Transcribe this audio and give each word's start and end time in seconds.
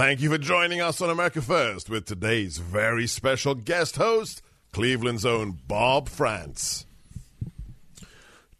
Thank 0.00 0.22
you 0.22 0.30
for 0.30 0.38
joining 0.38 0.80
us 0.80 1.02
on 1.02 1.10
America 1.10 1.42
First 1.42 1.90
with 1.90 2.06
today's 2.06 2.56
very 2.56 3.06
special 3.06 3.54
guest 3.54 3.96
host, 3.96 4.40
Cleveland's 4.72 5.26
own 5.26 5.58
Bob 5.68 6.08
Frantz. 6.08 6.86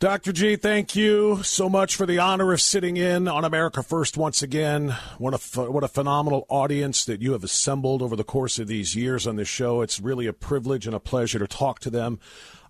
Dr. 0.00 0.32
G, 0.32 0.56
thank 0.56 0.94
you 0.94 1.42
so 1.42 1.70
much 1.70 1.96
for 1.96 2.04
the 2.04 2.18
honor 2.18 2.52
of 2.52 2.60
sitting 2.60 2.98
in 2.98 3.26
on 3.26 3.46
America 3.46 3.82
First 3.82 4.18
once 4.18 4.42
again. 4.42 4.94
What 5.16 5.32
a, 5.32 5.60
what 5.62 5.82
a 5.82 5.88
phenomenal 5.88 6.44
audience 6.50 7.06
that 7.06 7.22
you 7.22 7.32
have 7.32 7.42
assembled 7.42 8.02
over 8.02 8.16
the 8.16 8.22
course 8.22 8.58
of 8.58 8.68
these 8.68 8.94
years 8.94 9.26
on 9.26 9.36
this 9.36 9.48
show. 9.48 9.80
It's 9.80 9.98
really 9.98 10.26
a 10.26 10.34
privilege 10.34 10.86
and 10.86 10.94
a 10.94 11.00
pleasure 11.00 11.38
to 11.38 11.46
talk 11.46 11.80
to 11.80 11.90
them. 11.90 12.20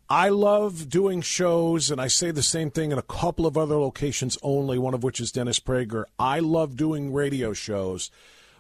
I 0.09 0.29
love 0.29 0.89
doing 0.89 1.23
shows, 1.23 1.91
and 1.91 2.01
I 2.01 2.07
say 2.07 2.31
the 2.31 2.41
same 2.41 2.71
thing 2.71 2.93
in 2.93 2.99
a 2.99 3.03
couple 3.03 3.49
of 3.49 3.59
other 3.59 3.75
locations 3.75 4.39
only, 4.45 4.79
one 4.79 4.95
of 4.95 5.03
which 5.03 5.21
is 5.21 5.33
Dennis 5.33 5.59
Prager. 5.59 6.05
I 6.21 6.39
love 6.39 6.77
doing 6.77 7.13
radio 7.13 7.53
shows 7.53 8.13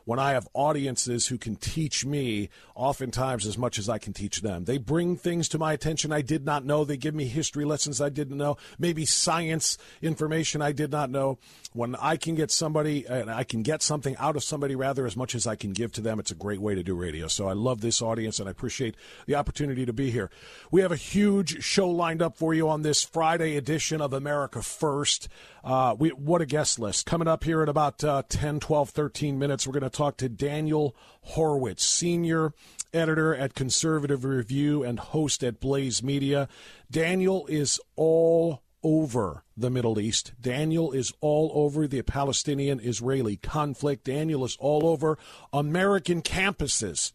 when 0.04 0.18
I 0.18 0.32
have 0.32 0.48
audiences 0.54 1.26
who 1.26 1.38
can 1.38 1.56
teach 1.56 2.04
me 2.04 2.48
oftentimes 2.74 3.46
as 3.46 3.58
much 3.58 3.78
as 3.78 3.88
I 3.88 3.98
can 3.98 4.12
teach 4.12 4.40
them. 4.42 4.64
They 4.64 4.78
bring 4.78 5.16
things 5.16 5.48
to 5.50 5.58
my 5.58 5.72
attention 5.72 6.12
I 6.12 6.22
did 6.22 6.44
not 6.44 6.64
know. 6.64 6.84
They 6.84 6.96
give 6.96 7.14
me 7.14 7.26
history 7.26 7.64
lessons 7.64 8.00
I 8.00 8.08
didn't 8.08 8.36
know, 8.36 8.56
maybe 8.78 9.04
science 9.04 9.78
information 10.02 10.62
I 10.62 10.72
did 10.72 10.90
not 10.90 11.10
know. 11.10 11.38
When 11.72 11.94
I 11.96 12.16
can 12.16 12.34
get 12.34 12.50
somebody 12.50 13.06
and 13.06 13.30
I 13.30 13.44
can 13.44 13.62
get 13.62 13.80
something 13.80 14.16
out 14.16 14.34
of 14.34 14.42
somebody 14.42 14.74
rather 14.74 15.06
as 15.06 15.16
much 15.16 15.36
as 15.36 15.46
I 15.46 15.54
can 15.54 15.72
give 15.72 15.92
to 15.92 16.00
them, 16.00 16.18
it's 16.18 16.32
a 16.32 16.34
great 16.34 16.60
way 16.60 16.74
to 16.74 16.82
do 16.82 16.94
radio. 16.94 17.28
So 17.28 17.48
I 17.48 17.52
love 17.52 17.80
this 17.80 18.02
audience 18.02 18.40
and 18.40 18.48
I 18.48 18.50
appreciate 18.50 18.96
the 19.26 19.36
opportunity 19.36 19.86
to 19.86 19.92
be 19.92 20.10
here. 20.10 20.30
We 20.72 20.80
have 20.80 20.90
a 20.90 20.96
huge 20.96 21.62
show 21.62 21.88
lined 21.88 22.22
up 22.22 22.36
for 22.36 22.52
you 22.52 22.68
on 22.68 22.82
this 22.82 23.04
Friday 23.04 23.56
edition 23.56 24.00
of 24.00 24.12
America 24.12 24.62
First. 24.62 25.28
Uh, 25.62 25.94
we, 25.96 26.08
what 26.10 26.42
a 26.42 26.46
guest 26.46 26.80
list. 26.80 27.06
Coming 27.06 27.28
up 27.28 27.44
here 27.44 27.62
in 27.62 27.68
about 27.68 28.02
uh, 28.02 28.24
10, 28.28 28.58
12, 28.58 28.90
13 28.90 29.38
minutes, 29.38 29.64
we're 29.64 29.72
going 29.72 29.82
to 29.84 29.90
talk 29.90 30.16
to 30.16 30.28
Daniel 30.28 30.96
Horowitz, 31.22 31.84
senior 31.84 32.52
editor 32.92 33.34
at 33.34 33.54
Conservative 33.54 34.24
Review 34.24 34.82
and 34.82 34.98
host 34.98 35.44
at 35.44 35.60
Blaze 35.60 36.02
Media. 36.02 36.48
Daniel 36.90 37.46
is 37.46 37.80
all 37.94 38.62
over 38.82 39.44
the 39.56 39.70
Middle 39.70 39.98
East. 40.00 40.32
Daniel 40.40 40.92
is 40.92 41.12
all 41.20 41.50
over 41.54 41.86
the 41.86 42.02
Palestinian 42.02 42.80
Israeli 42.80 43.36
conflict. 43.36 44.04
Daniel 44.04 44.44
is 44.44 44.56
all 44.58 44.86
over 44.86 45.18
American 45.52 46.22
campuses 46.22 47.12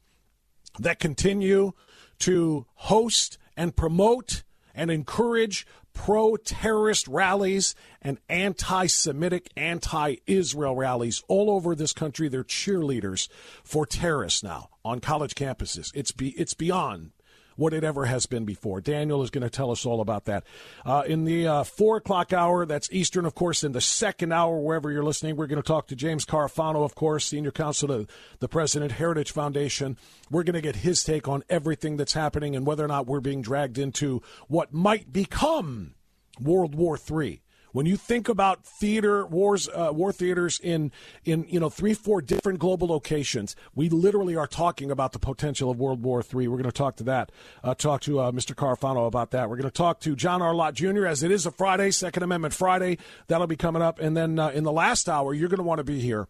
that 0.80 1.00
continue 1.00 1.74
to 2.20 2.66
host 2.76 3.38
and 3.58 3.76
promote 3.76 4.44
and 4.74 4.92
encourage 4.92 5.66
pro 5.94 6.36
terrorist 6.36 7.08
rallies 7.08 7.74
and 8.02 8.20
anti 8.30 8.86
Semitic, 8.86 9.50
anti 9.58 10.18
Israel 10.28 10.76
rallies 10.76 11.24
all 11.28 11.50
over 11.50 11.74
this 11.74 11.94
country. 11.94 12.28
They're 12.28 12.44
cheerleaders 12.44 13.28
for 13.64 13.86
terrorists 13.86 14.44
now 14.44 14.70
on 14.84 15.00
college 15.00 15.34
campuses. 15.34 15.92
It's, 15.96 16.12
be, 16.12 16.30
it's 16.32 16.54
beyond 16.54 17.12
what 17.56 17.74
it 17.74 17.84
ever 17.84 18.06
has 18.06 18.26
been 18.26 18.46
before. 18.46 18.82
Daniel 18.82 19.24
is 19.24 19.30
going 19.30 19.44
to 19.44 19.50
tell 19.50 19.72
us 19.72 19.86
all 19.86 20.02
about 20.02 20.26
that. 20.26 20.44
Uh, 20.86 21.04
in 21.08 21.26
the 21.26 21.48
uh, 21.48 21.64
four 21.64 21.98
o'clock 21.98 22.34
hour, 22.34 22.66
that's 22.66 22.90
Eastern, 22.92 23.26
of 23.26 23.36
course, 23.36 23.64
in 23.64 23.72
the 23.72 23.82
second 23.82 24.32
hour, 24.32 24.60
wherever 24.60 24.92
you're 24.92 25.04
listening, 25.04 25.36
we're 25.36 25.48
going 25.48 25.62
to 25.62 25.68
talk 25.68 25.88
to 25.88 25.96
James 25.96 26.26
Carafano, 26.26 26.84
of 26.84 26.96
course, 26.96 27.26
Senior 27.26 27.52
Counsel 27.52 27.88
to 27.88 28.08
the 28.40 28.48
President 28.48 28.94
Heritage 28.94 29.32
Foundation. 29.32 29.98
We're 30.30 30.44
going 30.44 30.56
to 30.56 30.62
get 30.62 30.78
his 30.78 31.04
take 31.04 31.28
on 31.28 31.44
everything 31.50 31.98
that's 31.98 32.14
happening 32.14 32.56
and 32.56 32.66
whether 32.66 32.84
or 32.84 32.90
not 32.90 33.08
we're 33.08 33.22
being 33.22 33.42
dragged 33.42 33.78
into 33.78 34.22
what 34.48 34.74
might 34.74 35.12
become 35.12 35.96
World 36.40 36.76
War 36.76 36.98
III. 36.98 37.42
When 37.76 37.86
you 37.86 37.98
think 37.98 38.30
about 38.30 38.64
theater 38.64 39.26
wars, 39.26 39.68
uh, 39.68 39.90
war 39.92 40.14
theaters 40.14 40.62
in 40.64 40.94
in 41.26 41.46
you 41.50 41.60
know 41.60 41.70
three, 41.70 41.94
four 41.94 42.22
different 42.22 42.58
global 42.58 42.88
locations, 42.88 43.54
we 43.76 43.90
literally 43.90 44.38
are 44.38 44.48
talking 44.48 44.92
about 44.92 45.12
the 45.12 45.20
potential 45.20 45.70
of 45.70 45.78
World 45.78 46.02
War 46.02 46.22
III. 46.22 46.48
We're 46.48 46.56
going 46.56 46.64
to 46.64 46.72
talk 46.72 46.96
to 46.96 47.04
that, 47.04 47.34
uh, 47.66 47.76
talk 47.76 48.00
to 48.04 48.22
uh, 48.22 48.32
Mr. 48.32 48.56
Carafano 48.56 49.08
about 49.08 49.32
that. 49.32 49.50
We're 49.50 49.58
going 49.58 49.70
to 49.70 49.76
talk 49.76 50.00
to 50.00 50.16
John 50.16 50.42
R. 50.42 50.56
Lott 50.56 50.76
Jr. 50.76 51.06
as 51.06 51.22
it 51.22 51.32
is 51.32 51.46
a 51.46 51.52
Friday, 51.52 51.92
Second 51.92 52.24
Amendment 52.24 52.54
Friday. 52.54 52.98
That'll 53.28 53.46
be 53.46 53.58
coming 53.58 53.82
up, 53.82 54.00
and 54.00 54.16
then 54.16 54.40
uh, 54.40 54.52
in 54.52 54.64
the 54.64 54.72
last 54.72 55.10
hour, 55.10 55.34
you're 55.34 55.50
going 55.50 55.58
to 55.58 55.64
want 55.64 55.80
to 55.80 55.84
be 55.84 56.00
here 56.00 56.30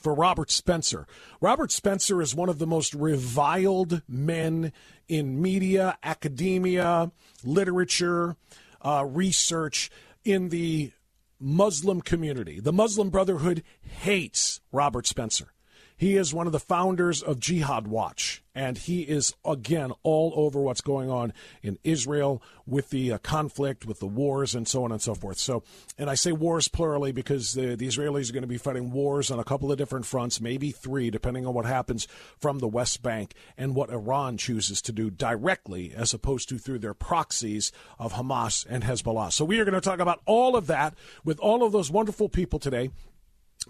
for 0.00 0.14
Robert 0.14 0.50
Spencer. 0.50 1.06
Robert 1.42 1.72
Spencer 1.72 2.22
is 2.22 2.34
one 2.34 2.48
of 2.48 2.58
the 2.58 2.66
most 2.66 2.94
reviled 2.94 4.00
men 4.08 4.72
in 5.08 5.42
media, 5.42 5.98
academia, 6.02 7.12
literature, 7.44 8.36
uh, 8.80 9.04
research 9.06 9.90
in 10.24 10.48
the 10.48 10.92
Muslim 11.40 12.00
community. 12.00 12.60
The 12.60 12.72
Muslim 12.72 13.10
Brotherhood 13.10 13.62
hates 13.82 14.60
Robert 14.72 15.06
Spencer. 15.06 15.53
He 15.96 16.16
is 16.16 16.34
one 16.34 16.46
of 16.46 16.52
the 16.52 16.58
founders 16.58 17.22
of 17.22 17.38
Jihad 17.38 17.86
Watch, 17.86 18.42
and 18.52 18.76
he 18.76 19.02
is, 19.02 19.32
again, 19.44 19.92
all 20.02 20.32
over 20.34 20.60
what's 20.60 20.80
going 20.80 21.08
on 21.08 21.32
in 21.62 21.78
Israel 21.84 22.42
with 22.66 22.90
the 22.90 23.12
uh, 23.12 23.18
conflict, 23.18 23.86
with 23.86 24.00
the 24.00 24.06
wars, 24.06 24.56
and 24.56 24.66
so 24.66 24.82
on 24.82 24.90
and 24.90 25.00
so 25.00 25.14
forth. 25.14 25.38
So, 25.38 25.62
and 25.96 26.10
I 26.10 26.16
say 26.16 26.32
wars 26.32 26.66
plurally 26.66 27.14
because 27.14 27.54
the, 27.54 27.76
the 27.76 27.86
Israelis 27.86 28.28
are 28.28 28.32
going 28.32 28.42
to 28.42 28.48
be 28.48 28.58
fighting 28.58 28.90
wars 28.90 29.30
on 29.30 29.38
a 29.38 29.44
couple 29.44 29.70
of 29.70 29.78
different 29.78 30.04
fronts, 30.04 30.40
maybe 30.40 30.72
three, 30.72 31.10
depending 31.10 31.46
on 31.46 31.54
what 31.54 31.64
happens 31.64 32.08
from 32.40 32.58
the 32.58 32.68
West 32.68 33.00
Bank 33.00 33.32
and 33.56 33.76
what 33.76 33.90
Iran 33.90 34.36
chooses 34.36 34.82
to 34.82 34.92
do 34.92 35.10
directly 35.10 35.92
as 35.94 36.12
opposed 36.12 36.48
to 36.48 36.58
through 36.58 36.80
their 36.80 36.94
proxies 36.94 37.70
of 38.00 38.14
Hamas 38.14 38.66
and 38.68 38.82
Hezbollah. 38.82 39.32
So, 39.32 39.44
we 39.44 39.60
are 39.60 39.64
going 39.64 39.74
to 39.74 39.80
talk 39.80 40.00
about 40.00 40.22
all 40.26 40.56
of 40.56 40.66
that 40.66 40.94
with 41.24 41.38
all 41.38 41.62
of 41.62 41.70
those 41.70 41.90
wonderful 41.90 42.28
people 42.28 42.58
today. 42.58 42.90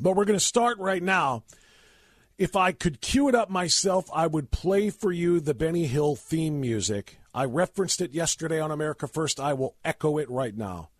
But 0.00 0.16
we're 0.16 0.24
going 0.24 0.38
to 0.38 0.44
start 0.44 0.78
right 0.78 1.02
now 1.02 1.44
if 2.38 2.56
I 2.56 2.72
could 2.72 3.00
cue 3.00 3.28
it 3.28 3.34
up 3.34 3.50
myself, 3.50 4.08
I 4.12 4.26
would 4.26 4.50
play 4.50 4.90
for 4.90 5.12
you 5.12 5.40
the 5.40 5.54
Benny 5.54 5.86
Hill 5.86 6.16
theme 6.16 6.60
music. 6.60 7.18
I 7.32 7.44
referenced 7.44 8.00
it 8.00 8.12
yesterday 8.12 8.60
on 8.60 8.70
America 8.70 9.06
First. 9.06 9.38
I 9.38 9.52
will 9.52 9.76
echo 9.84 10.18
it 10.18 10.30
right 10.30 10.56
now. 10.56 10.90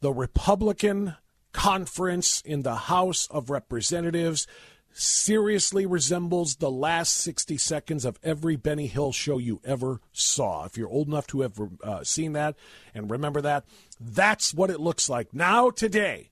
The 0.00 0.12
Republican 0.12 1.16
conference 1.52 2.42
in 2.42 2.62
the 2.62 2.74
House 2.74 3.26
of 3.30 3.50
Representatives 3.50 4.46
seriously 4.92 5.86
resembles 5.86 6.56
the 6.56 6.70
last 6.70 7.14
60 7.16 7.56
seconds 7.58 8.04
of 8.04 8.18
every 8.22 8.56
Benny 8.56 8.86
Hill 8.86 9.12
show 9.12 9.38
you 9.38 9.60
ever 9.64 10.00
saw. 10.12 10.64
If 10.64 10.76
you're 10.76 10.88
old 10.88 11.08
enough 11.08 11.26
to 11.28 11.40
have 11.42 11.60
uh, 11.82 12.04
seen 12.04 12.32
that 12.34 12.56
and 12.94 13.10
remember 13.10 13.40
that, 13.40 13.64
that's 14.00 14.54
what 14.54 14.70
it 14.70 14.80
looks 14.80 15.08
like. 15.08 15.34
Now, 15.34 15.70
today, 15.70 16.30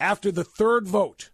after 0.00 0.32
the 0.32 0.44
third 0.44 0.88
vote, 0.88 1.30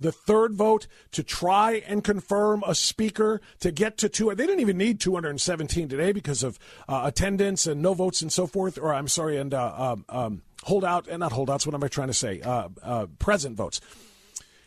the 0.00 0.12
third 0.12 0.54
vote 0.54 0.86
to 1.12 1.22
try 1.22 1.82
and 1.86 2.04
confirm 2.04 2.62
a 2.66 2.74
speaker 2.74 3.40
to 3.60 3.70
get 3.70 3.98
to 3.98 4.08
two. 4.08 4.34
They 4.34 4.46
didn't 4.46 4.60
even 4.60 4.76
need 4.76 5.00
217 5.00 5.88
today 5.88 6.12
because 6.12 6.42
of 6.42 6.58
uh, 6.88 7.02
attendance 7.04 7.66
and 7.66 7.82
no 7.82 7.94
votes 7.94 8.22
and 8.22 8.32
so 8.32 8.46
forth. 8.46 8.78
Or 8.78 8.94
I'm 8.94 9.08
sorry, 9.08 9.38
and 9.38 9.54
uh, 9.54 9.74
um, 9.76 10.04
um, 10.08 10.42
and 10.68 11.20
not 11.20 11.32
holdouts. 11.32 11.66
What 11.66 11.74
am 11.74 11.84
I 11.84 11.88
trying 11.88 12.08
to 12.08 12.14
say? 12.14 12.40
Uh, 12.40 12.68
uh 12.82 13.06
present 13.18 13.56
votes. 13.56 13.80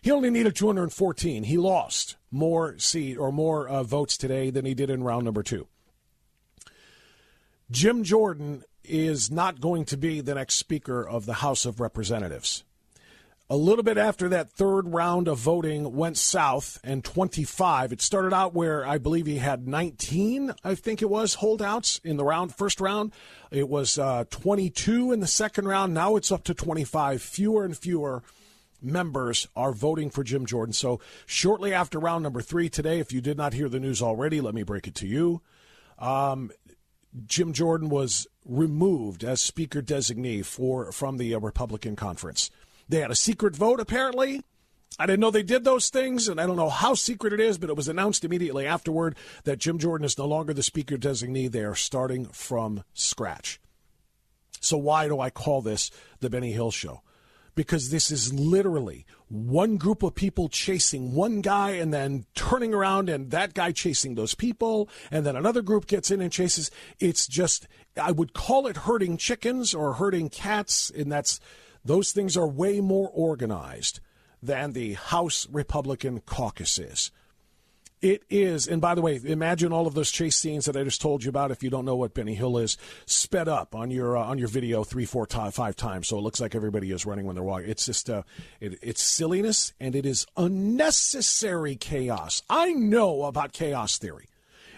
He 0.02 0.12
only 0.12 0.30
needed 0.30 0.56
214. 0.56 1.44
He 1.44 1.58
lost 1.58 2.16
more 2.32 2.78
seat 2.78 3.18
or 3.18 3.32
more 3.32 3.68
uh, 3.68 3.84
votes 3.84 4.18
today 4.18 4.50
than 4.50 4.66
he 4.66 4.74
did 4.74 4.90
in 4.90 5.04
round 5.04 5.26
number 5.26 5.44
two. 5.44 5.68
Jim 7.70 8.04
Jordan 8.04 8.64
is 8.84 9.30
not 9.30 9.62
going 9.62 9.86
to 9.86 9.98
be 9.98 10.22
the 10.22 10.36
next 10.36 10.56
Speaker 10.56 11.08
of 11.08 11.26
the 11.26 11.36
House 11.36 11.66
of 11.66 11.80
Representatives. 11.80 12.64
A 13.52 13.58
little 13.58 13.84
bit 13.84 13.98
after 13.98 14.30
that 14.30 14.52
third 14.52 14.94
round 14.94 15.28
of 15.28 15.40
voting 15.40 15.96
went 15.96 16.18
south 16.18 16.80
and 16.84 17.04
25, 17.04 17.92
it 17.92 18.00
started 18.00 18.32
out 18.32 18.54
where 18.54 18.86
I 18.86 19.00
believe 19.00 19.26
he 19.26 19.38
had 19.38 19.68
19, 19.68 20.54
I 20.64 20.76
think 20.76 21.02
it 21.02 21.10
was, 21.10 21.34
holdouts 21.34 22.00
in 22.04 22.18
the 22.18 22.24
round, 22.24 22.54
first 22.54 22.80
round. 22.80 23.12
It 23.50 23.68
was 23.68 23.98
uh, 23.98 24.26
22 24.30 25.12
in 25.12 25.20
the 25.20 25.26
second 25.26 25.68
round. 25.68 25.96
Now 25.96 26.16
it's 26.16 26.32
up 26.32 26.44
to 26.44 26.54
25. 26.54 27.24
Fewer 27.24 27.66
and 27.66 27.76
fewer 27.76 28.22
members 28.84 29.48
are 29.56 29.72
voting 29.72 30.12
for 30.12 30.24
Jim 30.24 30.46
Jordan. 30.46 30.74
So 30.74 31.00
shortly 31.26 31.74
after 31.74 31.98
round 31.98 32.22
number 32.22 32.42
three 32.42 32.70
today, 32.70 33.00
if 33.00 33.12
you 33.12 33.20
did 33.20 33.36
not 33.36 33.54
hear 33.54 33.68
the 33.68 33.80
news 33.80 34.00
already, 34.00 34.42
let 34.42 34.54
me 34.54 34.62
break 34.62 34.86
it 34.86 34.94
to 34.96 35.08
you. 35.08 35.42
Um, 35.98 36.52
Jim 37.26 37.54
Jordan 37.54 37.90
was 37.90 38.28
removed 38.46 39.24
as 39.24 39.42
speaker 39.42 39.82
designee 39.82 40.46
for 40.46 40.92
from 40.92 41.18
the 41.18 41.34
uh, 41.34 41.40
Republican 41.40 41.96
conference. 41.96 42.52
They 42.90 43.02
had 43.02 43.12
a 43.12 43.16
secret 43.16 43.56
vote, 43.56 43.80
apparently. 43.80 44.44
I 44.98 45.06
didn't 45.06 45.22
know 45.22 45.32
they 45.32 45.44
did 45.44 45.64
those 45.64 45.90
things, 45.90 46.28
and 46.28 46.42
I 46.42 46.46
don't 46.46 46.58
know 46.58 46.70
how 46.70 46.96
secret 46.96 47.32
it 47.32 47.40
is, 47.40 47.58
but 47.58 47.70
it 47.70 47.78
was 47.78 47.88
announced 47.88 48.26
immediately 48.26 48.66
afterward 48.66 49.16
that 49.46 49.60
Jim 49.60 49.78
Jordan 49.78 50.04
is 50.04 50.18
no 50.18 50.26
longer 50.26 50.54
the 50.54 50.64
speaker 50.64 50.98
designee. 50.98 51.50
They 51.50 51.64
are 51.64 51.76
starting 51.76 52.26
from 52.26 52.84
scratch. 52.94 53.62
So, 54.60 54.78
why 54.78 55.08
do 55.08 55.22
I 55.22 55.30
call 55.30 55.62
this 55.62 55.90
the 56.20 56.30
Benny 56.30 56.52
Hill 56.52 56.72
Show? 56.72 57.02
Because 57.56 57.92
this 57.92 58.12
is 58.12 58.34
literally 58.34 59.06
one 59.30 59.78
group 59.78 60.04
of 60.04 60.16
people 60.16 60.50
chasing 60.50 61.14
one 61.14 61.42
guy 61.42 61.72
and 61.72 61.94
then 61.94 62.26
turning 62.34 62.74
around 62.74 63.10
and 63.10 63.32
that 63.32 63.54
guy 63.54 63.72
chasing 63.72 64.16
those 64.16 64.36
people, 64.36 64.90
and 65.12 65.26
then 65.26 65.36
another 65.36 65.62
group 65.62 65.88
gets 65.88 66.12
in 66.12 66.20
and 66.20 66.32
chases. 66.32 66.72
It's 67.00 67.28
just, 67.28 67.68
I 68.02 68.12
would 68.12 68.34
call 68.34 68.68
it 68.68 68.78
herding 68.78 69.16
chickens 69.16 69.74
or 69.74 69.94
herding 69.94 70.30
cats, 70.30 70.90
and 70.90 71.12
that's, 71.12 71.40
those 71.84 72.12
things 72.12 72.38
are 72.38 72.48
way 72.48 72.82
more 72.82 73.10
organized 73.14 74.00
than 74.42 74.74
the 74.74 74.94
House 74.94 75.48
Republican 75.52 76.22
caucus 76.22 76.80
is. 76.80 77.12
It 78.02 78.24
is, 78.30 78.66
and 78.66 78.82
by 78.82 78.96
the 78.96 79.02
way, 79.02 79.20
imagine 79.22 79.74
all 79.74 79.86
of 79.86 79.94
those 79.94 80.10
chase 80.10 80.38
scenes 80.38 80.66
that 80.66 80.78
I 80.78 80.86
just 80.86 81.02
told 81.02 81.26
you 81.26 81.30
about. 81.30 81.52
If 81.52 81.64
you 81.64 81.70
don't 81.70 81.84
know 81.84 81.98
what 81.98 82.14
Benny 82.14 82.34
Hill 82.34 82.58
is, 82.58 82.78
sped 83.06 83.50
up 83.50 83.76
on 83.76 83.92
your 83.92 84.16
uh, 84.16 84.24
on 84.24 84.38
your 84.38 84.48
video 84.48 84.86
three, 84.86 85.04
four, 85.04 85.26
five, 85.26 85.54
five 85.54 85.76
times, 85.76 86.08
so 86.08 86.18
it 86.18 86.22
looks 86.22 86.40
like 86.40 86.56
everybody 86.56 86.92
is 86.92 87.06
running 87.06 87.26
when 87.26 87.36
they're 87.36 87.44
walking. 87.44 87.70
It's 87.70 87.86
just 87.86 88.10
uh, 88.10 88.24
it, 88.62 88.80
it's 88.82 89.04
silliness 89.04 89.74
and 89.82 89.96
it 89.96 90.06
is 90.06 90.26
unnecessary 90.38 91.76
chaos. 91.76 92.42
I 92.50 92.72
know 92.72 93.24
about 93.24 93.52
chaos 93.52 93.98
theory. 93.98 94.28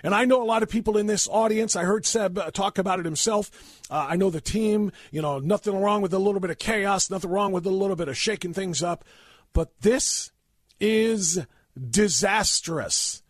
And 0.04 0.16
I 0.16 0.26
know 0.26 0.42
a 0.42 0.46
lot 0.46 0.64
of 0.64 0.70
people 0.70 0.98
in 0.98 1.08
this 1.08 1.28
audience. 1.28 1.76
I 1.76 1.84
heard 1.84 2.06
Seb 2.06 2.38
uh, 2.38 2.52
talk 2.52 2.78
about 2.78 3.00
it 3.00 3.06
himself. 3.06 3.52
Uh, 3.90 4.08
I 4.10 4.16
know 4.16 4.30
the 4.30 4.42
team. 4.42 4.92
You 5.12 5.22
know, 5.22 5.40
nothing 5.40 5.76
wrong 5.76 6.02
with 6.02 6.14
a 6.14 6.20
little 6.20 6.40
bit 6.40 6.50
of 6.50 6.58
chaos, 6.58 7.10
nothing 7.10 7.30
wrong 7.30 7.52
with 7.52 7.66
a 7.66 7.72
little 7.72 7.96
bit 7.96 8.08
of 8.08 8.18
shaking 8.18 8.54
things 8.54 8.82
up. 8.82 9.04
But 9.54 9.72
this 9.82 10.32
is 10.80 11.46
disastrous 11.90 13.22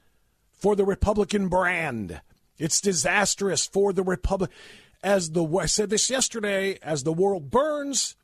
for 0.52 0.76
the 0.76 0.86
Republican 0.86 1.48
brand. 1.50 2.22
It's 2.58 2.80
disastrous 2.80 3.66
for 3.66 3.92
the 3.92 4.04
Republic. 4.04 4.52
As 5.04 5.32
the 5.32 5.44
I 5.44 5.66
said 5.66 5.90
this 5.90 6.10
yesterday, 6.10 6.78
as 6.84 7.04
the 7.04 7.14
world 7.14 7.50
burns, 7.50 8.16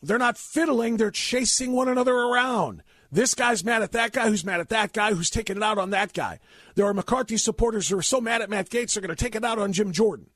they're 0.00 0.18
not 0.18 0.38
fiddling, 0.38 0.96
they're 0.96 1.10
chasing 1.10 1.72
one 1.72 1.88
another 1.88 2.14
around. 2.14 2.82
This 3.14 3.32
guy's 3.32 3.64
mad 3.64 3.80
at 3.80 3.92
that 3.92 4.10
guy, 4.10 4.28
who's 4.28 4.44
mad 4.44 4.58
at 4.58 4.70
that 4.70 4.92
guy, 4.92 5.14
who's 5.14 5.30
taking 5.30 5.56
it 5.56 5.62
out 5.62 5.78
on 5.78 5.90
that 5.90 6.12
guy. 6.12 6.40
There 6.74 6.84
are 6.84 6.92
McCarthy 6.92 7.36
supporters 7.36 7.88
who 7.88 7.96
are 7.96 8.02
so 8.02 8.20
mad 8.20 8.42
at 8.42 8.50
Matt 8.50 8.70
Gaetz 8.70 8.94
they're 8.94 9.02
going 9.02 9.14
to 9.14 9.24
take 9.24 9.36
it 9.36 9.44
out 9.44 9.56
on 9.56 9.72
Jim 9.72 9.92
Jordan. 9.92 10.30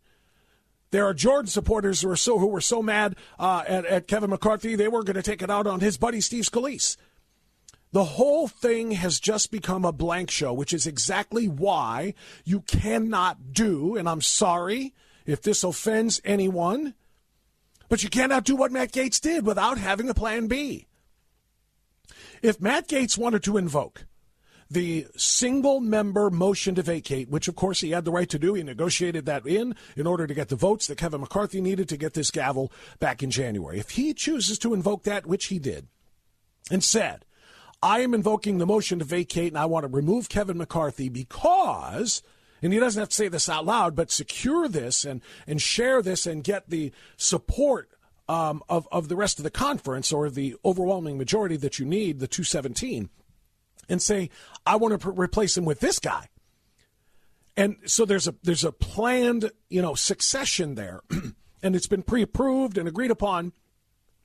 There 0.92 1.04
are 1.04 1.12
Jordan 1.12 1.48
supporters 1.48 2.02
who 2.02 2.10
are 2.10 2.16
so 2.16 2.38
who 2.38 2.46
were 2.46 2.60
so 2.60 2.80
mad 2.80 3.16
uh, 3.36 3.64
at, 3.66 3.84
at 3.84 4.06
Kevin 4.06 4.30
McCarthy 4.30 4.76
they 4.76 4.86
were 4.86 5.02
going 5.02 5.16
to 5.16 5.24
take 5.24 5.42
it 5.42 5.50
out 5.50 5.66
on 5.66 5.80
his 5.80 5.98
buddy 5.98 6.20
Steve 6.20 6.44
Scalise. 6.44 6.96
The 7.90 8.04
whole 8.04 8.46
thing 8.46 8.92
has 8.92 9.18
just 9.18 9.50
become 9.50 9.84
a 9.84 9.90
blank 9.90 10.30
show, 10.30 10.52
which 10.52 10.72
is 10.72 10.86
exactly 10.86 11.48
why 11.48 12.14
you 12.44 12.60
cannot 12.60 13.52
do, 13.52 13.96
and 13.96 14.08
I'm 14.08 14.22
sorry 14.22 14.94
if 15.26 15.42
this 15.42 15.64
offends 15.64 16.20
anyone, 16.24 16.94
but 17.88 18.04
you 18.04 18.08
cannot 18.08 18.44
do 18.44 18.54
what 18.54 18.70
Matt 18.70 18.92
Gaetz 18.92 19.20
did 19.20 19.44
without 19.44 19.78
having 19.78 20.08
a 20.08 20.14
plan 20.14 20.46
B. 20.46 20.87
If 22.42 22.60
Matt 22.60 22.88
Gaetz 22.88 23.18
wanted 23.18 23.42
to 23.44 23.56
invoke 23.56 24.06
the 24.70 25.06
single 25.16 25.80
member 25.80 26.28
motion 26.30 26.74
to 26.74 26.82
vacate, 26.82 27.30
which 27.30 27.48
of 27.48 27.56
course 27.56 27.80
he 27.80 27.90
had 27.90 28.04
the 28.04 28.10
right 28.10 28.28
to 28.28 28.38
do. 28.38 28.54
He 28.54 28.62
negotiated 28.62 29.24
that 29.26 29.46
in 29.46 29.74
in 29.96 30.06
order 30.06 30.26
to 30.26 30.34
get 30.34 30.48
the 30.48 30.56
votes 30.56 30.86
that 30.86 30.98
Kevin 30.98 31.22
McCarthy 31.22 31.60
needed 31.60 31.88
to 31.88 31.96
get 31.96 32.14
this 32.14 32.30
gavel 32.30 32.70
back 32.98 33.22
in 33.22 33.30
January. 33.30 33.78
If 33.78 33.90
he 33.90 34.12
chooses 34.12 34.58
to 34.60 34.74
invoke 34.74 35.04
that, 35.04 35.26
which 35.26 35.46
he 35.46 35.58
did, 35.58 35.86
and 36.70 36.84
said, 36.84 37.24
I 37.82 38.00
am 38.00 38.12
invoking 38.12 38.58
the 38.58 38.66
motion 38.66 38.98
to 38.98 39.04
vacate 39.04 39.52
and 39.52 39.58
I 39.58 39.66
want 39.66 39.84
to 39.84 39.88
remove 39.88 40.28
Kevin 40.28 40.58
McCarthy 40.58 41.08
because 41.08 42.22
and 42.60 42.72
he 42.72 42.80
doesn't 42.80 43.00
have 43.00 43.10
to 43.10 43.14
say 43.14 43.28
this 43.28 43.48
out 43.48 43.64
loud, 43.64 43.94
but 43.94 44.10
secure 44.10 44.66
this 44.68 45.04
and, 45.04 45.22
and 45.46 45.62
share 45.62 46.02
this 46.02 46.26
and 46.26 46.42
get 46.42 46.68
the 46.68 46.92
support 47.16 47.88
um, 48.28 48.62
of, 48.68 48.86
of 48.92 49.08
the 49.08 49.16
rest 49.16 49.38
of 49.38 49.44
the 49.44 49.50
conference 49.50 50.12
or 50.12 50.28
the 50.30 50.56
overwhelming 50.64 51.16
majority 51.16 51.56
that 51.56 51.78
you 51.78 51.86
need, 51.86 52.20
the 52.20 52.28
217 52.28 53.08
and 53.88 54.02
say, 54.02 54.30
I 54.66 54.76
want 54.76 55.00
to 55.00 55.10
replace 55.10 55.56
him 55.56 55.64
with 55.64 55.80
this 55.80 55.98
guy. 55.98 56.28
And 57.56 57.76
so 57.86 58.04
there's 58.04 58.28
a 58.28 58.34
there's 58.44 58.64
a 58.64 58.70
planned 58.70 59.50
you 59.68 59.82
know 59.82 59.94
succession 59.94 60.76
there, 60.76 61.00
and 61.62 61.74
it's 61.74 61.88
been 61.88 62.04
pre-approved 62.04 62.78
and 62.78 62.86
agreed 62.86 63.10
upon, 63.10 63.52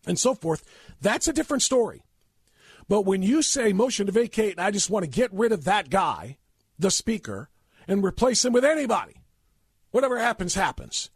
and 0.05 0.19
so 0.19 0.35
forth. 0.35 0.63
That's 1.01 1.27
a 1.27 1.33
different 1.33 1.63
story. 1.63 2.03
But 2.88 3.05
when 3.05 3.23
you 3.23 3.41
say 3.41 3.73
motion 3.73 4.05
to 4.05 4.11
vacate, 4.11 4.51
and 4.51 4.61
I 4.61 4.69
just 4.69 4.89
want 4.89 5.05
to 5.05 5.09
get 5.09 5.33
rid 5.33 5.51
of 5.51 5.63
that 5.63 5.89
guy, 5.89 6.38
the 6.77 6.91
speaker, 6.91 7.50
and 7.88 8.03
replace 8.03 8.45
him 8.45 8.53
with 8.53 8.65
anybody, 8.65 9.15
whatever 9.89 10.19
happens, 10.19 10.53
happens. 10.53 11.09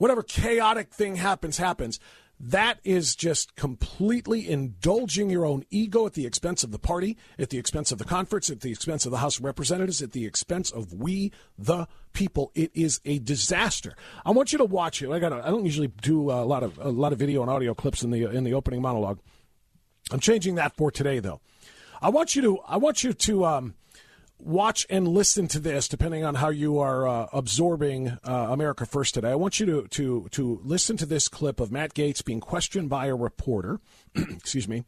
Whatever 0.00 0.22
chaotic 0.22 0.94
thing 0.94 1.16
happens, 1.16 1.58
happens. 1.58 2.00
That 2.40 2.80
is 2.84 3.14
just 3.14 3.54
completely 3.54 4.48
indulging 4.48 5.28
your 5.28 5.44
own 5.44 5.66
ego 5.68 6.06
at 6.06 6.14
the 6.14 6.24
expense 6.24 6.64
of 6.64 6.70
the 6.70 6.78
party, 6.78 7.18
at 7.38 7.50
the 7.50 7.58
expense 7.58 7.92
of 7.92 7.98
the 7.98 8.06
conference, 8.06 8.48
at 8.48 8.62
the 8.62 8.70
expense 8.70 9.04
of 9.04 9.10
the 9.10 9.18
House 9.18 9.36
of 9.36 9.44
Representatives, 9.44 10.00
at 10.00 10.12
the 10.12 10.24
expense 10.24 10.70
of 10.70 10.94
we, 10.94 11.32
the 11.58 11.86
people. 12.14 12.50
It 12.54 12.70
is 12.72 13.02
a 13.04 13.18
disaster. 13.18 13.94
I 14.24 14.30
want 14.30 14.52
you 14.52 14.58
to 14.60 14.64
watch 14.64 15.02
it. 15.02 15.10
I 15.10 15.18
got. 15.18 15.34
I 15.34 15.50
don't 15.50 15.66
usually 15.66 15.88
do 15.88 16.30
a 16.30 16.46
lot 16.46 16.62
of 16.62 16.78
a 16.78 16.88
lot 16.88 17.12
of 17.12 17.18
video 17.18 17.42
and 17.42 17.50
audio 17.50 17.74
clips 17.74 18.02
in 18.02 18.10
the 18.10 18.24
in 18.30 18.44
the 18.44 18.54
opening 18.54 18.80
monologue. 18.80 19.18
I'm 20.10 20.20
changing 20.20 20.54
that 20.54 20.74
for 20.78 20.90
today, 20.90 21.18
though. 21.18 21.42
I 22.00 22.08
want 22.08 22.34
you 22.34 22.40
to. 22.40 22.58
I 22.60 22.78
want 22.78 23.04
you 23.04 23.12
to. 23.12 23.44
Um, 23.44 23.74
watch 24.42 24.86
and 24.90 25.06
listen 25.08 25.48
to 25.48 25.60
this, 25.60 25.88
depending 25.88 26.24
on 26.24 26.36
how 26.36 26.48
you 26.48 26.78
are 26.78 27.06
uh, 27.06 27.26
absorbing 27.32 28.18
uh, 28.24 28.48
America 28.50 28.86
First 28.86 29.14
today. 29.14 29.30
I 29.30 29.34
want 29.34 29.60
you 29.60 29.66
to 29.66 29.88
to 29.88 30.28
to 30.30 30.60
listen 30.62 30.96
to 30.98 31.06
this 31.06 31.28
clip 31.28 31.60
of 31.60 31.70
Matt 31.70 31.94
Gaetz 31.94 32.24
being 32.24 32.40
questioned 32.40 32.88
by 32.88 33.06
a 33.06 33.14
reporter. 33.14 33.80
excuse 34.14 34.68
me. 34.68 34.84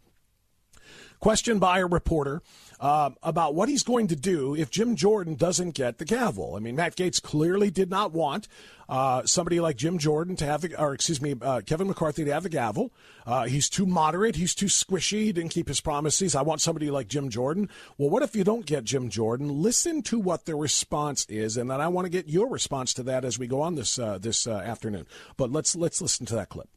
Questioned 1.20 1.60
by 1.60 1.78
a 1.78 1.86
reporter 1.86 2.42
uh, 2.80 3.10
about 3.22 3.54
what 3.54 3.68
he's 3.68 3.84
going 3.84 4.08
to 4.08 4.16
do 4.16 4.56
if 4.56 4.70
Jim 4.70 4.96
Jordan 4.96 5.36
doesn't 5.36 5.70
get 5.70 5.98
the 5.98 6.04
gavel. 6.04 6.56
I 6.56 6.58
mean, 6.58 6.74
Matt 6.74 6.96
Gaetz 6.96 7.22
clearly 7.22 7.70
did 7.70 7.88
not 7.88 8.12
want 8.12 8.48
uh, 8.92 9.24
somebody 9.24 9.58
like 9.58 9.76
Jim 9.76 9.96
Jordan 9.96 10.36
to 10.36 10.44
have 10.44 10.60
the, 10.60 10.78
or 10.78 10.92
excuse 10.92 11.22
me, 11.22 11.34
uh, 11.40 11.62
Kevin 11.64 11.86
McCarthy 11.86 12.26
to 12.26 12.32
have 12.32 12.42
the 12.42 12.50
gavel. 12.50 12.92
Uh, 13.24 13.44
he's 13.44 13.70
too 13.70 13.86
moderate. 13.86 14.36
He's 14.36 14.54
too 14.54 14.66
squishy. 14.66 15.24
He 15.24 15.32
didn't 15.32 15.50
keep 15.50 15.66
his 15.66 15.80
promises. 15.80 16.34
I 16.34 16.42
want 16.42 16.60
somebody 16.60 16.90
like 16.90 17.08
Jim 17.08 17.30
Jordan. 17.30 17.70
Well, 17.96 18.10
what 18.10 18.22
if 18.22 18.36
you 18.36 18.44
don't 18.44 18.66
get 18.66 18.84
Jim 18.84 19.08
Jordan? 19.08 19.62
Listen 19.62 20.02
to 20.02 20.18
what 20.18 20.44
the 20.44 20.54
response 20.54 21.24
is, 21.30 21.56
and 21.56 21.70
then 21.70 21.80
I 21.80 21.88
want 21.88 22.04
to 22.04 22.10
get 22.10 22.28
your 22.28 22.50
response 22.50 22.92
to 22.94 23.02
that 23.04 23.24
as 23.24 23.38
we 23.38 23.46
go 23.46 23.62
on 23.62 23.76
this 23.76 23.98
uh, 23.98 24.18
this 24.18 24.46
uh, 24.46 24.56
afternoon. 24.56 25.06
But 25.38 25.50
let's 25.50 25.74
let's 25.74 26.02
listen 26.02 26.26
to 26.26 26.34
that 26.34 26.50
clip. 26.50 26.68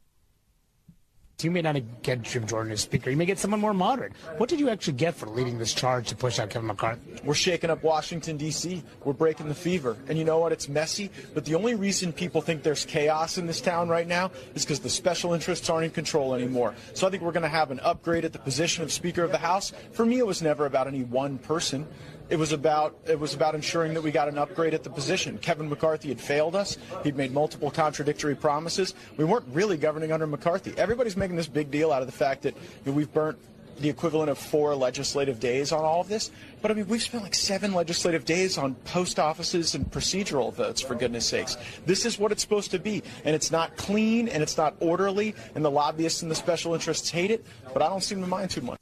You 1.42 1.50
may 1.50 1.60
not 1.60 1.76
get 2.02 2.22
Jim 2.22 2.46
Jordan 2.46 2.72
as 2.72 2.80
speaker. 2.80 3.10
You 3.10 3.16
may 3.18 3.26
get 3.26 3.38
someone 3.38 3.60
more 3.60 3.74
moderate. 3.74 4.14
What 4.38 4.48
did 4.48 4.58
you 4.58 4.70
actually 4.70 4.94
get 4.94 5.14
for 5.14 5.26
leading 5.26 5.58
this 5.58 5.74
charge 5.74 6.08
to 6.08 6.16
push 6.16 6.38
out 6.38 6.48
Kevin 6.48 6.66
McCarthy? 6.66 7.20
We're 7.24 7.34
shaking 7.34 7.68
up 7.68 7.82
Washington, 7.82 8.38
D.C. 8.38 8.82
We're 9.04 9.12
breaking 9.12 9.48
the 9.48 9.54
fever. 9.54 9.98
And 10.08 10.16
you 10.16 10.24
know 10.24 10.38
what? 10.38 10.52
It's 10.52 10.66
messy. 10.66 11.10
But 11.34 11.44
the 11.44 11.54
only 11.54 11.74
reason 11.74 12.10
people 12.10 12.40
think 12.40 12.62
there's 12.62 12.86
chaos 12.86 13.36
in 13.36 13.46
this 13.46 13.60
town 13.60 13.90
right 13.90 14.06
now 14.06 14.30
is 14.54 14.64
because 14.64 14.80
the 14.80 14.88
special 14.88 15.34
interests 15.34 15.68
aren't 15.68 15.84
in 15.84 15.90
control 15.90 16.32
anymore. 16.34 16.74
So 16.94 17.06
I 17.06 17.10
think 17.10 17.22
we're 17.22 17.32
going 17.32 17.42
to 17.42 17.50
have 17.50 17.70
an 17.70 17.80
upgrade 17.80 18.24
at 18.24 18.32
the 18.32 18.38
position 18.38 18.82
of 18.82 18.90
Speaker 18.90 19.22
of 19.22 19.30
the 19.30 19.36
House. 19.36 19.74
For 19.92 20.06
me, 20.06 20.18
it 20.18 20.26
was 20.26 20.40
never 20.40 20.64
about 20.64 20.86
any 20.86 21.02
one 21.02 21.36
person. 21.36 21.86
It 22.28 22.36
was 22.36 22.52
about 22.52 22.96
it 23.06 23.18
was 23.18 23.34
about 23.34 23.54
ensuring 23.54 23.94
that 23.94 24.02
we 24.02 24.10
got 24.10 24.28
an 24.28 24.36
upgrade 24.36 24.74
at 24.74 24.82
the 24.82 24.90
position. 24.90 25.38
Kevin 25.38 25.68
McCarthy 25.68 26.08
had 26.08 26.20
failed 26.20 26.56
us. 26.56 26.76
He'd 27.04 27.16
made 27.16 27.32
multiple 27.32 27.70
contradictory 27.70 28.34
promises. 28.34 28.94
We 29.16 29.24
weren't 29.24 29.46
really 29.52 29.76
governing 29.76 30.10
under 30.10 30.26
McCarthy. 30.26 30.74
Everybody's 30.76 31.16
making 31.16 31.36
this 31.36 31.46
big 31.46 31.70
deal 31.70 31.92
out 31.92 32.02
of 32.02 32.06
the 32.06 32.12
fact 32.12 32.42
that 32.42 32.54
you 32.54 32.90
know, 32.90 32.92
we've 32.92 33.12
burnt 33.12 33.38
the 33.78 33.88
equivalent 33.88 34.30
of 34.30 34.38
four 34.38 34.74
legislative 34.74 35.38
days 35.38 35.70
on 35.70 35.84
all 35.84 36.00
of 36.00 36.08
this. 36.08 36.30
But 36.62 36.70
I 36.70 36.74
mean, 36.74 36.88
we've 36.88 37.02
spent 37.02 37.22
like 37.22 37.34
seven 37.34 37.74
legislative 37.74 38.24
days 38.24 38.58
on 38.58 38.74
post 38.74 39.18
offices 39.18 39.74
and 39.74 39.88
procedural 39.90 40.52
votes, 40.52 40.80
for 40.80 40.94
goodness 40.94 41.26
sakes. 41.26 41.56
This 41.84 42.06
is 42.06 42.18
what 42.18 42.32
it's 42.32 42.42
supposed 42.42 42.70
to 42.72 42.78
be. 42.78 43.02
And 43.24 43.34
it's 43.34 43.50
not 43.50 43.76
clean 43.76 44.28
and 44.28 44.42
it's 44.42 44.56
not 44.56 44.74
orderly, 44.80 45.34
and 45.54 45.64
the 45.64 45.70
lobbyists 45.70 46.22
and 46.22 46.30
the 46.30 46.34
special 46.34 46.74
interests 46.74 47.10
hate 47.10 47.30
it, 47.30 47.44
but 47.72 47.82
I 47.82 47.88
don't 47.88 48.02
seem 48.02 48.20
to 48.20 48.26
mind 48.26 48.50
too 48.50 48.62
much. 48.62 48.78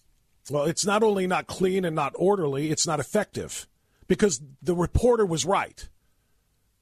Well, 0.50 0.64
it's 0.64 0.84
not 0.84 1.02
only 1.02 1.26
not 1.26 1.46
clean 1.46 1.84
and 1.84 1.96
not 1.96 2.12
orderly, 2.16 2.70
it's 2.70 2.86
not 2.86 3.00
effective 3.00 3.66
because 4.06 4.40
the 4.62 4.74
reporter 4.74 5.24
was 5.24 5.44
right. 5.44 5.88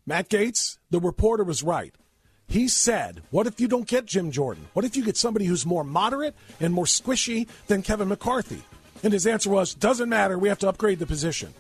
Matt 0.05 0.29
Gaetz, 0.29 0.79
the 0.91 0.99
reporter 1.01 1.45
was 1.45 1.63
right. 1.63 1.95
He 2.49 2.69
said, 2.69 3.23
What 3.31 3.47
if 3.47 3.61
you 3.61 3.69
don't 3.69 3.87
get 3.87 4.05
Jim 4.05 4.31
Jordan? 4.31 4.67
What 4.73 4.85
if 4.85 4.97
you 4.97 5.05
get 5.05 5.17
somebody 5.17 5.47
who's 5.47 5.65
more 5.65 5.85
moderate 5.85 6.35
and 6.61 6.75
more 6.75 6.85
squishy 6.85 7.47
than 7.69 7.83
Kevin 7.83 8.09
McCarthy? 8.09 8.63
And 9.03 9.13
his 9.13 9.27
answer 9.27 9.49
was, 9.49 9.75
Doesn't 9.75 10.09
matter. 10.09 10.39
We 10.39 10.49
have 10.49 10.59
to 10.59 10.69
upgrade 10.69 10.99
the 10.99 11.07
position. 11.07 11.55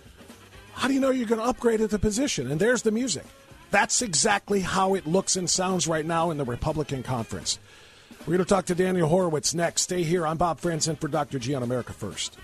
How 0.75 0.89
do 0.89 0.95
you 0.95 1.01
know 1.01 1.11
you're 1.11 1.29
going 1.29 1.41
to 1.41 1.47
upgrade 1.47 1.81
at 1.81 1.91
the 1.91 1.99
position? 1.99 2.51
And 2.51 2.61
there's 2.61 2.83
the 2.83 2.91
music. 2.91 3.25
That's 3.71 4.03
exactly 4.03 4.61
how 4.61 4.95
it 4.95 5.07
looks 5.07 5.37
and 5.37 5.49
sounds 5.49 5.87
right 5.87 6.05
now 6.05 6.31
in 6.31 6.37
the 6.37 6.45
Republican 6.45 7.03
conference. 7.03 7.59
We're 8.25 8.37
going 8.37 8.45
to 8.47 8.55
talk 8.55 8.67
to 8.67 8.77
Daniel 8.77 9.09
Horowitz 9.09 9.53
next. 9.53 9.83
Stay 9.83 10.05
here. 10.05 10.25
I'm 10.25 10.37
Bob 10.37 10.61
Franzen 10.61 10.97
for 10.97 11.09
Dr. 11.09 11.41
G 11.41 11.57
on 11.57 11.65
America 11.65 11.93
First. 11.93 12.39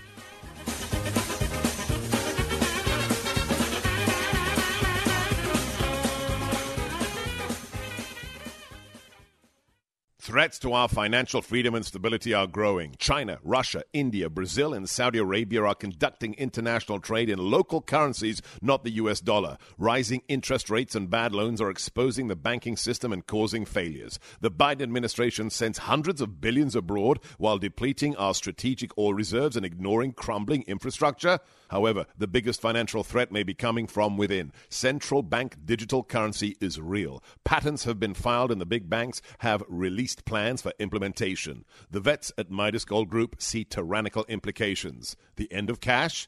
Threats 10.29 10.59
to 10.59 10.73
our 10.73 10.87
financial 10.87 11.41
freedom 11.41 11.73
and 11.73 11.83
stability 11.83 12.35
are 12.35 12.45
growing. 12.45 12.93
China, 12.99 13.39
Russia, 13.43 13.81
India, 13.93 14.29
Brazil, 14.29 14.75
and 14.75 14.87
Saudi 14.87 15.17
Arabia 15.17 15.63
are 15.63 15.73
conducting 15.73 16.35
international 16.35 16.99
trade 16.99 17.31
in 17.31 17.39
local 17.39 17.81
currencies, 17.81 18.39
not 18.61 18.83
the 18.83 18.91
US 18.91 19.21
dollar. 19.21 19.57
Rising 19.79 20.21
interest 20.27 20.69
rates 20.69 20.93
and 20.93 21.09
bad 21.09 21.33
loans 21.33 21.59
are 21.59 21.71
exposing 21.71 22.27
the 22.27 22.35
banking 22.35 22.77
system 22.77 23.11
and 23.11 23.25
causing 23.25 23.65
failures. 23.65 24.19
The 24.39 24.51
Biden 24.51 24.83
administration 24.83 25.49
sends 25.49 25.79
hundreds 25.79 26.21
of 26.21 26.39
billions 26.39 26.75
abroad 26.75 27.17
while 27.39 27.57
depleting 27.57 28.15
our 28.17 28.35
strategic 28.35 28.95
oil 28.99 29.15
reserves 29.15 29.57
and 29.57 29.65
ignoring 29.65 30.11
crumbling 30.11 30.61
infrastructure. 30.67 31.39
However, 31.69 32.05
the 32.19 32.27
biggest 32.27 32.61
financial 32.61 33.03
threat 33.03 33.31
may 33.31 33.41
be 33.41 33.55
coming 33.55 33.87
from 33.87 34.15
within. 34.15 34.51
Central 34.69 35.23
bank 35.23 35.55
digital 35.65 36.03
currency 36.03 36.55
is 36.61 36.79
real. 36.79 37.23
Patents 37.43 37.85
have 37.85 37.99
been 37.99 38.13
filed 38.13 38.51
and 38.51 38.61
the 38.61 38.65
big 38.67 38.91
banks 38.91 39.23
have 39.39 39.63
released 39.67 40.18
plans 40.25 40.61
for 40.61 40.73
implementation. 40.79 41.65
The 41.91 41.99
vets 41.99 42.31
at 42.37 42.49
Midas 42.49 42.85
Gold 42.85 43.09
Group 43.09 43.35
see 43.39 43.63
tyrannical 43.63 44.25
implications. 44.27 45.15
The 45.35 45.51
end 45.51 45.69
of 45.69 45.79
cash? 45.79 46.27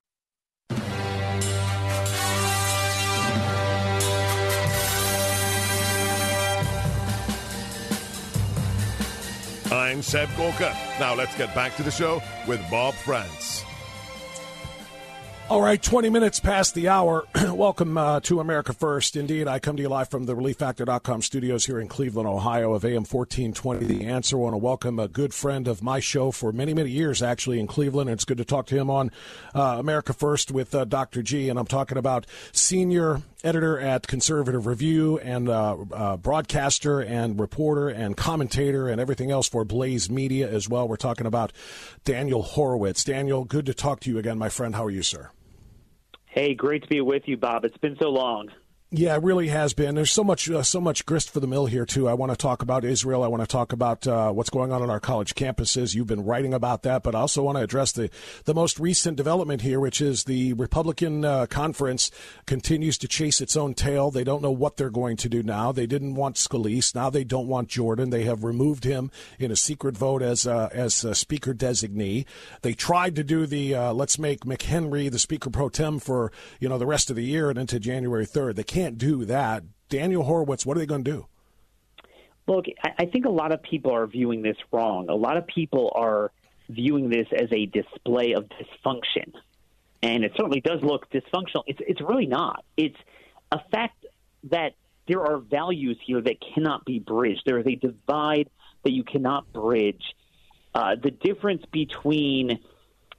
I'm 9.71 10.01
Seb 10.01 10.27
Gorka. 10.35 10.75
Now 10.99 11.15
let's 11.15 11.35
get 11.37 11.55
back 11.55 11.77
to 11.77 11.83
the 11.83 11.91
show 11.91 12.21
with 12.45 12.59
Bob 12.69 12.93
Frantz. 12.93 13.63
All 15.51 15.61
right, 15.61 15.81
20 15.81 16.09
minutes 16.09 16.39
past 16.39 16.75
the 16.75 16.87
hour. 16.87 17.25
Welcome 17.53 17.97
uh, 17.97 18.21
to 18.21 18.39
America 18.39 18.71
First. 18.71 19.17
Indeed, 19.17 19.49
I 19.49 19.59
come 19.59 19.75
to 19.75 19.81
you 19.81 19.89
live 19.89 20.09
from 20.09 20.25
the 20.25 20.33
ReliefFactor.com 20.33 21.21
studios 21.21 21.65
here 21.65 21.79
in 21.79 21.89
Cleveland, 21.89 22.27
Ohio, 22.27 22.73
of 22.73 22.85
AM 22.85 23.03
1420. 23.03 23.85
The 23.85 24.07
answer. 24.07 24.37
I 24.37 24.39
want 24.39 24.53
to 24.53 24.57
welcome 24.57 24.97
a 24.97 25.09
good 25.09 25.33
friend 25.33 25.67
of 25.67 25.83
my 25.83 25.99
show 25.99 26.31
for 26.31 26.53
many, 26.53 26.73
many 26.73 26.89
years, 26.89 27.21
actually, 27.21 27.59
in 27.59 27.67
Cleveland. 27.67 28.09
And 28.09 28.17
it's 28.17 28.23
good 28.23 28.37
to 28.37 28.45
talk 28.45 28.65
to 28.67 28.77
him 28.77 28.89
on 28.89 29.11
uh, 29.53 29.75
America 29.77 30.13
First 30.13 30.51
with 30.51 30.73
uh, 30.73 30.85
Dr. 30.85 31.21
G. 31.21 31.49
And 31.49 31.59
I'm 31.59 31.67
talking 31.67 31.97
about 31.97 32.25
senior 32.53 33.21
editor 33.43 33.79
at 33.79 34.07
Conservative 34.07 34.65
Review 34.65 35.19
and 35.19 35.49
uh, 35.49 35.77
uh, 35.91 36.17
broadcaster 36.17 37.01
and 37.01 37.39
reporter 37.39 37.89
and 37.89 38.15
commentator 38.15 38.87
and 38.87 39.01
everything 39.01 39.31
else 39.31 39.47
for 39.47 39.65
Blaze 39.65 40.09
Media 40.09 40.49
as 40.49 40.69
well. 40.69 40.87
We're 40.87 40.95
talking 40.95 41.27
about 41.27 41.51
Daniel 42.03 42.41
Horowitz. 42.41 43.03
Daniel, 43.03 43.43
good 43.45 43.65
to 43.65 43.73
talk 43.73 43.99
to 44.01 44.09
you 44.09 44.17
again, 44.17 44.37
my 44.37 44.49
friend. 44.49 44.75
How 44.75 44.85
are 44.85 44.91
you, 44.91 45.03
sir? 45.03 45.31
Hey, 46.25 46.53
great 46.53 46.83
to 46.83 46.87
be 46.87 47.01
with 47.01 47.23
you, 47.27 47.37
Bob. 47.37 47.65
It's 47.65 47.77
been 47.77 47.97
so 47.99 48.09
long. 48.09 48.49
Yeah, 48.93 49.15
it 49.15 49.23
really 49.23 49.47
has 49.47 49.73
been. 49.73 49.95
There's 49.95 50.11
so 50.11 50.21
much, 50.21 50.49
uh, 50.49 50.63
so 50.63 50.81
much 50.81 51.05
grist 51.05 51.29
for 51.29 51.39
the 51.39 51.47
mill 51.47 51.65
here 51.65 51.85
too. 51.85 52.09
I 52.09 52.13
want 52.13 52.33
to 52.33 52.37
talk 52.37 52.61
about 52.61 52.83
Israel. 52.83 53.23
I 53.23 53.27
want 53.27 53.41
to 53.41 53.47
talk 53.47 53.71
about 53.71 54.05
uh, 54.05 54.33
what's 54.33 54.49
going 54.49 54.73
on 54.73 54.81
on 54.81 54.89
our 54.89 54.99
college 54.99 55.33
campuses. 55.33 55.95
You've 55.95 56.07
been 56.07 56.25
writing 56.25 56.53
about 56.53 56.83
that, 56.83 57.01
but 57.01 57.15
I 57.15 57.19
also 57.19 57.41
want 57.41 57.57
to 57.57 57.63
address 57.63 57.93
the 57.93 58.09
the 58.43 58.53
most 58.53 58.81
recent 58.81 59.15
development 59.15 59.61
here, 59.61 59.79
which 59.79 60.01
is 60.01 60.25
the 60.25 60.51
Republican 60.55 61.23
uh, 61.23 61.45
conference 61.45 62.11
continues 62.45 62.97
to 62.97 63.07
chase 63.07 63.39
its 63.39 63.55
own 63.55 63.75
tail. 63.75 64.11
They 64.11 64.25
don't 64.25 64.41
know 64.41 64.51
what 64.51 64.75
they're 64.75 64.89
going 64.89 65.15
to 65.17 65.29
do 65.29 65.41
now. 65.41 65.71
They 65.71 65.87
didn't 65.87 66.15
want 66.15 66.35
Scalise, 66.35 66.93
now 66.93 67.09
they 67.09 67.23
don't 67.23 67.47
want 67.47 67.69
Jordan. 67.69 68.09
They 68.09 68.25
have 68.25 68.43
removed 68.43 68.83
him 68.83 69.09
in 69.39 69.51
a 69.51 69.55
secret 69.55 69.95
vote 69.95 70.21
as 70.21 70.45
uh, 70.45 70.67
as 70.73 70.95
speaker 71.17 71.53
designee. 71.53 72.25
They 72.61 72.73
tried 72.73 73.15
to 73.15 73.23
do 73.23 73.45
the 73.45 73.73
uh, 73.73 73.93
let's 73.93 74.19
make 74.19 74.41
McHenry 74.41 75.09
the 75.09 75.17
speaker 75.17 75.49
pro 75.49 75.69
tem 75.69 75.97
for 75.97 76.33
you 76.59 76.67
know 76.67 76.77
the 76.77 76.85
rest 76.85 77.09
of 77.09 77.15
the 77.15 77.23
year 77.23 77.49
and 77.49 77.57
into 77.57 77.79
January 77.79 78.25
third. 78.25 78.57
They 78.57 78.65
can't 78.65 78.80
can't 78.81 78.97
do 78.97 79.25
that. 79.25 79.63
Daniel 79.89 80.23
Horowitz, 80.23 80.65
what 80.65 80.75
are 80.77 80.79
they 80.79 80.85
going 80.85 81.03
to 81.03 81.11
do? 81.11 81.25
Look, 82.47 82.65
I 82.83 83.05
think 83.05 83.25
a 83.25 83.29
lot 83.29 83.51
of 83.51 83.61
people 83.61 83.93
are 83.93 84.07
viewing 84.07 84.41
this 84.41 84.57
wrong. 84.71 85.09
A 85.09 85.15
lot 85.15 85.37
of 85.37 85.45
people 85.45 85.91
are 85.95 86.31
viewing 86.69 87.09
this 87.09 87.27
as 87.31 87.47
a 87.51 87.67
display 87.67 88.33
of 88.33 88.45
dysfunction. 88.49 89.33
And 90.01 90.23
it 90.23 90.31
certainly 90.35 90.61
does 90.61 90.81
look 90.81 91.09
dysfunctional. 91.11 91.63
It's, 91.67 91.79
it's 91.87 92.01
really 92.01 92.25
not. 92.25 92.65
It's 92.75 92.97
a 93.51 93.59
fact 93.71 94.05
that 94.45 94.73
there 95.07 95.21
are 95.21 95.37
values 95.37 95.97
here 96.03 96.21
that 96.21 96.37
cannot 96.55 96.83
be 96.83 96.97
bridged. 96.97 97.43
There 97.45 97.59
is 97.59 97.67
a 97.67 97.75
divide 97.75 98.49
that 98.83 98.91
you 98.91 99.03
cannot 99.03 99.53
bridge. 99.53 100.03
Uh, 100.73 100.95
the 101.01 101.11
difference 101.11 101.63
between, 101.71 102.59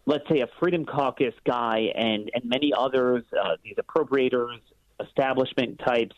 let's 0.06 0.28
say, 0.28 0.40
a 0.40 0.48
Freedom 0.58 0.84
Caucus 0.84 1.34
guy 1.46 1.92
and, 1.94 2.30
and 2.34 2.44
many 2.44 2.72
others, 2.76 3.22
uh, 3.32 3.56
these 3.62 3.76
appropriators, 3.76 4.58
establishment 5.04 5.80
types, 5.84 6.16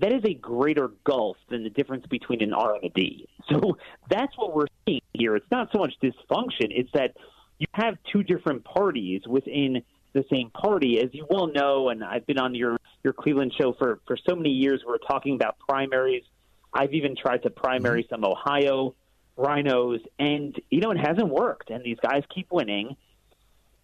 that 0.00 0.12
is 0.12 0.22
a 0.24 0.34
greater 0.34 0.92
gulf 1.04 1.36
than 1.50 1.64
the 1.64 1.70
difference 1.70 2.06
between 2.06 2.42
an 2.42 2.52
R 2.52 2.76
and 2.76 2.84
a 2.84 2.88
D. 2.88 3.28
So 3.50 3.76
that's 4.08 4.36
what 4.38 4.54
we're 4.54 4.68
seeing 4.86 5.02
here. 5.12 5.36
It's 5.36 5.50
not 5.50 5.68
so 5.72 5.78
much 5.78 5.94
dysfunction, 6.02 6.68
it's 6.70 6.90
that 6.94 7.16
you 7.58 7.66
have 7.72 7.94
two 8.10 8.22
different 8.22 8.64
parties 8.64 9.22
within 9.26 9.82
the 10.12 10.24
same 10.32 10.50
party. 10.50 11.00
As 11.00 11.10
you 11.12 11.26
well 11.28 11.48
know, 11.48 11.88
and 11.90 12.02
I've 12.02 12.26
been 12.26 12.38
on 12.38 12.54
your, 12.54 12.78
your 13.02 13.12
Cleveland 13.12 13.52
show 13.60 13.72
for, 13.72 14.00
for 14.06 14.16
so 14.16 14.34
many 14.34 14.50
years, 14.50 14.82
we're 14.86 14.98
talking 14.98 15.34
about 15.34 15.58
primaries. 15.68 16.24
I've 16.72 16.94
even 16.94 17.14
tried 17.14 17.42
to 17.42 17.50
primary 17.50 18.04
mm-hmm. 18.04 18.14
some 18.14 18.24
Ohio 18.24 18.94
RINOs, 19.36 20.00
and, 20.18 20.58
you 20.70 20.80
know, 20.80 20.90
it 20.90 20.98
hasn't 20.98 21.28
worked. 21.28 21.70
And 21.70 21.84
these 21.84 21.98
guys 22.02 22.22
keep 22.34 22.48
winning. 22.50 22.96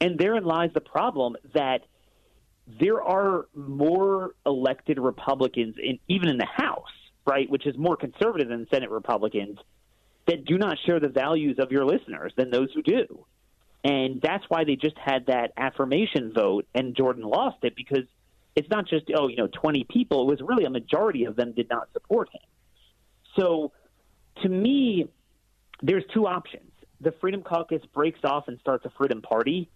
And 0.01 0.19
therein 0.19 0.45
lies 0.45 0.71
the 0.75 0.81
problem 0.81 1.37
that– 1.55 1.83
there 2.81 3.03
are 3.03 3.47
more 3.55 4.35
elected 4.45 4.99
Republicans, 4.99 5.77
in, 5.83 5.99
even 6.09 6.29
in 6.29 6.39
the 6.39 6.47
House, 6.47 6.85
right, 7.27 7.49
which 7.49 7.67
is 7.67 7.77
more 7.79 7.97
conservative 7.97 8.49
than 8.49 8.67
Senate 8.71 8.91
Republicans, 8.91 9.59
that 10.27 10.45
do 10.45 10.59
not 10.59 10.77
share 10.85 11.01
the 11.01 11.09
values 11.09 11.59
of 11.59 11.73
your 11.73 11.87
listeners 11.87 12.33
than 12.37 12.51
those 12.51 12.69
who 12.75 12.83
do. 12.83 13.25
And 13.85 14.21
that's 14.21 14.45
why 14.49 14.65
they 14.65 14.77
just 14.77 14.99
had 14.99 15.27
that 15.27 15.53
affirmation 15.57 16.33
vote, 16.35 16.67
and 16.75 16.95
Jordan 16.95 17.23
lost 17.23 17.59
it 17.63 17.75
because 17.75 18.05
it's 18.55 18.69
not 18.69 18.89
just, 18.89 19.07
oh, 19.17 19.29
you 19.29 19.37
know, 19.37 19.47
20 19.47 19.85
people. 19.85 20.23
It 20.23 20.27
was 20.27 20.41
really 20.47 20.65
a 20.65 20.71
majority 20.71 21.25
of 21.25 21.37
them 21.37 21.53
did 21.53 21.71
not 21.71 21.89
support 21.93 22.29
him. 22.33 22.41
So 23.39 23.73
to 24.43 24.49
me, 24.49 25.09
there's 25.81 26.05
two 26.13 26.27
options. 26.27 26.71
The 27.01 27.13
Freedom 27.21 27.43
Caucus 27.43 27.83
breaks 27.95 28.19
off 28.25 28.49
and 28.49 28.59
starts 28.59 28.85
a 28.85 28.91
Freedom 28.91 29.23
Party 29.23 29.71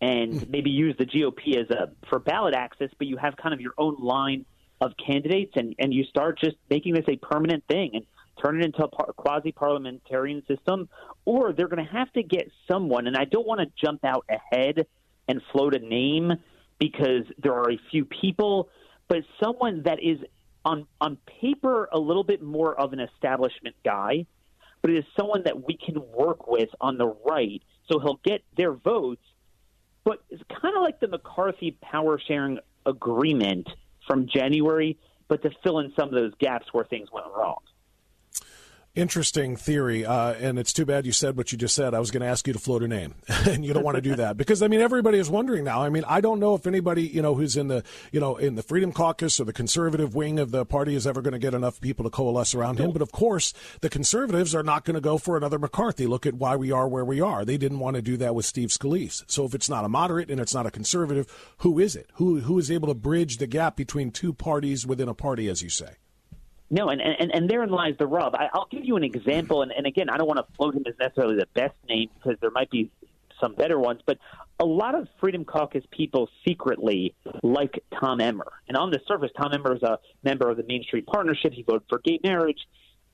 and 0.00 0.42
hmm. 0.42 0.50
maybe 0.50 0.70
use 0.70 0.94
the 0.98 1.06
GOP 1.06 1.56
as 1.56 1.70
a 1.70 1.90
for 2.08 2.18
ballot 2.18 2.54
access, 2.54 2.90
but 2.98 3.06
you 3.06 3.16
have 3.16 3.36
kind 3.36 3.54
of 3.54 3.60
your 3.60 3.74
own 3.78 3.96
line 3.98 4.44
of 4.80 4.92
candidates, 5.04 5.52
and 5.56 5.74
and 5.78 5.92
you 5.92 6.04
start 6.04 6.38
just 6.38 6.56
making 6.68 6.94
this 6.94 7.04
a 7.08 7.16
permanent 7.16 7.64
thing 7.66 7.92
and 7.94 8.04
turn 8.42 8.60
it 8.60 8.64
into 8.64 8.84
a 8.84 8.88
par- 8.88 9.12
quasi 9.16 9.52
parliamentarian 9.52 10.42
system, 10.46 10.88
or 11.24 11.52
they're 11.52 11.68
going 11.68 11.84
to 11.84 11.92
have 11.92 12.12
to 12.12 12.22
get 12.22 12.50
someone, 12.68 13.06
and 13.06 13.16
I 13.16 13.24
don't 13.24 13.46
want 13.46 13.60
to 13.60 13.66
jump 13.82 14.04
out 14.04 14.26
ahead 14.28 14.86
and 15.28 15.40
float 15.52 15.74
a 15.74 15.78
name 15.78 16.32
because 16.78 17.24
there 17.42 17.54
are 17.54 17.70
a 17.70 17.80
few 17.90 18.04
people, 18.04 18.68
but 19.08 19.18
someone 19.42 19.82
that 19.84 20.02
is 20.02 20.18
on 20.64 20.86
on 21.00 21.16
paper 21.40 21.88
a 21.92 21.98
little 21.98 22.24
bit 22.24 22.42
more 22.42 22.78
of 22.78 22.92
an 22.92 23.00
establishment 23.00 23.76
guy, 23.84 24.26
but 24.82 24.90
it 24.90 24.98
is 24.98 25.04
someone 25.18 25.44
that 25.44 25.66
we 25.66 25.76
can 25.76 26.02
work 26.12 26.46
with 26.46 26.68
on 26.80 26.98
the 26.98 27.06
right, 27.06 27.62
so 27.90 27.98
he'll 27.98 28.20
get 28.24 28.42
their 28.56 28.72
votes 28.72 29.22
but 30.06 30.22
it's 30.30 30.42
kind 30.62 30.76
of 30.76 30.82
like 30.82 31.00
the 31.00 31.08
McCarthy 31.08 31.76
power 31.82 32.18
sharing 32.18 32.60
agreement 32.86 33.68
from 34.06 34.28
January, 34.32 34.96
but 35.26 35.42
to 35.42 35.50
fill 35.64 35.80
in 35.80 35.92
some 35.98 36.08
of 36.08 36.14
those 36.14 36.32
gaps 36.38 36.66
where 36.70 36.84
things 36.84 37.08
went 37.12 37.26
wrong. 37.36 37.58
Interesting 38.96 39.56
theory, 39.56 40.06
uh, 40.06 40.32
and 40.32 40.58
it's 40.58 40.72
too 40.72 40.86
bad 40.86 41.04
you 41.04 41.12
said 41.12 41.36
what 41.36 41.52
you 41.52 41.58
just 41.58 41.74
said. 41.74 41.92
I 41.92 41.98
was 41.98 42.10
going 42.10 42.22
to 42.22 42.26
ask 42.28 42.46
you 42.46 42.54
to 42.54 42.58
float 42.58 42.82
a 42.82 42.88
name, 42.88 43.14
and 43.28 43.62
you 43.62 43.74
don't 43.74 43.84
want 43.84 43.96
to 43.96 44.00
do 44.00 44.16
that 44.16 44.38
because 44.38 44.62
I 44.62 44.68
mean 44.68 44.80
everybody 44.80 45.18
is 45.18 45.28
wondering 45.28 45.64
now. 45.64 45.82
I 45.82 45.90
mean 45.90 46.02
I 46.08 46.22
don't 46.22 46.40
know 46.40 46.54
if 46.54 46.66
anybody 46.66 47.02
you 47.02 47.20
know 47.20 47.34
who's 47.34 47.58
in 47.58 47.68
the 47.68 47.84
you 48.10 48.20
know 48.20 48.36
in 48.36 48.54
the 48.54 48.62
Freedom 48.62 48.92
Caucus 48.92 49.38
or 49.38 49.44
the 49.44 49.52
conservative 49.52 50.14
wing 50.14 50.38
of 50.38 50.50
the 50.50 50.64
party 50.64 50.94
is 50.94 51.06
ever 51.06 51.20
going 51.20 51.34
to 51.34 51.38
get 51.38 51.52
enough 51.52 51.78
people 51.78 52.04
to 52.04 52.10
coalesce 52.10 52.54
around 52.54 52.80
him. 52.80 52.90
But 52.90 53.02
of 53.02 53.12
course, 53.12 53.52
the 53.82 53.90
conservatives 53.90 54.54
are 54.54 54.62
not 54.62 54.86
going 54.86 54.94
to 54.94 55.02
go 55.02 55.18
for 55.18 55.36
another 55.36 55.58
McCarthy. 55.58 56.06
Look 56.06 56.24
at 56.24 56.32
why 56.32 56.56
we 56.56 56.72
are 56.72 56.88
where 56.88 57.04
we 57.04 57.20
are. 57.20 57.44
They 57.44 57.58
didn't 57.58 57.80
want 57.80 57.96
to 57.96 58.02
do 58.02 58.16
that 58.16 58.34
with 58.34 58.46
Steve 58.46 58.70
Scalise. 58.70 59.24
So 59.26 59.44
if 59.44 59.54
it's 59.54 59.68
not 59.68 59.84
a 59.84 59.90
moderate 59.90 60.30
and 60.30 60.40
it's 60.40 60.54
not 60.54 60.64
a 60.64 60.70
conservative, 60.70 61.30
who 61.58 61.78
is 61.78 61.96
it? 61.96 62.08
Who 62.14 62.40
who 62.40 62.58
is 62.58 62.70
able 62.70 62.88
to 62.88 62.94
bridge 62.94 63.36
the 63.36 63.46
gap 63.46 63.76
between 63.76 64.10
two 64.10 64.32
parties 64.32 64.86
within 64.86 65.10
a 65.10 65.14
party, 65.14 65.50
as 65.50 65.62
you 65.62 65.68
say? 65.68 65.96
No, 66.68 66.88
and, 66.88 67.00
and, 67.00 67.32
and 67.32 67.48
therein 67.48 67.70
lies 67.70 67.94
the 67.98 68.06
rub. 68.06 68.34
I, 68.34 68.48
I'll 68.52 68.66
give 68.70 68.84
you 68.84 68.96
an 68.96 69.04
example, 69.04 69.62
and, 69.62 69.70
and 69.70 69.86
again, 69.86 70.10
I 70.10 70.16
don't 70.16 70.26
want 70.26 70.38
to 70.38 70.52
float 70.56 70.74
him 70.74 70.84
as 70.86 70.94
necessarily 70.98 71.36
the 71.36 71.46
best 71.54 71.74
name 71.88 72.08
because 72.14 72.38
there 72.40 72.50
might 72.50 72.70
be 72.70 72.90
some 73.40 73.54
better 73.54 73.78
ones, 73.78 74.00
but 74.06 74.18
a 74.58 74.64
lot 74.64 74.94
of 74.94 75.08
Freedom 75.20 75.44
Caucus 75.44 75.84
people 75.90 76.28
secretly 76.46 77.14
like 77.42 77.82
Tom 78.00 78.20
Emmer. 78.20 78.50
And 78.68 78.76
on 78.76 78.90
the 78.90 79.00
surface, 79.06 79.30
Tom 79.36 79.52
Emmer 79.52 79.76
is 79.76 79.82
a 79.82 79.98
member 80.24 80.48
of 80.50 80.56
the 80.56 80.64
Main 80.64 80.82
Street 80.82 81.06
Partnership. 81.06 81.52
He 81.52 81.62
voted 81.62 81.82
for 81.88 81.98
gay 81.98 82.18
marriage. 82.24 82.58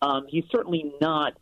Um, 0.01 0.27
he's 0.29 0.45
certainly 0.51 0.95
not 1.01 1.35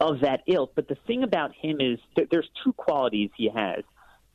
of 0.00 0.20
that 0.20 0.40
ilk, 0.46 0.72
but 0.74 0.88
the 0.88 0.96
thing 1.06 1.22
about 1.22 1.52
him 1.54 1.80
is 1.80 1.98
that 2.16 2.28
there's 2.30 2.48
two 2.64 2.72
qualities 2.72 3.30
he 3.36 3.50
has. 3.54 3.84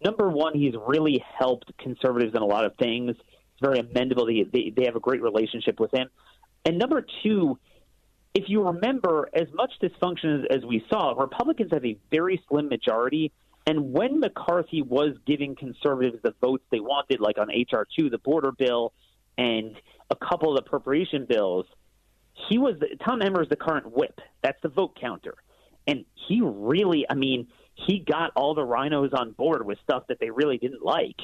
Number 0.03 0.29
one, 0.29 0.53
he's 0.53 0.75
really 0.87 1.23
helped 1.39 1.71
conservatives 1.77 2.35
in 2.35 2.41
a 2.41 2.45
lot 2.45 2.65
of 2.65 2.75
things. 2.75 3.15
He's 3.15 3.61
very 3.61 3.79
amendable. 3.79 4.27
They, 4.27 4.43
they, 4.43 4.69
they 4.75 4.85
have 4.85 4.95
a 4.95 4.99
great 4.99 5.21
relationship 5.21 5.79
with 5.79 5.91
him. 5.93 6.09
And 6.65 6.79
number 6.79 7.05
two, 7.23 7.59
if 8.33 8.49
you 8.49 8.63
remember, 8.63 9.29
as 9.33 9.47
much 9.53 9.71
dysfunction 9.81 10.43
as, 10.43 10.57
as 10.57 10.65
we 10.65 10.83
saw, 10.89 11.13
Republicans 11.13 11.71
have 11.71 11.85
a 11.85 11.97
very 12.11 12.41
slim 12.49 12.67
majority. 12.67 13.31
And 13.67 13.93
when 13.93 14.19
McCarthy 14.19 14.81
was 14.81 15.15
giving 15.25 15.55
conservatives 15.55 16.21
the 16.21 16.33
votes 16.41 16.63
they 16.71 16.79
wanted, 16.79 17.19
like 17.19 17.37
on 17.37 17.51
H.R. 17.51 17.87
2, 17.97 18.09
the 18.09 18.17
border 18.17 18.51
bill, 18.51 18.93
and 19.37 19.75
a 20.09 20.15
couple 20.15 20.51
of 20.51 20.63
appropriation 20.65 21.25
bills, 21.25 21.65
he 22.49 22.57
was 22.57 22.75
the, 22.79 22.97
Tom 23.03 23.21
Emmer 23.21 23.41
is 23.41 23.49
the 23.49 23.55
current 23.55 23.95
whip. 23.95 24.19
That's 24.43 24.61
the 24.61 24.69
vote 24.69 24.97
counter. 24.99 25.35
And 25.87 26.05
he 26.27 26.41
really, 26.41 27.05
I 27.09 27.13
mean, 27.13 27.47
he 27.75 27.99
got 27.99 28.31
all 28.35 28.53
the 28.53 28.61
RINOs 28.61 29.13
on 29.13 29.31
board 29.31 29.65
with 29.65 29.77
stuff 29.83 30.03
that 30.07 30.19
they 30.19 30.29
really 30.29 30.57
didn't 30.57 30.83
like. 30.83 31.21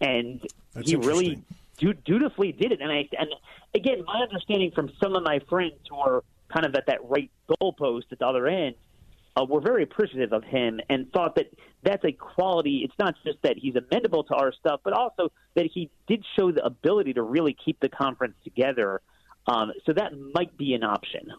And 0.00 0.40
That's 0.74 0.90
he 0.90 0.96
really 0.96 1.42
dutifully 1.78 2.52
did 2.52 2.72
it. 2.72 2.80
And 2.80 2.90
I 2.90 3.08
and 3.18 3.28
again, 3.74 4.04
my 4.06 4.20
understanding 4.20 4.72
from 4.74 4.90
some 5.02 5.14
of 5.14 5.22
my 5.22 5.40
friends 5.48 5.74
who 5.88 5.96
are 5.96 6.24
kind 6.52 6.66
of 6.66 6.74
at 6.74 6.86
that 6.86 6.98
right 7.08 7.30
goalpost 7.48 8.04
at 8.12 8.18
the 8.18 8.26
other 8.26 8.46
end 8.46 8.74
uh, 9.36 9.44
were 9.44 9.60
very 9.60 9.82
appreciative 9.82 10.32
of 10.32 10.44
him 10.44 10.80
and 10.88 11.12
thought 11.12 11.34
that 11.36 11.46
that's 11.82 12.04
a 12.04 12.12
quality. 12.12 12.82
It's 12.84 12.98
not 12.98 13.14
just 13.24 13.38
that 13.42 13.56
he's 13.58 13.74
amendable 13.74 14.26
to 14.28 14.34
our 14.34 14.52
stuff, 14.52 14.80
but 14.84 14.92
also 14.92 15.30
that 15.54 15.66
he 15.72 15.90
did 16.06 16.24
show 16.36 16.50
the 16.52 16.64
ability 16.64 17.14
to 17.14 17.22
really 17.22 17.56
keep 17.64 17.78
the 17.80 17.88
conference 17.88 18.34
together. 18.44 19.00
Um, 19.46 19.72
so 19.84 19.92
that 19.92 20.12
might 20.34 20.56
be 20.56 20.74
an 20.74 20.82
option. 20.82 21.32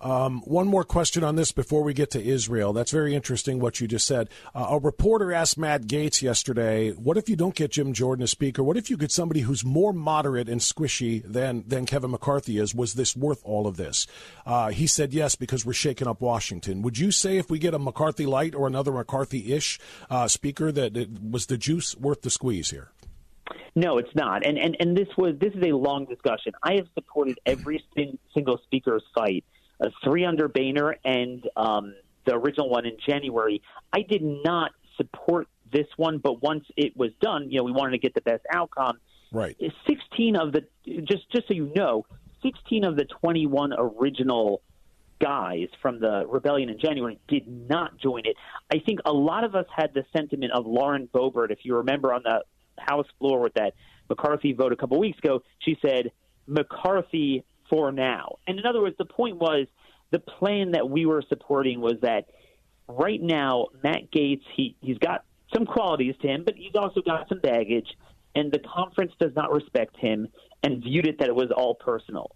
Um, 0.00 0.42
one 0.42 0.68
more 0.68 0.84
question 0.84 1.24
on 1.24 1.34
this 1.34 1.50
before 1.50 1.82
we 1.82 1.92
get 1.92 2.10
to 2.12 2.22
Israel. 2.22 2.72
That's 2.72 2.92
very 2.92 3.14
interesting 3.14 3.58
what 3.58 3.80
you 3.80 3.88
just 3.88 4.06
said. 4.06 4.28
Uh, 4.54 4.68
a 4.70 4.78
reporter 4.78 5.32
asked 5.32 5.58
Matt 5.58 5.86
Gaetz 5.86 6.22
yesterday, 6.22 6.92
"What 6.92 7.16
if 7.16 7.28
you 7.28 7.34
don't 7.34 7.54
get 7.54 7.72
Jim 7.72 7.92
Jordan 7.92 8.22
as 8.22 8.30
Speaker? 8.30 8.62
What 8.62 8.76
if 8.76 8.90
you 8.90 8.96
get 8.96 9.10
somebody 9.10 9.40
who's 9.40 9.64
more 9.64 9.92
moderate 9.92 10.48
and 10.48 10.60
squishy 10.60 11.22
than 11.24 11.64
than 11.66 11.84
Kevin 11.84 12.12
McCarthy 12.12 12.58
is? 12.58 12.74
Was 12.74 12.94
this 12.94 13.16
worth 13.16 13.40
all 13.44 13.66
of 13.66 13.76
this?" 13.76 14.06
Uh, 14.46 14.68
he 14.68 14.86
said, 14.86 15.12
"Yes, 15.12 15.34
because 15.34 15.66
we're 15.66 15.72
shaking 15.72 16.06
up 16.06 16.20
Washington." 16.20 16.82
Would 16.82 16.98
you 16.98 17.10
say 17.10 17.36
if 17.36 17.50
we 17.50 17.58
get 17.58 17.74
a 17.74 17.78
McCarthy 17.78 18.26
light 18.26 18.54
or 18.54 18.66
another 18.68 18.92
McCarthy-ish 18.92 19.80
uh, 20.10 20.28
Speaker 20.28 20.70
that 20.70 20.96
it, 20.96 21.08
was 21.22 21.46
the 21.46 21.58
juice 21.58 21.96
worth 21.96 22.22
the 22.22 22.30
squeeze 22.30 22.70
here? 22.70 22.92
No, 23.74 23.98
it's 23.98 24.14
not. 24.14 24.46
And 24.46 24.58
and 24.58 24.76
and 24.78 24.96
this 24.96 25.08
was 25.16 25.36
this 25.40 25.54
is 25.54 25.62
a 25.62 25.72
long 25.72 26.04
discussion. 26.04 26.52
I 26.62 26.74
have 26.74 26.86
supported 26.94 27.38
every 27.46 27.84
single 28.32 28.58
speaker's 28.58 29.02
fight 29.14 29.44
uh, 29.80 29.88
three 30.04 30.24
under 30.24 30.48
Boehner 30.48 30.96
and 31.04 31.46
um, 31.56 31.94
the 32.26 32.34
original 32.34 32.68
one 32.68 32.86
in 32.86 32.96
January. 33.06 33.62
I 33.92 34.02
did 34.02 34.22
not 34.22 34.72
support 34.96 35.48
this 35.72 35.86
one, 35.96 36.18
but 36.18 36.42
once 36.42 36.64
it 36.76 36.96
was 36.96 37.10
done, 37.20 37.50
you 37.50 37.58
know, 37.58 37.64
we 37.64 37.72
wanted 37.72 37.92
to 37.92 37.98
get 37.98 38.14
the 38.14 38.20
best 38.20 38.44
outcome. 38.52 38.98
Right. 39.32 39.56
16 39.86 40.36
of 40.36 40.52
the 40.52 40.64
just 41.04 41.30
just 41.30 41.48
so 41.48 41.54
you 41.54 41.70
know, 41.74 42.06
16 42.42 42.84
of 42.84 42.96
the 42.96 43.04
21 43.04 43.72
original 43.76 44.62
guys 45.20 45.68
from 45.82 46.00
the 46.00 46.24
rebellion 46.26 46.70
in 46.70 46.78
January 46.78 47.18
did 47.28 47.46
not 47.46 47.98
join 47.98 48.22
it. 48.24 48.36
I 48.72 48.78
think 48.78 49.00
a 49.04 49.12
lot 49.12 49.44
of 49.44 49.54
us 49.54 49.66
had 49.74 49.92
the 49.92 50.04
sentiment 50.16 50.52
of 50.52 50.66
Lauren 50.66 51.08
Boebert, 51.12 51.50
if 51.50 51.58
you 51.62 51.76
remember 51.76 52.14
on 52.14 52.22
the 52.22 52.42
House 52.78 53.06
floor 53.18 53.40
with 53.40 53.54
that 53.54 53.74
McCarthy 54.08 54.52
vote 54.52 54.72
a 54.72 54.76
couple 54.76 54.98
weeks 54.98 55.18
ago. 55.18 55.42
She 55.58 55.76
said 55.82 56.12
McCarthy 56.46 57.44
for 57.68 57.92
now. 57.92 58.36
And 58.46 58.58
in 58.58 58.66
other 58.66 58.80
words, 58.80 58.96
the 58.98 59.04
point 59.04 59.36
was 59.36 59.66
the 60.10 60.18
plan 60.18 60.72
that 60.72 60.88
we 60.88 61.06
were 61.06 61.22
supporting 61.28 61.80
was 61.80 61.94
that 62.02 62.26
right 62.88 63.20
now 63.20 63.66
Matt 63.82 64.10
Gaetz 64.10 64.42
he 64.56 64.76
he's 64.80 64.98
got 64.98 65.24
some 65.54 65.66
qualities 65.66 66.14
to 66.22 66.28
him, 66.28 66.44
but 66.44 66.54
he's 66.56 66.74
also 66.74 67.00
got 67.00 67.28
some 67.28 67.40
baggage, 67.40 67.88
and 68.34 68.52
the 68.52 68.58
conference 68.58 69.12
does 69.18 69.32
not 69.34 69.52
respect 69.52 69.96
him 69.96 70.28
and 70.62 70.82
viewed 70.82 71.06
it 71.06 71.18
that 71.18 71.28
it 71.28 71.34
was 71.34 71.50
all 71.54 71.74
personal. 71.74 72.30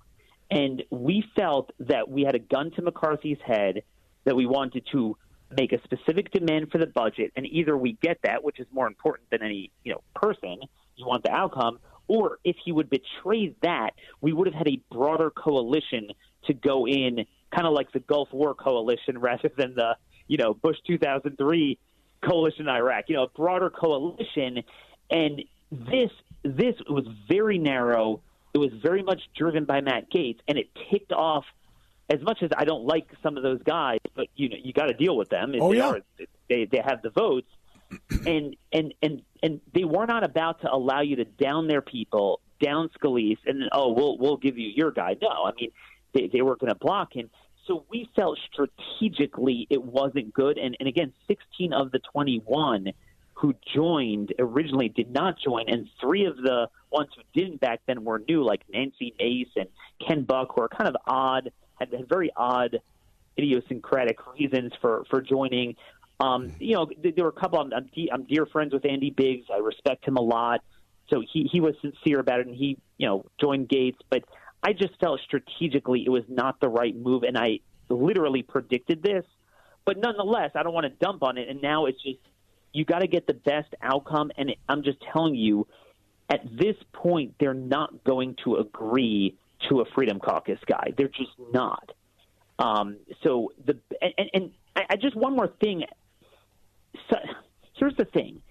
And 0.50 0.82
we 0.90 1.24
felt 1.34 1.70
that 1.80 2.08
we 2.08 2.22
had 2.22 2.34
a 2.34 2.38
gun 2.38 2.70
to 2.72 2.82
McCarthy's 2.82 3.38
head 3.44 3.82
that 4.24 4.36
we 4.36 4.46
wanted 4.46 4.86
to 4.92 5.16
make 5.50 5.72
a 5.72 5.82
specific 5.82 6.30
demand 6.30 6.70
for 6.70 6.78
the 6.78 6.86
budget, 6.86 7.32
and 7.36 7.46
either 7.46 7.76
we 7.76 7.98
get 8.02 8.18
that, 8.22 8.42
which 8.42 8.60
is 8.60 8.66
more 8.72 8.86
important 8.86 9.28
than 9.30 9.42
any 9.42 9.70
you 9.84 9.92
know 9.92 10.02
person, 10.14 10.58
you 10.96 11.06
want 11.06 11.24
the 11.24 11.30
outcome, 11.30 11.78
or 12.08 12.38
if 12.44 12.56
he 12.64 12.72
would 12.72 12.90
betray 12.90 13.54
that, 13.62 13.90
we 14.20 14.32
would 14.32 14.46
have 14.46 14.54
had 14.54 14.68
a 14.68 14.80
broader 14.90 15.30
coalition 15.30 16.08
to 16.46 16.54
go 16.54 16.86
in, 16.86 17.24
kind 17.54 17.66
of 17.66 17.72
like 17.72 17.92
the 17.92 18.00
Gulf 18.00 18.28
War 18.32 18.54
coalition 18.54 19.18
rather 19.20 19.50
than 19.56 19.74
the, 19.74 19.96
you 20.28 20.38
know, 20.38 20.54
Bush 20.54 20.76
2003 20.86 21.78
coalition 22.24 22.62
in 22.62 22.68
Iraq. 22.68 23.04
You 23.08 23.16
know, 23.16 23.24
a 23.24 23.28
broader 23.28 23.70
coalition. 23.70 24.62
And 25.10 25.42
this 25.70 26.10
this 26.42 26.74
was 26.88 27.06
very 27.28 27.58
narrow. 27.58 28.20
It 28.54 28.58
was 28.58 28.72
very 28.82 29.02
much 29.02 29.20
driven 29.36 29.64
by 29.64 29.80
Matt 29.80 30.10
Gaetz, 30.10 30.38
and 30.48 30.58
it 30.58 30.68
ticked 30.90 31.12
off. 31.12 31.44
As 32.10 32.20
much 32.20 32.42
as 32.42 32.50
I 32.54 32.64
don't 32.64 32.84
like 32.84 33.06
some 33.22 33.38
of 33.38 33.42
those 33.42 33.62
guys, 33.62 34.00
but 34.14 34.26
you 34.36 34.50
know 34.50 34.56
you 34.62 34.74
got 34.74 34.86
to 34.86 34.92
deal 34.92 35.16
with 35.16 35.30
them. 35.30 35.54
Oh 35.58 35.70
they 35.70 35.78
yeah, 35.78 35.86
are, 35.86 36.00
they 36.48 36.66
they 36.66 36.82
have 36.84 37.00
the 37.00 37.08
votes 37.08 37.48
and 38.26 38.56
and 38.72 38.94
and 39.02 39.22
and 39.42 39.61
they 39.74 39.85
were 39.85 40.07
not 40.07 40.24
about 40.24 40.61
to 40.62 40.72
allow 40.72 41.00
you 41.00 41.16
to 41.16 41.24
down 41.24 41.66
their 41.66 41.83
people, 41.83 42.40
down 42.61 42.90
Scalise, 42.98 43.38
and 43.46 43.62
then 43.62 43.68
oh 43.72 43.92
we'll 43.92 44.18
we'll 44.18 44.37
give 44.37 44.59
you 44.59 44.70
your 44.74 44.90
guy. 44.90 45.16
No, 45.20 45.28
I 45.28 45.52
mean 45.59 45.70
they 46.14 46.28
they 46.33 46.42
were 46.42 46.57
going 46.57 46.72
to 46.72 46.78
block 46.78 47.14
him. 47.14 47.31
So 47.66 47.85
we 47.90 48.09
felt 48.16 48.38
strategically 48.52 49.66
it 49.70 49.83
wasn't 49.83 50.33
good. 50.33 50.59
And 50.59 50.76
and 50.78 50.88
again, 50.88 51.12
16 51.28 51.72
of 51.72 51.92
the 51.92 52.00
21 52.12 52.88
who 53.35 53.55
joined 53.74 54.33
originally 54.38 54.88
did 54.88 55.11
not 55.11 55.37
join, 55.38 55.68
and 55.68 55.88
three 56.00 56.26
of 56.26 56.37
the 56.37 56.68
ones 56.90 57.09
who 57.16 57.22
didn't 57.40 57.61
back 57.61 57.81
then 57.87 58.05
were 58.05 58.22
new, 58.28 58.44
like 58.44 58.62
Nancy 58.72 59.14
Mace 59.18 59.48
and 59.57 59.66
Ken 60.07 60.22
Buck, 60.22 60.52
who 60.55 60.62
are 60.62 60.68
kind 60.68 60.88
of 60.88 60.96
odd, 61.07 61.50
had, 61.81 61.92
had 61.92 62.09
very 62.09 62.31
odd 62.37 62.81
idiosyncratic 63.38 64.18
reasons 64.38 64.72
for 64.81 65.05
for 65.11 65.20
joining. 65.20 65.76
Um, 66.22 66.52
you 66.61 66.74
know, 66.74 66.88
there 67.02 67.24
were 67.24 67.30
a 67.30 67.40
couple. 67.40 67.58
I'm, 67.58 67.72
I'm, 68.12 68.24
dear 68.24 68.46
friends 68.46 68.72
with 68.72 68.87
Andy 68.87 69.11
Biggs. 69.11 69.46
I 69.52 69.58
respect 69.58 70.06
him 70.06 70.16
a 70.16 70.20
lot. 70.20 70.61
So 71.11 71.20
he 71.20 71.48
he 71.50 71.61
was 71.61 71.74
sincere 71.82 72.20
about 72.20 72.40
it, 72.40 72.46
and 72.46 72.54
he 72.54 72.78
you 72.96 73.08
know 73.08 73.26
joined 73.40 73.68
Gaetz. 73.68 73.96
But 74.08 74.24
I 74.62 74.72
just 74.72 74.98
felt 75.00 75.20
strategically 75.24 76.04
it 76.06 76.11
was 76.11 76.22
not 76.28 76.61
the 76.61 76.68
right 76.68 76.94
move, 76.94 77.24
and 77.24 77.37
I 77.37 77.58
literally 77.88 78.42
predicted 78.42 79.02
this. 79.02 79.24
But 79.85 79.98
nonetheless, 79.98 80.52
I 80.54 80.62
don't 80.62 80.72
want 80.72 80.85
to 80.85 81.04
dump 81.04 81.24
on 81.24 81.38
it. 81.38 81.48
And 81.48 81.61
now 81.61 81.87
it's 81.87 82.00
just 82.00 82.20
you 82.72 82.85
got 82.85 83.00
to 83.00 83.08
get 83.08 83.26
the 83.26 83.35
best 83.35 83.74
outcome. 83.82 84.30
And 84.37 84.54
I'm 84.68 84.85
just 84.85 84.98
telling 85.12 85.35
you, 85.35 85.66
at 86.30 86.40
this 86.56 86.76
point, 86.92 87.35
they're 87.40 87.52
not 87.52 88.04
going 88.04 88.37
to 88.44 88.56
agree 88.56 89.37
to 89.68 89.80
a 89.80 89.85
Freedom 89.87 90.20
Caucus 90.20 90.61
guy. 90.66 90.92
They're 90.96 91.08
just 91.08 91.32
not. 91.52 91.90
Um, 92.61 92.98
so 93.24 93.52
the 93.64 93.76
and, 94.00 94.30
and 94.32 94.50
I, 94.76 94.94
just 94.96 95.16
one 95.16 95.35
more 95.35 95.48
thing 95.61 95.85
so, 97.11 97.16
here's 97.74 97.96
the 97.96 98.05
thing. 98.05 98.42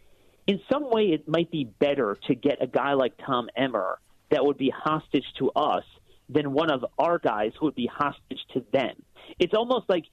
In 0.48 0.60
some 0.72 0.90
way, 0.90 1.12
it 1.12 1.28
might 1.28 1.52
be 1.52 1.64
better 1.64 2.18
to 2.28 2.36
get 2.36 2.62
a 2.62 2.68
guy 2.68 2.94
like 2.94 3.14
Tom 3.26 3.50
Emmer 3.56 4.00
that 4.32 4.44
would 4.44 4.58
be 4.58 4.74
hostage 4.76 5.26
to 5.40 5.52
us 5.52 5.84
than 6.30 6.54
one 6.54 6.72
of 6.72 6.86
our 6.98 7.20
guys 7.20 7.52
who 7.60 7.68
would 7.68 7.76
be 7.76 7.88
hostage 7.88 8.40
to 8.54 8.66
them. 8.72 9.02
It's 9.40 9.54
almost 9.54 9.90
like 9.90 10.06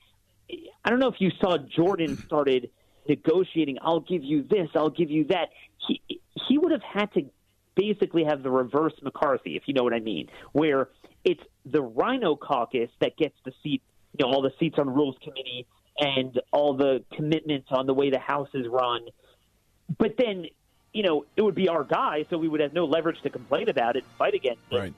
I 0.85 0.91
don't 0.91 0.99
know 0.99 1.09
if 1.09 1.21
you 1.21 1.31
saw 1.41 1.57
Jordan 1.59 2.17
started 2.27 2.71
negotiating. 3.09 3.79
I'll 3.83 4.01
give 4.01 4.25
you 4.25 4.43
this. 4.43 4.69
I'll 4.75 4.91
give 4.91 5.11
you 5.11 5.25
that. 5.27 5.49
He 5.87 6.03
he 6.49 6.59
would 6.59 6.73
have 6.73 6.83
had 6.83 7.13
to 7.15 7.23
basically 7.75 8.25
have 8.25 8.43
the 8.43 8.51
reverse 8.51 8.95
McCarthy, 9.03 9.57
if 9.57 9.63
you 9.67 9.75
know 9.75 9.85
what 9.85 9.95
I 9.95 10.01
mean, 10.01 10.29
where 10.53 10.89
it's 11.25 11.43
the 11.65 11.81
RINO 11.81 12.37
caucus 12.37 12.91
that 13.01 13.17
gets 13.17 13.35
the 13.45 13.53
seat 13.63 13.83
you 14.19 14.27
know 14.27 14.33
all 14.33 14.43
the 14.43 14.53
seats 14.59 14.77
on 14.79 14.87
the 14.87 14.93
Rules 14.93 15.17
Committee 15.23 15.67
and 15.99 16.41
all 16.53 16.75
the 16.75 17.05
commitments 17.13 17.69
on 17.71 17.87
the 17.87 17.95
way 17.95 18.11
the 18.11 18.19
House 18.19 18.49
is 18.55 18.67
run. 18.69 19.03
But 19.99 20.17
then, 20.19 20.47
you 20.93 21.03
know, 21.03 21.25
it 21.37 21.43
would 21.43 21.55
be 21.55 21.69
our 21.69 21.85
guy, 21.85 22.27
so 22.31 22.39
we 22.39 22.49
would 22.49 22.61
have 22.61 22.73
no 22.73 22.85
leverage 22.85 23.21
to 23.23 23.31
complain 23.31 23.69
about 23.69 23.97
it 23.97 24.05
and 24.05 24.13
fight 24.17 24.35
against 24.35 24.63
it. 24.71 24.77
Right 24.77 24.95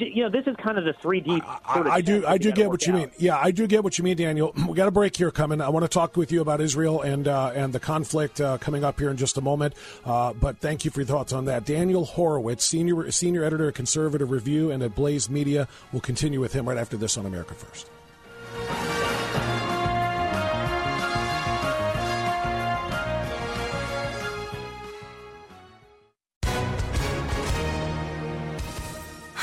you 0.00 0.22
know, 0.22 0.30
this 0.30 0.46
is 0.46 0.56
kind 0.56 0.78
of 0.78 0.84
the 0.84 0.92
three 0.94 1.20
D. 1.20 1.42
I, 1.44 1.58
I, 1.66 2.00
do, 2.00 2.26
I 2.26 2.38
do 2.38 2.52
get 2.52 2.68
what 2.68 2.86
you 2.86 2.92
out. 2.94 2.98
mean. 2.98 3.10
Yeah, 3.18 3.36
I 3.36 3.50
do 3.50 3.66
get 3.66 3.82
what 3.84 3.98
you 3.98 4.04
mean, 4.04 4.16
Daniel. 4.16 4.54
We 4.68 4.74
got 4.74 4.88
a 4.88 4.92
break 4.92 5.16
here 5.16 5.30
coming. 5.30 5.62
I 5.62 5.70
want 5.70 5.84
to 5.84 5.88
talk 5.88 6.16
with 6.16 6.30
you 6.30 6.42
about 6.42 6.60
Israel 6.60 7.00
and 7.00 7.26
uh, 7.26 7.52
and 7.54 7.72
the 7.72 7.80
conflict 7.80 8.38
uh, 8.38 8.58
coming 8.58 8.84
up 8.84 8.98
here 8.98 9.08
in 9.10 9.16
just 9.16 9.38
a 9.38 9.40
moment. 9.40 9.74
Uh, 10.04 10.34
but 10.34 10.58
thank 10.58 10.84
you 10.84 10.90
for 10.90 11.00
your 11.00 11.06
thoughts 11.06 11.32
on 11.32 11.46
that. 11.46 11.64
Daniel 11.64 12.04
Horowitz, 12.04 12.64
senior 12.66 13.10
senior 13.10 13.44
editor 13.44 13.68
at 13.68 13.74
Conservative 13.74 14.30
Review 14.30 14.70
and 14.70 14.82
at 14.82 14.94
Blaze 14.94 15.30
Media. 15.30 15.68
We'll 15.90 16.02
continue 16.02 16.40
with 16.40 16.52
him 16.52 16.68
right 16.68 16.76
after 16.76 16.98
this 16.98 17.16
on 17.16 17.24
America 17.24 17.54
First. 17.54 17.88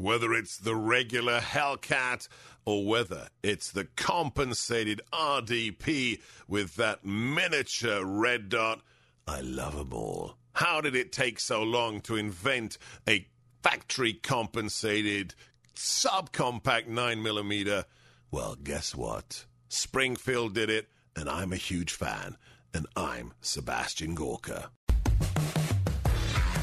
Whether 0.00 0.32
it's 0.32 0.56
the 0.56 0.74
regular 0.74 1.40
Hellcat 1.40 2.26
or 2.64 2.86
whether 2.86 3.28
it's 3.42 3.70
the 3.70 3.84
compensated 3.96 5.02
RDP 5.12 6.22
with 6.48 6.76
that 6.76 7.04
miniature 7.04 8.02
red 8.02 8.48
dot. 8.48 8.80
I 9.28 9.40
love 9.42 9.76
them 9.76 9.92
all. 9.92 10.36
How 10.54 10.80
did 10.80 10.96
it 10.96 11.12
take 11.12 11.38
so 11.38 11.62
long 11.62 12.00
to 12.02 12.16
invent 12.16 12.78
a 13.06 13.28
factory 13.62 14.14
compensated 14.14 15.34
subcompact 15.76 16.88
9mm? 16.88 17.84
Well, 18.30 18.56
guess 18.62 18.94
what? 18.94 19.44
Springfield 19.68 20.54
did 20.54 20.70
it, 20.70 20.88
and 21.14 21.28
I'm 21.28 21.52
a 21.52 21.56
huge 21.56 21.92
fan, 21.92 22.38
and 22.72 22.86
I'm 22.96 23.34
Sebastian 23.42 24.14
Gorka. 24.14 24.70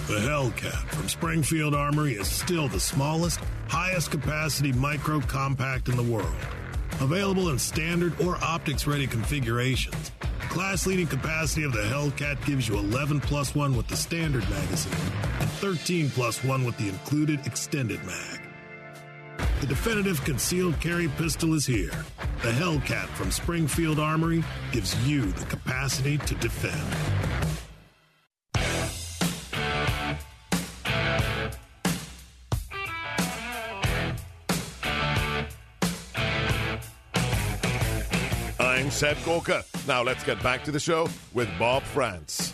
The 0.08 0.20
Hellcat 0.20 0.88
from 0.96 1.10
Springfield 1.10 1.76
Armory 1.76 2.14
is 2.14 2.30
still 2.30 2.70
the 2.70 2.80
smallest, 2.80 3.42
highest 3.68 4.10
capacity 4.10 4.72
micro 4.72 5.20
compact 5.20 5.90
in 5.90 5.98
the 5.98 6.04
world. 6.04 6.34
Available 7.02 7.50
in 7.50 7.60
standard 7.60 8.18
or 8.22 8.38
optics 8.42 8.88
ready 8.88 9.06
configurations. 9.06 10.14
Class 10.48 10.88
leading 10.88 11.08
capacity 11.08 11.64
of 11.66 11.74
the 11.74 11.82
Hellcat 11.82 12.44
gives 12.46 12.70
you 12.70 12.78
11 12.78 13.20
plus 13.20 13.54
1 13.54 13.76
with 13.76 13.90
the 13.90 13.98
standard 13.98 14.50
magazine 14.50 14.94
and 15.42 15.50
13 15.50 16.10
plus 16.12 16.42
1 16.42 16.64
with 16.64 16.78
the 16.78 16.88
included 16.88 17.46
extended 17.46 18.02
mag. 18.06 18.42
The 19.60 19.68
definitive 19.68 20.24
concealed 20.24 20.80
carry 20.80 21.10
pistol 21.10 21.54
is 21.54 21.66
here. 21.66 22.06
The 22.44 22.52
Hellcat 22.52 23.10
from 23.10 23.30
Springfield 23.30 24.00
Armory 24.00 24.42
gives 24.72 24.96
you 25.06 25.26
the 25.34 25.46
capacity 25.48 26.18
to 26.18 26.36
defend. 26.36 27.47
Seb 38.98 39.24
Gorka. 39.24 39.64
Now 39.88 40.02
let's 40.02 40.24
get 40.24 40.42
back 40.42 40.64
to 40.64 40.72
the 40.72 40.80
show 40.80 41.08
with 41.36 41.48
Bob 41.60 41.84
Frantz. 41.84 42.52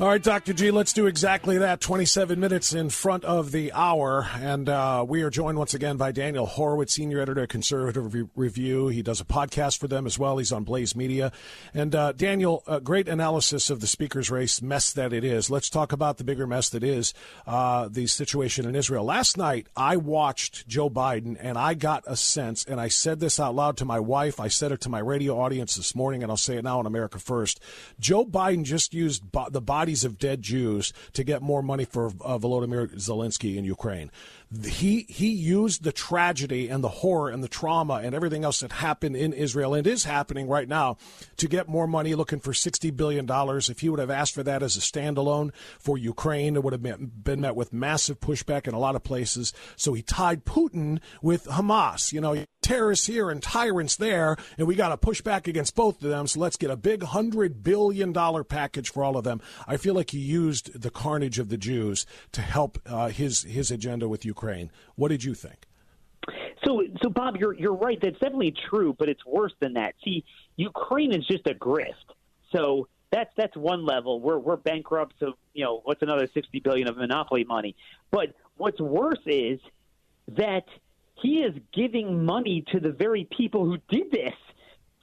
All 0.00 0.08
right, 0.08 0.20
Dr. 0.20 0.52
G, 0.52 0.72
let's 0.72 0.92
do 0.92 1.06
exactly 1.06 1.58
that. 1.58 1.80
27 1.80 2.40
minutes 2.40 2.72
in 2.72 2.90
front 2.90 3.24
of 3.24 3.52
the 3.52 3.72
hour. 3.72 4.28
And 4.40 4.68
uh, 4.68 5.04
we 5.06 5.22
are 5.22 5.30
joined 5.30 5.56
once 5.56 5.72
again 5.72 5.96
by 5.96 6.10
Daniel 6.10 6.46
Horowitz, 6.46 6.94
senior 6.94 7.20
editor 7.20 7.42
at 7.42 7.48
Conservative 7.48 8.12
Re- 8.12 8.28
Review. 8.34 8.88
He 8.88 9.02
does 9.02 9.20
a 9.20 9.24
podcast 9.24 9.78
for 9.78 9.86
them 9.86 10.04
as 10.04 10.18
well. 10.18 10.38
He's 10.38 10.50
on 10.50 10.64
Blaze 10.64 10.96
Media. 10.96 11.30
And 11.72 11.94
uh, 11.94 12.10
Daniel, 12.10 12.64
a 12.66 12.80
great 12.80 13.06
analysis 13.06 13.70
of 13.70 13.78
the 13.78 13.86
speaker's 13.86 14.32
race 14.32 14.60
mess 14.60 14.92
that 14.94 15.12
it 15.12 15.22
is. 15.22 15.48
Let's 15.48 15.70
talk 15.70 15.92
about 15.92 16.18
the 16.18 16.24
bigger 16.24 16.48
mess 16.48 16.70
that 16.70 16.82
is 16.82 17.14
uh, 17.46 17.86
the 17.88 18.08
situation 18.08 18.66
in 18.66 18.74
Israel. 18.74 19.04
Last 19.04 19.36
night, 19.36 19.68
I 19.76 19.96
watched 19.96 20.66
Joe 20.66 20.90
Biden 20.90 21.36
and 21.38 21.56
I 21.56 21.74
got 21.74 22.02
a 22.08 22.16
sense, 22.16 22.64
and 22.64 22.80
I 22.80 22.88
said 22.88 23.20
this 23.20 23.38
out 23.38 23.54
loud 23.54 23.76
to 23.76 23.84
my 23.84 24.00
wife. 24.00 24.40
I 24.40 24.48
said 24.48 24.72
it 24.72 24.80
to 24.80 24.88
my 24.88 24.98
radio 24.98 25.38
audience 25.38 25.76
this 25.76 25.94
morning, 25.94 26.24
and 26.24 26.32
I'll 26.32 26.36
say 26.36 26.56
it 26.56 26.64
now 26.64 26.80
on 26.80 26.86
America 26.86 27.20
First. 27.20 27.60
Joe 28.00 28.24
Biden 28.24 28.64
just 28.64 28.92
used 28.92 29.22
the 29.50 29.60
body 29.60 29.83
bodies 29.84 30.02
of 30.02 30.18
dead 30.18 30.40
Jews 30.40 30.94
to 31.12 31.22
get 31.22 31.42
more 31.42 31.62
money 31.62 31.84
for 31.84 32.06
uh, 32.06 32.38
Volodymyr 32.38 32.94
Zelensky 32.94 33.56
in 33.56 33.64
Ukraine. 33.66 34.10
He 34.66 35.04
he 35.10 35.28
used 35.28 35.82
the 35.82 35.92
tragedy 35.92 36.68
and 36.68 36.82
the 36.82 36.88
horror 36.88 37.28
and 37.28 37.42
the 37.44 37.48
trauma 37.48 38.00
and 38.02 38.14
everything 38.14 38.44
else 38.44 38.60
that 38.60 38.72
happened 38.72 39.14
in 39.14 39.34
Israel 39.34 39.74
and 39.74 39.86
is 39.86 40.04
happening 40.04 40.48
right 40.48 40.68
now 40.68 40.96
to 41.36 41.48
get 41.48 41.68
more 41.68 41.86
money 41.86 42.14
looking 42.14 42.40
for 42.40 42.54
60 42.54 42.90
billion 42.92 43.26
dollars. 43.26 43.68
If 43.68 43.80
he 43.80 43.90
would 43.90 44.00
have 44.00 44.10
asked 44.10 44.32
for 44.32 44.42
that 44.44 44.62
as 44.62 44.74
a 44.76 44.80
standalone 44.80 45.52
for 45.78 45.98
Ukraine 45.98 46.56
it 46.56 46.62
would 46.62 46.72
have 46.72 46.82
been 46.82 47.40
met 47.40 47.56
with 47.56 47.74
massive 47.74 48.20
pushback 48.20 48.66
in 48.66 48.72
a 48.72 48.78
lot 48.78 48.96
of 48.96 49.02
places. 49.02 49.52
So 49.76 49.92
he 49.92 50.00
tied 50.02 50.46
Putin 50.46 51.00
with 51.20 51.44
Hamas. 51.44 52.10
You 52.10 52.22
know 52.22 52.44
terrorists 52.64 53.06
here 53.06 53.30
and 53.30 53.42
tyrants 53.42 53.96
there 53.96 54.36
and 54.58 54.66
we 54.66 54.74
got 54.74 54.88
to 54.88 54.96
push 54.96 55.20
back 55.20 55.48
against 55.48 55.74
both 55.74 56.02
of 56.02 56.10
them 56.10 56.26
so 56.26 56.40
let's 56.40 56.56
get 56.56 56.70
a 56.70 56.76
big 56.76 57.02
100 57.02 57.62
billion 57.62 58.12
dollar 58.12 58.44
package 58.44 58.90
for 58.90 59.04
all 59.04 59.16
of 59.16 59.24
them 59.24 59.40
i 59.66 59.76
feel 59.76 59.94
like 59.94 60.10
he 60.10 60.18
used 60.18 60.80
the 60.80 60.90
carnage 60.90 61.38
of 61.38 61.48
the 61.48 61.56
Jews 61.56 62.06
to 62.32 62.40
help 62.40 62.78
uh, 62.86 63.08
his 63.08 63.42
his 63.42 63.70
agenda 63.70 64.08
with 64.08 64.24
Ukraine 64.24 64.34
Ukraine. 64.34 64.70
What 64.96 65.08
did 65.08 65.24
you 65.24 65.34
think? 65.34 65.66
So, 66.64 66.82
so 67.02 67.10
Bob, 67.10 67.36
you're 67.36 67.54
you're 67.54 67.74
right. 67.74 67.98
That's 68.00 68.18
definitely 68.18 68.54
true, 68.70 68.94
but 68.98 69.08
it's 69.08 69.24
worse 69.26 69.52
than 69.60 69.74
that. 69.74 69.94
See, 70.04 70.24
Ukraine 70.56 71.12
is 71.12 71.26
just 71.26 71.46
a 71.46 71.54
grift. 71.54 72.08
So 72.52 72.88
that's 73.10 73.30
that's 73.36 73.56
one 73.56 73.84
level. 73.84 74.20
We're 74.20 74.38
we're 74.38 74.56
bankrupt. 74.56 75.14
So 75.20 75.34
you 75.52 75.64
know 75.64 75.80
what's 75.84 76.02
another 76.02 76.28
sixty 76.32 76.60
billion 76.60 76.88
of 76.88 76.96
monopoly 76.96 77.44
money. 77.44 77.76
But 78.10 78.34
what's 78.56 78.80
worse 78.80 79.24
is 79.26 79.60
that 80.28 80.64
he 81.14 81.40
is 81.40 81.54
giving 81.72 82.24
money 82.24 82.64
to 82.72 82.80
the 82.80 82.92
very 82.92 83.28
people 83.36 83.64
who 83.64 83.78
did 83.88 84.10
this. 84.10 84.34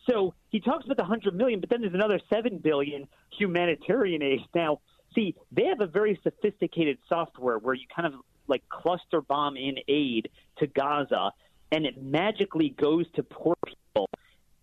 So 0.10 0.34
he 0.50 0.60
talks 0.60 0.86
about 0.86 0.97
the 0.97 1.04
hundred 1.04 1.36
million, 1.36 1.60
but 1.60 1.69
then 1.69 1.82
there's 1.82 1.93
another 1.93 2.19
seven 2.34 2.58
billion 2.58 3.08
humanitarian 3.38 4.21
aid. 4.21 4.41
Now, 4.54 4.80
see, 5.15 5.36
they 5.52 5.65
have 5.65 5.82
a 5.82 5.88
very 5.88 6.19
sophisticated 6.24 6.97
software 7.08 7.60
where 7.60 7.74
you 7.74 7.86
kind 7.95 8.13
of 8.13 8.19
like 8.47 8.67
cluster 8.69 9.21
bomb 9.21 9.58
in 9.58 9.76
aid 9.88 10.30
to 10.58 10.67
Gaza, 10.67 11.32
and 11.71 11.86
it 11.86 12.02
magically 12.02 12.69
goes 12.69 13.06
to 13.15 13.24
poor 13.24 13.56
people 13.65 14.10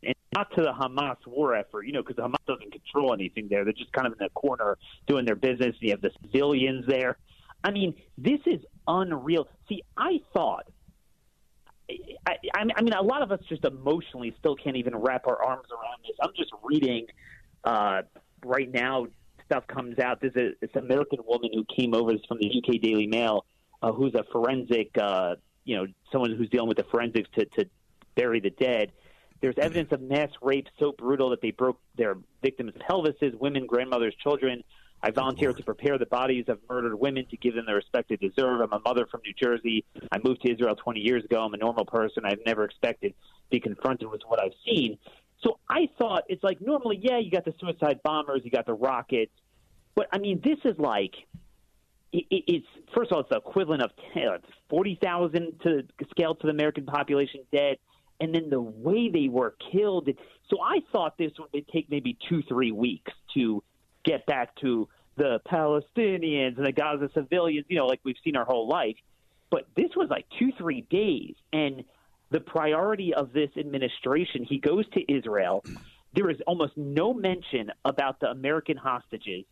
and 0.03 0.15
not 0.35 0.55
to 0.57 0.63
the 0.63 0.73
Hamas 0.73 1.17
war 1.27 1.55
effort, 1.55 1.87
you 1.87 1.93
know, 1.93 2.03
because 2.03 2.17
Hamas 2.17 2.45
doesn't 2.47 2.73
control 2.73 3.15
anything 3.15 3.49
there. 3.49 3.65
They're 3.65 3.73
just 3.73 3.93
kind 3.93 4.07
of 4.07 4.13
in 4.13 4.19
the 4.21 4.31
corner 4.31 4.77
doing 5.07 5.25
their 5.25 5.37
business. 5.37 5.75
And 5.81 5.83
You 5.83 5.91
have 5.91 6.03
the 6.03 6.11
civilians 6.23 6.85
there. 6.87 7.17
I 7.65 7.71
mean, 7.71 7.95
this 8.17 8.41
is 8.47 8.61
unreal. 8.87 9.49
See, 9.69 9.83
I 9.97 10.21
thought. 10.33 10.69
I, 12.27 12.37
I 12.55 12.83
mean, 12.83 12.93
a 12.93 13.03
lot 13.03 13.23
of 13.23 13.33
us 13.33 13.41
just 13.49 13.65
emotionally 13.65 14.35
still 14.39 14.57
can't 14.57 14.77
even 14.77 14.97
wrap 14.97 15.27
our 15.27 15.43
arms 15.43 15.69
around 15.71 16.03
this. 16.03 16.17
I'm 16.23 16.33
just 16.37 16.51
reading 16.63 17.07
uh, 17.65 18.03
right 18.45 18.71
now. 18.71 19.07
Stuff 19.47 19.67
comes 19.67 19.99
out. 19.99 20.21
There's 20.21 20.37
a 20.37 20.51
this 20.61 20.75
American 20.75 21.21
woman 21.27 21.49
who 21.55 21.65
came 21.75 21.95
over 21.95 22.13
from 22.29 22.37
the 22.39 22.49
UK 22.49 22.83
Daily 22.83 23.07
Mail 23.07 23.47
uh, 23.83 23.93
who's 23.93 24.15
a 24.15 24.25
forensic, 24.33 24.91
uh, 25.01 25.37
you 25.65 25.77
know, 25.77 25.87
someone 26.11 26.35
who's 26.37 26.49
dealing 26.49 26.69
with 26.69 26.77
the 26.77 26.85
forensics 26.85 27.29
to, 27.37 27.45
to 27.45 27.69
bury 28.15 28.41
the 28.41 28.51
dead. 28.51 28.93
There's 29.41 29.55
evidence 29.57 29.93
of 29.93 30.01
mass 30.01 30.31
rape 30.43 30.67
so 30.79 30.93
brutal 30.93 31.31
that 31.31 31.41
they 31.41 31.53
broke 31.53 31.79
their 31.97 32.17
victims' 32.43 32.73
pelvises, 32.89 33.39
women, 33.39 33.67
grandmothers, 33.67 34.15
children. 34.23 34.65
I 35.03 35.11
volunteered 35.11 35.57
to 35.57 35.63
prepare 35.63 35.97
the 35.97 36.07
bodies 36.07 36.47
of 36.49 36.59
murdered 36.69 36.95
women 36.99 37.27
to 37.31 37.37
give 37.37 37.55
them 37.55 37.67
the 37.67 37.75
respect 37.75 38.09
they 38.09 38.17
deserve. 38.17 38.61
I'm 38.61 38.73
a 38.73 38.81
mother 38.81 39.07
from 39.07 39.21
New 39.25 39.33
Jersey. 39.35 39.85
I 40.11 40.19
moved 40.23 40.43
to 40.43 40.53
Israel 40.53 40.75
20 40.75 41.01
years 41.01 41.25
ago. 41.25 41.41
I'm 41.43 41.55
a 41.55 41.59
normal 41.59 41.85
person. 41.85 42.25
I've 42.25 42.41
never 42.45 42.65
expected 42.65 43.11
to 43.11 43.51
be 43.51 43.61
confronted 43.61 44.11
with 44.11 44.23
what 44.27 44.41
I've 44.43 44.55
seen. 44.67 44.99
So 45.43 45.59
I 45.71 45.89
thought 45.99 46.25
it's 46.29 46.43
like 46.43 46.61
normally, 46.61 46.99
yeah, 47.01 47.19
you 47.19 47.31
got 47.31 47.45
the 47.45 47.55
suicide 47.61 48.01
bombers, 48.03 48.41
you 48.45 48.51
got 48.51 48.67
the 48.67 48.75
rockets, 48.75 49.33
but 49.95 50.09
I 50.13 50.19
mean, 50.19 50.41
this 50.45 50.59
is 50.65 50.79
like 50.79 51.15
it, 52.13 52.25
it's 52.31 52.67
first 52.95 53.11
of 53.11 53.17
all, 53.17 53.21
it's 53.21 53.31
the 53.31 53.37
equivalent 53.37 53.83
of 53.83 53.91
uh, 54.17 54.39
40,000 54.71 55.61
to 55.63 55.83
scale 56.11 56.35
to 56.35 56.47
the 56.47 56.53
American 56.53 56.87
population 56.87 57.41
dead, 57.53 57.77
and 58.21 58.35
then 58.35 58.51
the 58.51 58.61
way 58.61 59.11
they 59.13 59.29
were 59.29 59.55
killed. 59.73 60.09
So 60.51 60.59
I 60.63 60.79
thought 60.93 61.19
this 61.19 61.33
would 61.39 61.67
take 61.69 61.91
maybe 61.91 62.17
two, 62.29 62.43
three 62.49 62.73
weeks 62.73 63.13
to 63.35 63.63
get 64.05 64.27
back 64.27 64.55
to 64.57 64.89
the 65.17 65.41
Palestinians 65.51 66.57
and 66.57 66.67
the 66.67 66.73
Gaza 66.73 67.11
civilians, 67.13 67.67
you 67.69 67.77
know, 67.77 67.87
like 67.87 68.01
we've 68.05 68.17
seen 68.25 68.37
our 68.37 68.45
whole 68.45 68.69
life. 68.69 68.97
But 69.51 69.67
this 69.77 69.91
was 69.97 70.09
like 70.11 70.27
two, 70.39 70.53
three 70.59 70.83
days. 70.83 71.35
And 71.53 71.85
the 72.31 72.41
priority 72.41 73.15
of 73.15 73.33
this 73.33 73.51
administration, 73.59 74.45
he 74.45 74.59
goes 74.59 74.89
to 74.91 75.13
Israel. 75.13 75.65
There 76.15 76.31
is 76.31 76.39
almost 76.47 76.77
no 76.77 77.13
mention 77.13 77.71
about 77.85 78.21
the 78.21 78.29
American 78.31 78.77
hostages, 78.77 79.45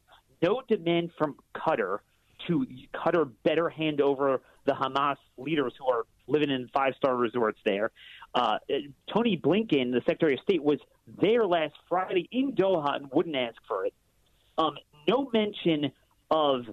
no 0.42 0.62
demand 0.68 1.10
from 1.18 1.36
Qatar 1.54 1.98
to 2.46 2.66
Qatar 2.94 3.30
better 3.44 3.68
hand 3.68 4.00
over 4.00 4.42
the 4.66 4.72
Hamas 4.72 5.16
leaders 5.38 5.72
who 5.78 5.86
are 5.86 6.04
living 6.26 6.50
in 6.50 6.68
five 6.72 6.94
star 6.96 7.16
resorts 7.16 7.58
there. 7.64 7.90
Uh, 8.34 8.58
Tony 9.12 9.36
Blinken, 9.36 9.92
the 9.92 10.02
Secretary 10.06 10.34
of 10.34 10.40
State, 10.40 10.62
was 10.62 10.78
there 11.20 11.46
last 11.46 11.74
Friday 11.88 12.28
in 12.30 12.52
Doha 12.52 12.96
and 12.96 13.10
wouldn't 13.12 13.36
ask 13.36 13.56
for 13.66 13.86
it. 13.86 13.94
Um, 14.58 14.76
no 15.08 15.30
mention 15.32 15.92
of 16.30 16.66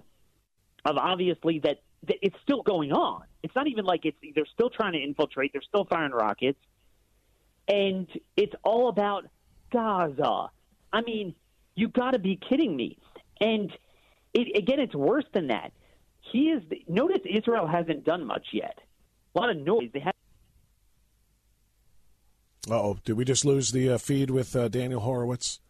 of 0.84 0.96
obviously 0.98 1.60
that, 1.60 1.78
that 2.06 2.16
it's 2.20 2.36
still 2.42 2.62
going 2.62 2.92
on. 2.92 3.22
It's 3.42 3.54
not 3.54 3.66
even 3.68 3.84
like 3.84 4.04
it's 4.04 4.16
they're 4.34 4.46
still 4.52 4.70
trying 4.70 4.92
to 4.92 5.02
infiltrate. 5.02 5.52
They're 5.52 5.62
still 5.62 5.84
firing 5.84 6.12
rockets, 6.12 6.58
and 7.68 8.06
it's 8.36 8.54
all 8.62 8.88
about 8.88 9.26
Gaza. 9.72 10.50
I 10.92 11.00
mean, 11.02 11.34
you 11.74 11.88
got 11.88 12.12
to 12.12 12.18
be 12.18 12.38
kidding 12.48 12.76
me. 12.76 12.98
And 13.40 13.70
it, 14.32 14.56
again, 14.56 14.80
it's 14.80 14.94
worse 14.94 15.24
than 15.32 15.48
that. 15.48 15.72
He 16.32 16.50
is. 16.50 16.62
Notice 16.88 17.20
Israel 17.24 17.66
hasn't 17.66 18.04
done 18.04 18.24
much 18.24 18.46
yet. 18.52 18.78
A 19.34 19.38
lot 19.38 19.50
of 19.50 19.56
noise. 19.56 19.90
They 19.92 20.00
have. 20.00 20.14
oh, 22.70 22.98
did 23.04 23.14
we 23.14 23.24
just 23.24 23.44
lose 23.44 23.72
the 23.72 23.90
uh, 23.90 23.98
feed 23.98 24.30
with 24.30 24.54
uh, 24.56 24.68
Daniel 24.68 25.00
Horowitz? 25.00 25.60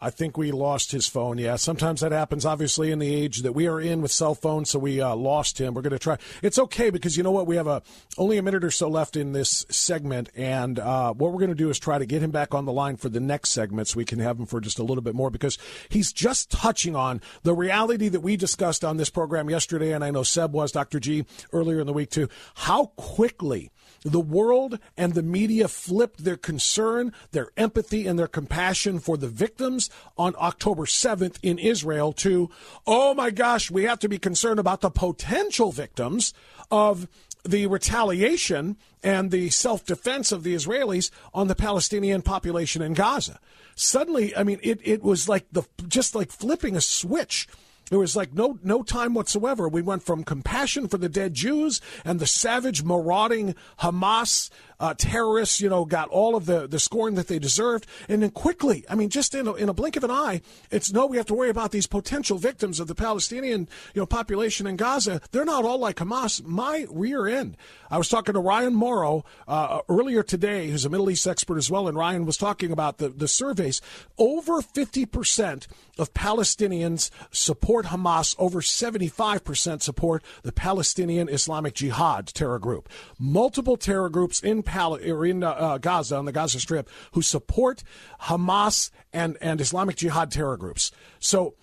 I 0.00 0.10
think 0.10 0.38
we 0.38 0.50
lost 0.50 0.92
his 0.92 1.06
phone. 1.06 1.36
Yeah, 1.38 1.56
sometimes 1.56 2.00
that 2.00 2.12
happens, 2.12 2.46
obviously, 2.46 2.90
in 2.90 2.98
the 2.98 3.14
age 3.14 3.42
that 3.42 3.52
we 3.52 3.66
are 3.66 3.80
in 3.80 4.00
with 4.00 4.10
cell 4.10 4.34
phones. 4.34 4.70
So 4.70 4.78
we 4.78 5.00
uh, 5.00 5.14
lost 5.14 5.60
him. 5.60 5.74
We're 5.74 5.82
going 5.82 5.92
to 5.92 5.98
try. 5.98 6.16
It's 6.42 6.58
okay 6.58 6.90
because 6.90 7.16
you 7.16 7.22
know 7.22 7.30
what? 7.30 7.46
We 7.46 7.56
have 7.56 7.66
a 7.66 7.82
only 8.16 8.38
a 8.38 8.42
minute 8.42 8.64
or 8.64 8.70
so 8.70 8.88
left 8.88 9.16
in 9.16 9.32
this 9.32 9.66
segment, 9.68 10.30
and 10.34 10.78
uh, 10.78 11.12
what 11.12 11.32
we're 11.32 11.38
going 11.38 11.50
to 11.50 11.54
do 11.54 11.68
is 11.68 11.78
try 11.78 11.98
to 11.98 12.06
get 12.06 12.22
him 12.22 12.30
back 12.30 12.54
on 12.54 12.64
the 12.64 12.72
line 12.72 12.96
for 12.96 13.08
the 13.08 13.20
next 13.20 13.50
segment 13.50 13.88
so 13.88 13.98
we 13.98 14.04
can 14.04 14.18
have 14.20 14.38
him 14.38 14.46
for 14.46 14.60
just 14.60 14.78
a 14.78 14.82
little 14.82 15.02
bit 15.02 15.14
more 15.14 15.30
because 15.30 15.58
he's 15.88 16.12
just 16.12 16.50
touching 16.50 16.96
on 16.96 17.20
the 17.42 17.54
reality 17.54 18.08
that 18.08 18.20
we 18.20 18.36
discussed 18.36 18.84
on 18.84 18.96
this 18.96 19.10
program 19.10 19.50
yesterday, 19.50 19.92
and 19.92 20.02
I 20.02 20.10
know 20.10 20.22
Seb 20.22 20.52
was 20.52 20.72
Dr. 20.72 20.98
G 20.98 21.26
earlier 21.52 21.80
in 21.80 21.86
the 21.86 21.92
week 21.92 22.10
too. 22.10 22.28
How 22.54 22.86
quickly 22.96 23.70
the 24.04 24.20
world 24.20 24.78
and 24.96 25.14
the 25.14 25.22
media 25.22 25.68
flipped 25.68 26.24
their 26.24 26.36
concern, 26.36 27.12
their 27.32 27.50
empathy, 27.56 28.06
and 28.06 28.18
their 28.18 28.26
compassion 28.26 28.98
for 28.98 29.16
the 29.16 29.28
victims 29.28 29.90
on 30.16 30.34
October 30.38 30.84
7th 30.84 31.36
in 31.42 31.58
Israel 31.58 32.12
to, 32.14 32.50
oh 32.86 33.14
my 33.14 33.30
gosh, 33.30 33.70
we 33.70 33.84
have 33.84 33.98
to 33.98 34.08
be 34.08 34.18
concerned 34.18 34.58
about 34.58 34.80
the 34.80 34.90
potential 34.90 35.72
victims 35.72 36.32
of 36.70 37.08
the 37.44 37.66
retaliation 37.66 38.76
and 39.02 39.30
the 39.30 39.48
self 39.50 39.84
defense 39.84 40.32
of 40.32 40.42
the 40.42 40.54
Israelis 40.54 41.10
on 41.32 41.48
the 41.48 41.54
Palestinian 41.54 42.22
population 42.22 42.82
in 42.82 42.94
Gaza. 42.94 43.40
Suddenly, 43.74 44.36
I 44.36 44.42
mean, 44.42 44.60
it, 44.62 44.80
it 44.84 45.02
was 45.02 45.28
like 45.28 45.46
the 45.50 45.62
just 45.88 46.14
like 46.14 46.30
flipping 46.30 46.76
a 46.76 46.80
switch 46.80 47.48
there 47.90 47.98
was 47.98 48.16
like 48.16 48.32
no 48.32 48.58
no 48.62 48.82
time 48.82 49.14
whatsoever. 49.14 49.68
We 49.68 49.82
went 49.82 50.02
from 50.02 50.24
compassion 50.24 50.88
for 50.88 50.96
the 50.96 51.08
dead 51.08 51.34
Jews 51.34 51.80
and 52.04 52.18
the 52.18 52.26
savage, 52.26 52.82
marauding 52.82 53.54
Hamas 53.80 54.48
uh, 54.80 54.94
terrorists, 54.96 55.60
you 55.60 55.68
know, 55.68 55.84
got 55.84 56.08
all 56.08 56.34
of 56.34 56.46
the, 56.46 56.66
the 56.66 56.80
scoring 56.80 57.14
that 57.14 57.28
they 57.28 57.38
deserved. 57.38 57.86
And 58.08 58.22
then 58.22 58.30
quickly, 58.30 58.84
I 58.88 58.94
mean, 58.94 59.10
just 59.10 59.34
in 59.34 59.46
a, 59.46 59.52
in 59.52 59.68
a 59.68 59.74
blink 59.74 59.96
of 59.96 60.04
an 60.04 60.10
eye, 60.10 60.40
it's 60.70 60.92
no, 60.92 61.06
we 61.06 61.18
have 61.18 61.26
to 61.26 61.34
worry 61.34 61.50
about 61.50 61.70
these 61.70 61.86
potential 61.86 62.38
victims 62.38 62.80
of 62.80 62.88
the 62.88 62.94
Palestinian, 62.94 63.68
you 63.94 64.00
know, 64.00 64.06
population 64.06 64.66
in 64.66 64.76
Gaza. 64.76 65.20
They're 65.30 65.44
not 65.44 65.64
all 65.64 65.78
like 65.78 65.96
Hamas. 65.96 66.44
My 66.44 66.86
rear 66.90 67.28
end. 67.28 67.56
I 67.90 67.98
was 67.98 68.08
talking 68.08 68.34
to 68.34 68.40
Ryan 68.40 68.74
Mauro 68.74 69.24
uh, 69.46 69.80
earlier 69.88 70.22
today, 70.22 70.70
who's 70.70 70.84
a 70.84 70.88
Middle 70.88 71.10
East 71.10 71.26
expert 71.26 71.58
as 71.58 71.70
well, 71.70 71.88
and 71.88 71.96
Ryan 71.96 72.24
was 72.24 72.36
talking 72.36 72.72
about 72.72 72.98
the, 72.98 73.08
the 73.08 73.28
surveys. 73.28 73.82
Over 74.16 74.62
50% 74.62 75.66
of 75.98 76.14
Palestinians 76.14 77.10
support 77.30 77.86
Hamas, 77.86 78.34
over 78.38 78.60
75% 78.60 79.82
support 79.82 80.22
the 80.42 80.52
Palestinian 80.52 81.28
Islamic 81.28 81.74
Jihad 81.74 82.28
terror 82.28 82.58
group. 82.58 82.88
Multiple 83.18 83.76
terror 83.76 84.08
groups 84.08 84.40
in 84.40 84.62
Pal- 84.70 85.00
or 85.04 85.26
in 85.26 85.42
uh, 85.42 85.50
uh, 85.50 85.78
Gaza 85.78 86.16
on 86.16 86.24
the 86.24 86.32
Gaza 86.32 86.60
Strip 86.60 86.88
who 87.12 87.22
support 87.22 87.82
Hamas 88.22 88.90
and 89.12 89.36
and 89.40 89.60
Islamic 89.60 89.96
Jihad 89.96 90.30
terror 90.30 90.56
groups. 90.56 90.92
So 91.18 91.54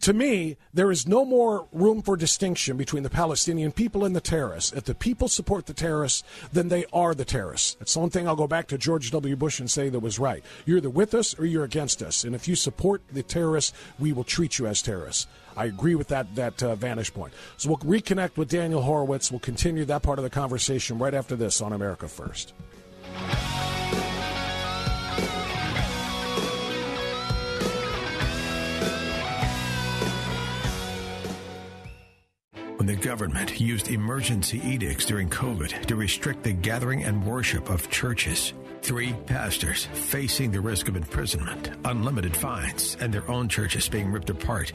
to 0.00 0.12
me, 0.12 0.56
there 0.72 0.90
is 0.90 1.06
no 1.06 1.24
more 1.24 1.68
room 1.72 2.02
for 2.02 2.16
distinction 2.16 2.76
between 2.76 3.02
the 3.02 3.10
Palestinian 3.10 3.72
people 3.72 4.04
and 4.04 4.16
the 4.16 4.20
terrorists. 4.20 4.72
If 4.72 4.84
the 4.84 4.94
people 4.94 5.28
support 5.28 5.66
the 5.66 5.74
terrorists, 5.74 6.24
then 6.52 6.68
they 6.68 6.84
are 6.92 7.14
the 7.14 7.24
terrorists. 7.24 7.76
It's 7.80 7.94
the 7.94 8.00
one 8.00 8.10
thing 8.10 8.26
I'll 8.26 8.36
go 8.36 8.46
back 8.46 8.68
to 8.68 8.78
George 8.78 9.10
W. 9.10 9.36
Bush 9.36 9.60
and 9.60 9.70
say 9.70 9.88
that 9.88 10.00
was 10.00 10.18
right. 10.18 10.42
You're 10.64 10.78
either 10.78 10.90
with 10.90 11.14
us 11.14 11.38
or 11.38 11.44
you're 11.44 11.64
against 11.64 12.02
us. 12.02 12.24
And 12.24 12.34
if 12.34 12.48
you 12.48 12.56
support 12.56 13.02
the 13.12 13.22
terrorists, 13.22 13.72
we 13.98 14.12
will 14.12 14.24
treat 14.24 14.58
you 14.58 14.66
as 14.66 14.82
terrorists. 14.82 15.26
I 15.56 15.66
agree 15.66 15.94
with 15.94 16.08
that 16.08 16.34
that 16.34 16.62
uh, 16.62 16.74
vantage 16.74 17.14
point. 17.14 17.32
So 17.56 17.70
we'll 17.70 17.78
reconnect 17.78 18.36
with 18.36 18.48
Daniel 18.48 18.82
Horowitz. 18.82 19.30
We'll 19.30 19.40
continue 19.40 19.84
that 19.86 20.02
part 20.02 20.18
of 20.18 20.22
the 20.22 20.30
conversation 20.30 20.98
right 20.98 21.14
after 21.14 21.36
this 21.36 21.60
on 21.60 21.72
America 21.72 22.08
First. 22.08 22.52
When 32.76 32.86
the 32.86 33.02
government 33.02 33.60
used 33.60 33.90
emergency 33.90 34.60
edicts 34.64 35.06
during 35.06 35.28
COVID 35.28 35.86
to 35.86 35.96
restrict 35.96 36.44
the 36.44 36.52
gathering 36.52 37.02
and 37.02 37.26
worship 37.26 37.68
of 37.68 37.90
churches, 37.90 38.52
three 38.80 39.12
pastors 39.26 39.86
facing 39.86 40.52
the 40.52 40.60
risk 40.60 40.86
of 40.86 40.94
imprisonment, 40.94 41.72
unlimited 41.84 42.36
fines, 42.36 42.96
and 43.00 43.12
their 43.12 43.28
own 43.28 43.48
churches 43.48 43.88
being 43.88 44.12
ripped 44.12 44.30
apart 44.30 44.72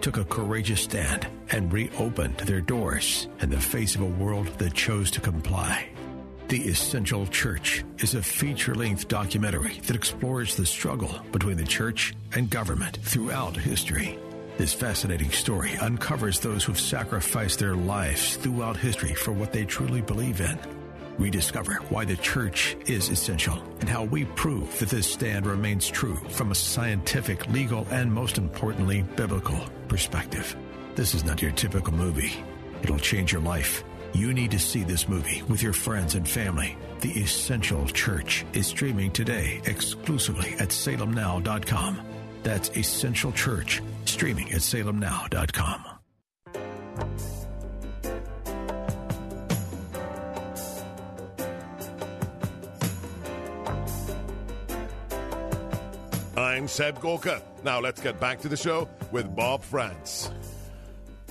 took 0.00 0.16
a 0.16 0.24
courageous 0.24 0.80
stand 0.82 1.26
and 1.50 1.72
reopened 1.72 2.36
their 2.38 2.60
doors 2.60 3.28
in 3.40 3.50
the 3.50 3.60
face 3.60 3.94
of 3.94 4.00
a 4.00 4.06
world 4.06 4.46
that 4.58 4.72
chose 4.72 5.10
to 5.10 5.20
comply. 5.20 5.88
The 6.48 6.62
Essential 6.62 7.26
Church 7.26 7.84
is 7.98 8.14
a 8.14 8.22
feature 8.22 8.74
length 8.74 9.08
documentary 9.08 9.78
that 9.86 9.94
explores 9.94 10.56
the 10.56 10.66
struggle 10.66 11.20
between 11.32 11.56
the 11.56 11.64
church 11.64 12.14
and 12.34 12.50
government 12.50 12.98
throughout 13.02 13.56
history. 13.56 14.18
This 14.56 14.72
fascinating 14.72 15.30
story 15.30 15.76
uncovers 15.76 16.40
those 16.40 16.64
who've 16.64 16.80
sacrificed 16.80 17.58
their 17.58 17.76
lives 17.76 18.36
throughout 18.36 18.76
history 18.76 19.14
for 19.14 19.32
what 19.32 19.52
they 19.52 19.64
truly 19.64 20.00
believe 20.00 20.40
in. 20.40 20.58
We 21.18 21.30
discover 21.30 21.74
why 21.90 22.04
the 22.04 22.16
church 22.16 22.76
is 22.86 23.10
essential 23.10 23.62
and 23.80 23.88
how 23.88 24.04
we 24.04 24.24
prove 24.24 24.78
that 24.78 24.88
this 24.88 25.10
stand 25.12 25.46
remains 25.46 25.88
true 25.88 26.16
from 26.30 26.50
a 26.50 26.54
scientific, 26.54 27.46
legal, 27.48 27.86
and 27.90 28.12
most 28.12 28.38
importantly, 28.38 29.02
biblical 29.02 29.60
perspective. 29.90 30.56
This 30.94 31.14
is 31.14 31.24
not 31.24 31.42
your 31.42 31.52
typical 31.52 31.92
movie. 31.92 32.32
It'll 32.82 32.98
change 32.98 33.32
your 33.32 33.42
life. 33.42 33.84
You 34.14 34.32
need 34.32 34.52
to 34.52 34.58
see 34.58 34.82
this 34.84 35.08
movie 35.08 35.42
with 35.48 35.62
your 35.62 35.74
friends 35.74 36.14
and 36.14 36.26
family. 36.26 36.78
The 37.00 37.10
Essential 37.10 37.86
Church 37.86 38.46
is 38.54 38.66
streaming 38.66 39.10
today 39.10 39.60
exclusively 39.66 40.54
at 40.58 40.70
salemnow.com. 40.70 42.00
That's 42.42 42.70
Essential 42.70 43.32
Church, 43.32 43.82
streaming 44.06 44.50
at 44.52 44.62
salemnow.com. 44.62 45.99
I'm 56.60 56.68
Seb 56.68 57.00
Gorka. 57.00 57.40
Now 57.64 57.80
let's 57.80 58.02
get 58.02 58.20
back 58.20 58.38
to 58.40 58.48
the 58.50 58.56
show 58.56 58.86
with 59.12 59.34
Bob 59.34 59.62
Frantz. 59.62 60.30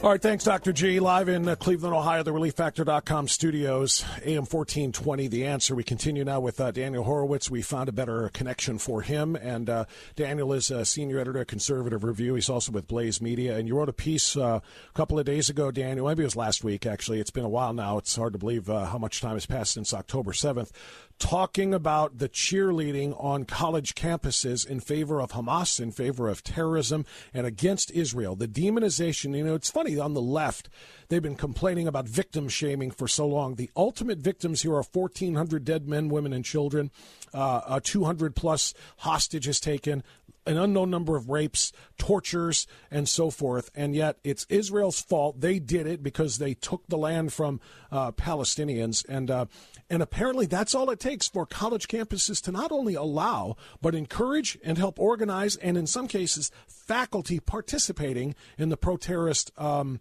All 0.02 0.10
right, 0.10 0.20
thanks, 0.20 0.44
Dr. 0.44 0.74
G. 0.74 1.00
Live 1.00 1.30
in 1.30 1.48
uh, 1.48 1.56
Cleveland, 1.56 1.94
Ohio, 1.94 2.24
the 2.24 2.32
ReliefFactor.com 2.32 3.28
studios, 3.28 4.04
AM 4.24 4.46
1420, 4.46 5.28
The 5.28 5.46
Answer. 5.46 5.76
We 5.76 5.84
continue 5.84 6.24
now 6.24 6.40
with 6.40 6.60
uh, 6.60 6.72
Daniel 6.72 7.04
Horowitz. 7.04 7.52
We 7.52 7.62
found 7.62 7.90
a 7.90 7.92
better 7.92 8.30
connection 8.30 8.80
for 8.80 9.04
him. 9.04 9.36
And 9.36 9.70
uh, 9.70 9.86
Daniel 10.16 10.52
is 10.54 10.72
a 10.72 10.84
senior 10.84 11.20
editor 11.20 11.42
at 11.42 11.48
Conservative 11.48 12.04
Review. 12.04 12.34
He's 12.34 12.50
also 12.50 12.72
with 12.72 12.88
Blaze 12.88 13.22
Media. 13.22 13.56
And 13.56 13.68
you 13.68 13.78
wrote 13.78 13.90
a 13.90 13.94
piece 13.94 14.36
uh, 14.36 14.62
a 14.62 14.94
couple 14.94 15.20
of 15.20 15.26
days 15.26 15.50
ago, 15.50 15.70
Daniel. 15.70 16.08
Maybe 16.08 16.24
it 16.24 16.28
was 16.28 16.36
last 16.38 16.64
week, 16.64 16.88
actually. 16.88 17.20
It's 17.20 17.30
been 17.30 17.46
a 17.46 17.50
while 17.50 17.74
now. 17.74 18.00
It's 18.00 18.16
hard 18.16 18.34
to 18.34 18.40
believe 18.40 18.68
uh, 18.68 18.86
how 18.86 18.98
much 18.98 19.22
time 19.22 19.34
has 19.34 19.46
passed 19.46 19.74
since 19.74 19.94
October 19.94 20.32
7th 20.32 20.72
talking 21.20 21.74
about 21.74 22.18
the 22.18 22.30
cheerleading 22.30 23.14
on 23.22 23.46
college 23.46 23.94
campuses 23.94 24.66
in 24.66 24.80
favor 24.80 25.22
of 25.22 25.32
Hamas, 25.32 25.80
in 25.80 25.92
favor 25.92 26.28
of 26.28 26.44
terrorism, 26.44 27.06
and 27.34 27.46
against 27.46 27.92
Israel. 27.92 28.36
The 28.36 28.48
demonization, 28.48 29.38
you 29.38 29.44
know, 29.44 29.56
it's 29.56 29.70
funny, 29.70 30.00
on 30.00 30.14
the 30.14 30.22
left, 30.22 30.70
they've 31.10 31.22
been 31.22 31.36
complaining 31.36 31.88
about 31.88 32.08
victim 32.08 32.48
shaming 32.48 32.90
for 32.90 33.08
so 33.08 33.28
long. 33.28 33.56
The 33.56 33.70
ultimate 33.76 34.20
victims 34.20 34.62
here 34.62 34.74
are 34.74 34.84
1,400 34.84 35.66
dead 35.66 35.88
men, 35.88 36.10
women, 36.10 36.34
and 36.34 36.46
children, 36.46 36.90
uh, 37.34 37.80
200 37.84 38.36
plus 38.36 38.74
hostages 38.98 39.60
taken, 39.60 40.04
an 40.50 40.58
unknown 40.58 40.90
number 40.90 41.16
of 41.16 41.30
rapes, 41.30 41.72
tortures, 41.98 42.66
and 42.90 43.08
so 43.08 43.30
forth. 43.30 43.70
And 43.76 43.96
yet 43.96 44.18
it's 44.24 44.48
Israel's 44.50 45.00
fault. 45.00 45.40
They 45.40 45.60
did 45.60 45.86
it 45.86 46.02
because 46.02 46.40
they 46.40 46.56
took 46.56 46.88
the 46.88 46.98
land 46.98 47.32
from 47.32 47.62
uh, 47.92 48.12
Palestinians. 48.14 49.06
And, 49.08 49.30
uh, 49.30 49.46
and 49.90 50.02
apparently 50.02 50.48
that's 50.48 50.74
all 50.74 50.90
it 50.90 51.00
takes 51.00 51.28
for 51.28 51.46
college 51.46 51.88
campuses 51.88 52.42
to 52.44 52.52
not 52.52 52.72
only 52.72 52.96
allow, 52.96 53.58
but 53.80 53.94
encourage 53.94 54.58
and 54.64 54.78
help 54.78 55.00
organize, 55.00 55.56
and 55.58 55.78
in 55.78 55.86
some 55.86 56.08
cases, 56.08 56.52
faculty 56.68 57.40
participating 57.40 58.34
in 58.58 58.70
the 58.70 58.78
pro 58.78 58.98
terrorist. 58.98 59.52
Um, 59.58 60.00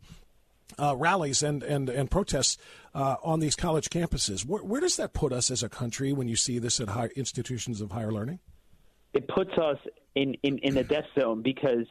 uh, 0.79 0.95
rallies 0.95 1.43
and, 1.43 1.63
and, 1.63 1.89
and 1.89 2.11
protests 2.11 2.59
uh, 2.95 3.17
on 3.23 3.41
these 3.41 3.57
college 3.57 3.89
campuses. 3.89 4.45
Where, 4.45 4.63
where, 4.63 4.83
does 4.83 4.97
that 4.97 5.15
put 5.15 5.33
us 5.33 5.51
as 5.51 5.63
a 5.63 5.69
country 5.71 6.13
when 6.13 6.29
you 6.29 6.37
see 6.37 6.59
this 6.59 6.79
at 6.79 6.89
high 6.89 7.09
institutions 7.17 7.81
of 7.81 7.93
higher 7.93 8.13
learning? 8.13 8.41
It 9.15 9.27
puts 9.29 9.53
us 9.53 9.79
in, 10.19 10.35
in, 10.43 10.59
in 10.59 10.75
the 10.75 10.85
death 10.85 11.07
zone 11.19 11.43
because 11.43 11.87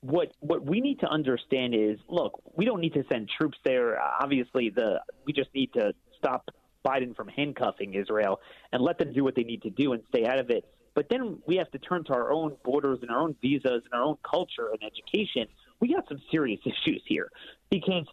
what 0.00 0.30
what 0.40 0.64
we 0.64 0.80
need 0.80 1.00
to 1.00 1.08
understand 1.08 1.74
is 1.74 1.98
look, 2.08 2.40
we 2.54 2.64
don't 2.64 2.80
need 2.80 2.94
to 2.94 3.04
send 3.10 3.30
troops 3.40 3.58
there. 3.64 3.98
Obviously, 4.20 4.70
the 4.70 5.00
we 5.24 5.32
just 5.32 5.52
need 5.54 5.72
to 5.72 5.92
stop 6.18 6.48
Biden 6.86 7.16
from 7.16 7.28
handcuffing 7.28 7.94
Israel 7.94 8.40
and 8.72 8.82
let 8.82 8.98
them 8.98 9.12
do 9.12 9.24
what 9.24 9.34
they 9.34 9.42
need 9.42 9.62
to 9.62 9.70
do 9.70 9.94
and 9.94 10.02
stay 10.10 10.26
out 10.26 10.38
of 10.38 10.50
it. 10.50 10.64
But 10.94 11.08
then 11.10 11.38
we 11.46 11.56
have 11.56 11.70
to 11.72 11.78
turn 11.78 12.04
to 12.04 12.12
our 12.12 12.30
own 12.30 12.56
borders 12.64 13.00
and 13.02 13.10
our 13.10 13.18
own 13.18 13.34
visas 13.42 13.82
and 13.84 13.92
our 13.92 14.02
own 14.02 14.16
culture 14.28 14.68
and 14.70 14.80
education. 14.82 15.46
We 15.80 15.92
got 15.92 16.06
some 16.08 16.20
serious 16.30 16.60
issues 16.66 17.02
here 17.06 17.30
because 17.70 18.06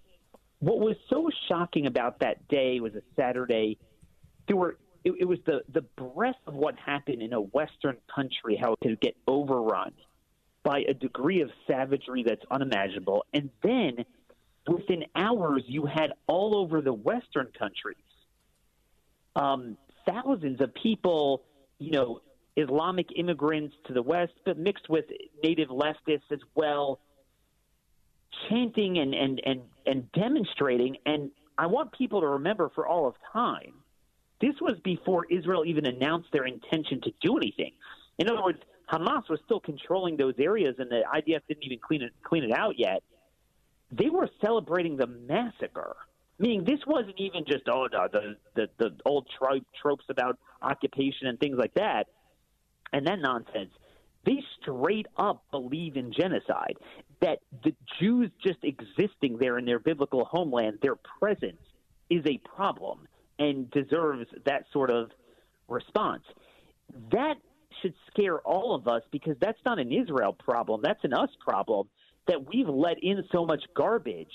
what 0.60 0.80
was 0.80 0.96
so 1.10 1.30
shocking 1.50 1.86
about 1.86 2.20
that 2.20 2.48
day 2.48 2.80
was 2.80 2.96
a 2.96 3.02
Saturday. 3.16 3.78
There 4.48 4.58
were 4.58 4.78
it, 5.04 5.14
it 5.20 5.26
was 5.26 5.40
the 5.46 5.62
the 5.72 5.82
breadth 5.82 6.40
of 6.48 6.54
what 6.54 6.76
happened 6.78 7.22
in 7.22 7.34
a 7.34 7.42
Western 7.42 7.98
country, 8.14 8.58
how 8.60 8.74
it 8.74 8.80
could 8.82 9.00
get 9.00 9.16
overrun 9.28 9.94
by 10.64 10.80
a 10.88 10.94
degree 10.94 11.42
of 11.42 11.50
savagery 11.68 12.24
that's 12.26 12.44
unimaginable, 12.50 13.26
and 13.34 13.50
then 13.62 14.06
within 14.68 15.04
hours 15.16 15.64
you 15.68 15.86
had 15.86 16.14
all 16.28 16.56
over 16.56 16.82
the 16.82 16.94
Western 16.94 17.48
countries 17.58 17.98
um, 19.36 19.78
thousands 20.08 20.62
of 20.62 20.74
people, 20.74 21.44
you 21.80 21.92
know, 21.92 22.22
Islamic 22.56 23.08
immigrants 23.16 23.76
to 23.88 23.94
the 23.94 24.02
West, 24.02 24.34
but 24.46 24.58
mixed 24.58 24.90
with 24.90 25.06
native 25.44 25.70
leftists 25.70 26.32
as 26.32 26.40
well, 26.56 27.00
chanting 28.50 29.00
and, 29.00 29.14
and, 29.14 29.42
and, 29.46 29.62
and 29.86 30.12
demonstrating. 30.12 30.98
And 31.06 31.32
I 31.58 31.68
want 31.68 31.92
people 31.94 32.22
to 32.22 32.28
remember 32.28 32.70
for 32.76 32.88
all 32.88 33.08
of 33.08 33.16
time 33.32 33.74
this 34.44 34.60
was 34.60 34.74
before 34.84 35.26
Israel 35.30 35.64
even 35.66 35.86
announced 35.86 36.28
their 36.34 36.46
intention 36.46 37.00
to 37.02 37.12
do 37.22 37.38
anything. 37.38 37.72
In 38.20 38.30
other 38.30 38.44
words, 38.44 38.60
Hamas 38.92 39.30
was 39.30 39.40
still 39.46 39.62
controlling 39.62 40.18
those 40.18 40.34
areas, 40.38 40.76
and 40.80 40.92
the 40.92 41.04
IDF 41.16 41.40
didn't 41.48 41.64
even 41.64 41.80
clean 41.80 42.02
it 42.02 42.12
clean 42.24 42.44
it 42.44 42.52
out 42.52 42.78
yet. 42.78 43.02
They 43.92 44.10
were 44.10 44.30
celebrating 44.44 44.98
the 44.98 45.08
massacre. 45.08 45.96
Meaning, 46.40 46.66
this 46.66 46.80
wasn't 46.86 47.18
even 47.20 47.46
just 47.46 47.70
oh 47.70 47.88
the 47.90 48.36
the 48.56 48.68
the 48.78 48.98
old 49.06 49.28
trope, 49.38 49.64
tropes 49.82 50.04
about 50.10 50.38
occupation 50.62 51.28
and 51.28 51.40
things 51.40 51.58
like 51.58 51.74
that, 51.76 52.08
and 52.92 53.08
that 53.08 53.20
nonsense. 53.20 53.72
They 54.26 54.44
straight 54.62 55.08
up 55.18 55.44
believe 55.52 55.96
in 55.96 56.12
genocide. 56.12 56.76
That 57.22 57.40
the 57.64 57.74
Jews 58.02 58.30
just 58.44 58.60
existing 58.64 59.38
there 59.38 59.58
in 59.58 59.64
their 59.64 59.80
biblical 59.80 60.26
homeland, 60.26 60.80
their 60.82 60.98
presence 61.20 61.62
is 62.10 62.26
a 62.26 62.38
problem 62.56 63.08
and 63.40 63.70
deserves 63.72 64.28
that 64.46 64.66
sort 64.72 64.90
of 64.90 65.12
response. 65.68 66.24
That 67.12 67.36
should 67.82 67.94
scare 68.12 68.40
all 68.40 68.76
of 68.76 68.88
us 68.88 69.02
because 69.12 69.36
that's 69.40 69.58
not 69.66 69.80
an 69.80 69.92
Israel 69.92 70.34
problem. 70.34 70.82
That's 70.84 71.04
an 71.04 71.14
us 71.14 71.30
problem 71.40 71.88
that 72.28 72.46
we've 72.48 72.70
let 72.70 73.04
in 73.04 73.24
so 73.32 73.46
much 73.46 73.64
garbage 73.76 74.32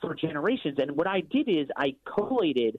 for 0.00 0.14
generations. 0.14 0.78
And 0.78 0.92
what 0.92 1.06
I 1.06 1.20
did 1.20 1.48
is 1.48 1.68
I 1.76 1.94
collated 2.04 2.78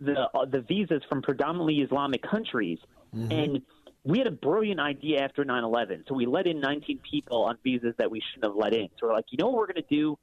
the 0.00 0.28
uh, 0.34 0.44
the 0.44 0.60
visas 0.60 1.02
from 1.08 1.22
predominantly 1.22 1.80
Islamic 1.80 2.22
countries, 2.22 2.78
mm-hmm. 3.14 3.32
and 3.32 3.62
we 4.04 4.18
had 4.18 4.28
a 4.28 4.32
brilliant 4.32 4.78
idea 4.78 5.20
after 5.20 5.44
9/11. 5.44 6.06
So 6.06 6.14
we 6.14 6.26
let 6.26 6.46
in 6.46 6.60
19 6.60 7.00
people 7.10 7.44
on 7.44 7.58
visas 7.64 7.94
that 7.98 8.10
we 8.10 8.20
shouldn't 8.20 8.52
have 8.52 8.56
let 8.56 8.74
in. 8.74 8.88
So 9.00 9.08
we're 9.08 9.14
like, 9.14 9.26
you 9.30 9.38
know 9.38 9.46
what 9.46 9.56
we're 9.56 9.66
going 9.66 9.82
to 9.82 9.94
do? 9.94 10.18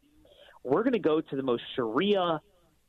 We're 0.64 0.84
going 0.84 0.94
to 0.94 1.00
go 1.00 1.20
to 1.20 1.36
the 1.36 1.44
most 1.44 1.64
Sharia 1.76 2.40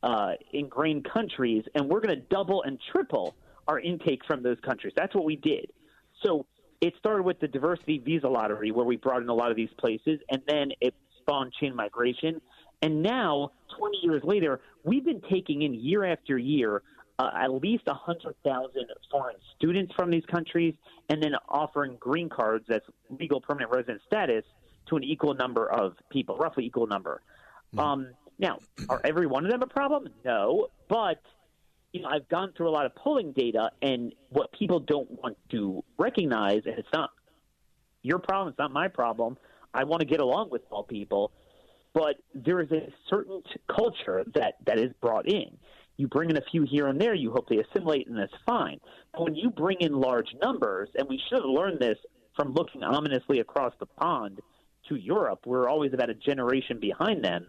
uh, 0.03 0.33
ingrained 0.53 1.07
countries, 1.11 1.63
and 1.75 1.87
we're 1.87 2.01
going 2.01 2.15
to 2.15 2.25
double 2.29 2.63
and 2.63 2.79
triple 2.91 3.35
our 3.67 3.79
intake 3.79 4.21
from 4.25 4.43
those 4.43 4.57
countries. 4.61 4.93
That's 4.95 5.13
what 5.13 5.25
we 5.25 5.35
did. 5.35 5.71
So 6.23 6.45
it 6.81 6.93
started 6.99 7.23
with 7.23 7.39
the 7.39 7.47
diversity 7.47 7.97
visa 7.97 8.27
lottery, 8.27 8.71
where 8.71 8.85
we 8.85 8.97
brought 8.97 9.21
in 9.21 9.29
a 9.29 9.33
lot 9.33 9.51
of 9.51 9.57
these 9.57 9.69
places, 9.77 10.19
and 10.29 10.41
then 10.47 10.71
it 10.81 10.93
spawned 11.21 11.53
chain 11.59 11.75
migration. 11.75 12.41
And 12.81 13.01
now, 13.01 13.51
20 13.77 13.97
years 14.03 14.21
later, 14.23 14.61
we've 14.83 15.03
been 15.03 15.21
taking 15.29 15.63
in 15.63 15.73
year 15.73 16.05
after 16.05 16.37
year 16.37 16.83
uh, 17.19 17.31
at 17.35 17.51
least 17.51 17.85
100,000 17.87 18.71
foreign 19.09 19.35
students 19.55 19.91
from 19.95 20.11
these 20.11 20.25
countries 20.31 20.75
and 21.09 21.21
then 21.21 21.33
offering 21.49 21.97
green 21.99 22.29
cards 22.29 22.65
as 22.69 22.81
legal 23.19 23.41
permanent 23.41 23.71
resident 23.71 24.01
status 24.05 24.43
to 24.87 24.95
an 24.95 25.03
equal 25.03 25.33
number 25.33 25.67
of 25.71 25.93
people, 26.11 26.37
roughly 26.37 26.65
equal 26.65 26.85
number. 26.87 27.21
Mm. 27.75 27.79
Um, 27.79 28.07
now, 28.39 28.59
are 28.89 29.01
every 29.03 29.27
one 29.27 29.45
of 29.45 29.51
them 29.51 29.61
a 29.61 29.67
problem? 29.67 30.09
No, 30.23 30.67
but 30.89 31.21
you 31.93 32.01
know, 32.01 32.09
I've 32.09 32.27
gone 32.29 32.53
through 32.55 32.69
a 32.69 32.71
lot 32.71 32.85
of 32.85 32.95
polling 32.95 33.31
data, 33.31 33.71
and 33.81 34.13
what 34.29 34.51
people 34.51 34.79
don't 34.79 35.09
want 35.11 35.37
to 35.51 35.83
recognize, 35.97 36.61
and 36.65 36.77
it's 36.77 36.87
not 36.93 37.11
your 38.03 38.19
problem, 38.19 38.49
it's 38.49 38.59
not 38.59 38.71
my 38.71 38.87
problem. 38.87 39.37
I 39.73 39.83
want 39.83 40.01
to 40.01 40.07
get 40.07 40.19
along 40.19 40.49
with 40.51 40.61
all 40.69 40.83
people 40.83 41.31
but 41.97 42.17
there 42.35 42.61
is 42.61 42.71
a 42.71 42.93
certain 43.09 43.41
culture 43.75 44.23
that, 44.35 44.57
that 44.67 44.77
is 44.77 44.91
brought 45.01 45.27
in. 45.27 45.57
You 45.95 46.07
bring 46.07 46.29
in 46.29 46.37
a 46.37 46.43
few 46.51 46.61
here 46.61 46.85
and 46.85 47.01
there, 47.01 47.15
you 47.15 47.31
hope 47.31 47.49
they 47.49 47.57
assimilate, 47.57 48.07
and 48.07 48.15
that's 48.15 48.31
fine. 48.45 48.79
But 49.13 49.23
when 49.23 49.35
you 49.35 49.49
bring 49.49 49.77
in 49.79 49.93
large 49.93 50.27
numbers, 50.39 50.89
and 50.95 51.09
we 51.09 51.19
should 51.27 51.39
have 51.39 51.49
learned 51.49 51.79
this 51.79 51.97
from 52.35 52.53
looking 52.53 52.83
ominously 52.83 53.39
across 53.39 53.73
the 53.79 53.87
pond 53.87 54.41
to 54.89 54.95
Europe, 54.95 55.39
we're 55.47 55.67
always 55.67 55.91
about 55.91 56.11
a 56.11 56.13
generation 56.13 56.79
behind 56.79 57.25
them. 57.25 57.47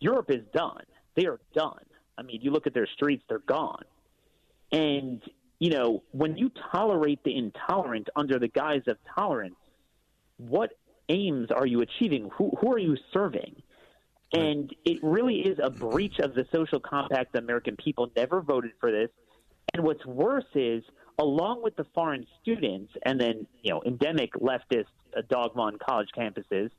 Europe 0.00 0.30
is 0.30 0.42
done. 0.54 0.84
They 1.14 1.26
are 1.26 1.40
done. 1.54 1.84
I 2.16 2.22
mean, 2.22 2.40
you 2.42 2.50
look 2.50 2.66
at 2.66 2.74
their 2.74 2.86
streets, 2.86 3.24
they're 3.28 3.38
gone. 3.40 3.84
And, 4.72 5.22
you 5.58 5.70
know, 5.70 6.02
when 6.12 6.36
you 6.36 6.50
tolerate 6.72 7.22
the 7.24 7.36
intolerant 7.36 8.08
under 8.16 8.38
the 8.38 8.48
guise 8.48 8.82
of 8.86 8.96
tolerance, 9.14 9.56
what 10.36 10.70
aims 11.08 11.50
are 11.50 11.66
you 11.66 11.80
achieving? 11.80 12.30
Who, 12.36 12.50
who 12.60 12.72
are 12.72 12.78
you 12.78 12.96
serving? 13.12 13.62
And 14.32 14.74
it 14.84 14.98
really 15.02 15.36
is 15.40 15.58
a 15.62 15.70
breach 15.70 16.18
of 16.18 16.34
the 16.34 16.46
social 16.52 16.80
compact. 16.80 17.32
The 17.32 17.38
American 17.38 17.76
people 17.76 18.10
never 18.16 18.40
voted 18.40 18.72
for 18.80 18.90
this. 18.90 19.10
And 19.72 19.84
what's 19.84 20.04
worse 20.04 20.44
is, 20.54 20.82
along 21.18 21.62
with 21.62 21.76
the 21.76 21.84
foreign 21.94 22.26
students 22.42 22.92
and 23.04 23.20
then, 23.20 23.46
you 23.62 23.70
know, 23.70 23.82
endemic 23.86 24.32
leftist 24.34 24.86
uh, 25.16 25.22
dogma 25.28 25.62
on 25.62 25.78
college 25.78 26.08
campuses, 26.16 26.70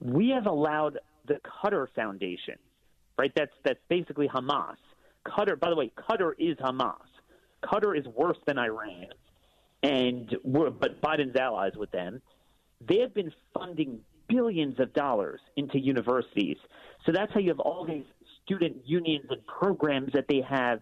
we 0.00 0.30
have 0.30 0.46
allowed 0.46 0.98
the 1.26 1.40
Qatar 1.44 1.86
Foundation, 1.94 2.56
right? 3.18 3.32
That's 3.34 3.52
that's 3.64 3.80
basically 3.88 4.28
Hamas. 4.28 4.76
Qatar, 5.26 5.58
by 5.58 5.70
the 5.70 5.76
way, 5.76 5.92
Qatar 5.96 6.32
is 6.38 6.56
Hamas. 6.58 6.94
Qatar 7.64 7.98
is 7.98 8.06
worse 8.06 8.38
than 8.46 8.58
Iran, 8.58 9.06
and 9.82 10.34
we're, 10.44 10.70
but 10.70 11.00
Biden's 11.00 11.36
allies 11.36 11.72
with 11.76 11.90
them. 11.90 12.22
They 12.86 13.00
have 13.00 13.14
been 13.14 13.32
funding 13.54 14.00
billions 14.28 14.78
of 14.80 14.92
dollars 14.92 15.40
into 15.56 15.78
universities. 15.78 16.56
So 17.04 17.12
that's 17.12 17.32
how 17.32 17.40
you 17.40 17.48
have 17.48 17.60
all 17.60 17.86
these 17.86 18.04
student 18.44 18.76
unions 18.84 19.26
and 19.30 19.40
programs 19.46 20.12
that 20.14 20.26
they 20.28 20.42
have. 20.48 20.80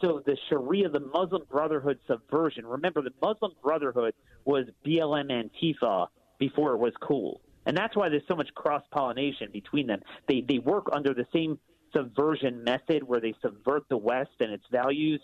So 0.00 0.22
the 0.24 0.36
Sharia, 0.48 0.88
the 0.88 1.00
Muslim 1.00 1.42
Brotherhood 1.50 1.98
subversion. 2.06 2.66
Remember, 2.66 3.02
the 3.02 3.12
Muslim 3.22 3.52
Brotherhood 3.62 4.14
was 4.44 4.66
BLM 4.86 5.30
Antifa 5.30 6.06
before 6.38 6.72
it 6.72 6.78
was 6.78 6.92
cool. 7.02 7.40
And 7.66 7.76
that's 7.76 7.96
why 7.96 8.08
there's 8.08 8.26
so 8.26 8.36
much 8.36 8.52
cross 8.54 8.82
pollination 8.90 9.50
between 9.52 9.86
them. 9.86 10.00
They 10.28 10.40
they 10.46 10.58
work 10.58 10.88
under 10.92 11.14
the 11.14 11.26
same 11.32 11.58
subversion 11.94 12.64
method 12.64 13.02
where 13.02 13.20
they 13.20 13.34
subvert 13.42 13.84
the 13.88 13.96
West 13.96 14.30
and 14.40 14.52
its 14.52 14.64
values. 14.70 15.20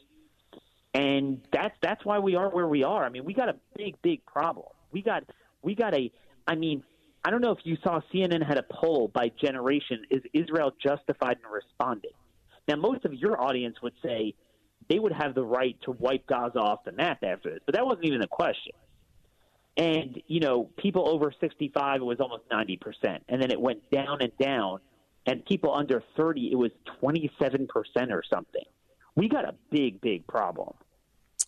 And 0.94 1.40
that's 1.52 1.74
that's 1.82 2.04
why 2.04 2.18
we 2.18 2.36
are 2.36 2.48
where 2.48 2.66
we 2.66 2.84
are. 2.84 3.04
I 3.04 3.08
mean, 3.08 3.24
we 3.24 3.34
got 3.34 3.48
a 3.48 3.56
big, 3.76 4.00
big 4.02 4.24
problem. 4.26 4.66
We 4.92 5.02
got 5.02 5.24
we 5.62 5.74
got 5.74 5.94
a 5.94 6.10
I 6.46 6.54
mean, 6.54 6.82
I 7.24 7.30
don't 7.30 7.40
know 7.40 7.52
if 7.52 7.58
you 7.64 7.76
saw 7.82 8.00
CNN 8.12 8.46
had 8.46 8.58
a 8.58 8.62
poll 8.62 9.10
by 9.12 9.30
generation, 9.40 10.04
is 10.10 10.22
Israel 10.32 10.72
justified 10.82 11.38
in 11.44 11.50
responding? 11.50 12.12
Now 12.68 12.76
most 12.76 13.04
of 13.04 13.12
your 13.14 13.40
audience 13.40 13.76
would 13.82 13.94
say 14.02 14.34
they 14.88 14.98
would 14.98 15.12
have 15.12 15.34
the 15.34 15.44
right 15.44 15.76
to 15.82 15.90
wipe 15.92 16.26
Gaza 16.26 16.58
off 16.58 16.84
the 16.84 16.92
map 16.92 17.22
after 17.22 17.50
this, 17.50 17.60
but 17.66 17.74
that 17.74 17.84
wasn't 17.84 18.06
even 18.06 18.22
a 18.22 18.28
question. 18.28 18.72
And, 19.76 20.22
you 20.26 20.40
know, 20.40 20.70
people 20.78 21.08
over 21.08 21.32
65, 21.38 22.00
it 22.00 22.04
was 22.04 22.18
almost 22.20 22.48
90%. 22.50 23.20
And 23.28 23.42
then 23.42 23.50
it 23.50 23.60
went 23.60 23.90
down 23.90 24.22
and 24.22 24.32
down. 24.38 24.80
And 25.26 25.44
people 25.44 25.74
under 25.74 26.02
30, 26.16 26.52
it 26.52 26.54
was 26.54 26.70
27% 27.02 27.68
or 28.10 28.22
something. 28.32 28.64
We 29.16 29.28
got 29.28 29.44
a 29.44 29.54
big, 29.70 30.00
big 30.00 30.26
problem. 30.26 30.74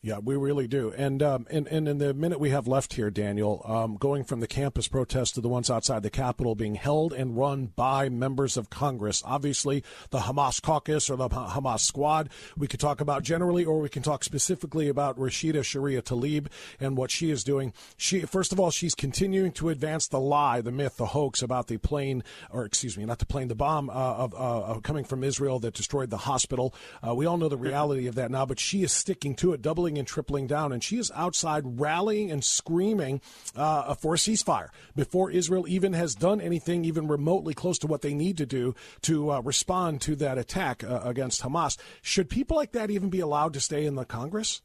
Yeah, 0.00 0.18
we 0.18 0.36
really 0.36 0.68
do. 0.68 0.92
And 0.96 1.20
um, 1.24 1.48
and, 1.50 1.66
and 1.66 1.88
in 1.88 1.98
the 1.98 2.14
minute 2.14 2.38
we 2.38 2.50
have 2.50 2.68
left 2.68 2.92
here, 2.92 3.10
Daniel, 3.10 3.62
um, 3.64 3.96
going 3.96 4.22
from 4.22 4.38
the 4.38 4.46
campus 4.46 4.86
protests 4.86 5.32
to 5.32 5.40
the 5.40 5.48
ones 5.48 5.70
outside 5.70 6.04
the 6.04 6.08
Capitol 6.10 6.54
being 6.54 6.76
held 6.76 7.12
and 7.12 7.36
run 7.36 7.72
by 7.74 8.08
members 8.08 8.56
of 8.56 8.70
Congress. 8.70 9.24
Obviously, 9.26 9.82
the 10.10 10.20
Hamas 10.20 10.62
caucus 10.62 11.10
or 11.10 11.16
the 11.16 11.28
Hamas 11.28 11.80
squad, 11.80 12.30
we 12.56 12.68
could 12.68 12.78
talk 12.78 13.00
about 13.00 13.24
generally, 13.24 13.64
or 13.64 13.80
we 13.80 13.88
can 13.88 14.04
talk 14.04 14.22
specifically 14.22 14.88
about 14.88 15.18
Rashida 15.18 15.64
Sharia 15.64 16.00
Tlaib 16.00 16.46
and 16.78 16.96
what 16.96 17.10
she 17.10 17.32
is 17.32 17.42
doing. 17.42 17.72
She, 17.96 18.20
first 18.20 18.52
of 18.52 18.60
all, 18.60 18.70
she's 18.70 18.94
continuing 18.94 19.50
to 19.54 19.68
advance 19.68 20.06
the 20.06 20.20
lie, 20.20 20.60
the 20.60 20.70
myth, 20.70 20.96
the 20.96 21.06
hoax 21.06 21.42
about 21.42 21.66
the 21.66 21.76
plane, 21.76 22.22
or 22.50 22.64
excuse 22.64 22.96
me, 22.96 23.04
not 23.04 23.18
the 23.18 23.26
plane, 23.26 23.48
the 23.48 23.56
bomb 23.56 23.90
uh, 23.90 23.92
of 23.92 24.34
uh, 24.38 24.78
coming 24.78 25.04
from 25.04 25.24
Israel 25.24 25.58
that 25.58 25.74
destroyed 25.74 26.10
the 26.10 26.18
hospital. 26.18 26.72
Uh, 27.04 27.16
we 27.16 27.26
all 27.26 27.36
know 27.36 27.48
the 27.48 27.56
reality 27.56 28.06
of 28.06 28.14
that 28.14 28.30
now, 28.30 28.46
but 28.46 28.60
she 28.60 28.84
is 28.84 28.92
sticking 28.92 29.34
to 29.34 29.52
it, 29.52 29.60
doubling 29.60 29.87
doubling 29.88 29.98
and 29.98 30.06
tripling 30.06 30.46
down. 30.46 30.72
And 30.72 30.82
she 30.82 30.98
is 30.98 31.10
outside 31.14 31.80
rallying 31.80 32.30
and 32.30 32.44
screaming 32.44 33.20
uh, 33.56 33.94
for 33.94 34.14
a 34.14 34.16
ceasefire 34.16 34.68
before 34.94 35.30
Israel 35.30 35.66
even 35.68 35.92
has 35.94 36.14
done 36.14 36.40
anything 36.40 36.84
even 36.84 37.08
remotely 37.08 37.54
close 37.54 37.78
to 37.80 37.86
what 37.86 38.02
they 38.02 38.14
need 38.14 38.36
to 38.38 38.46
do 38.46 38.74
to 39.02 39.30
uh, 39.30 39.40
respond 39.40 40.00
to 40.02 40.16
that 40.16 40.38
attack 40.38 40.84
uh, 40.84 41.00
against 41.04 41.42
Hamas. 41.42 41.78
Should 42.02 42.28
people 42.28 42.56
like 42.56 42.72
that 42.72 42.90
even 42.90 43.10
be 43.10 43.20
allowed 43.20 43.54
to 43.54 43.60
stay 43.60 43.86
in 43.86 43.94
the 43.94 44.04
Congress? 44.04 44.62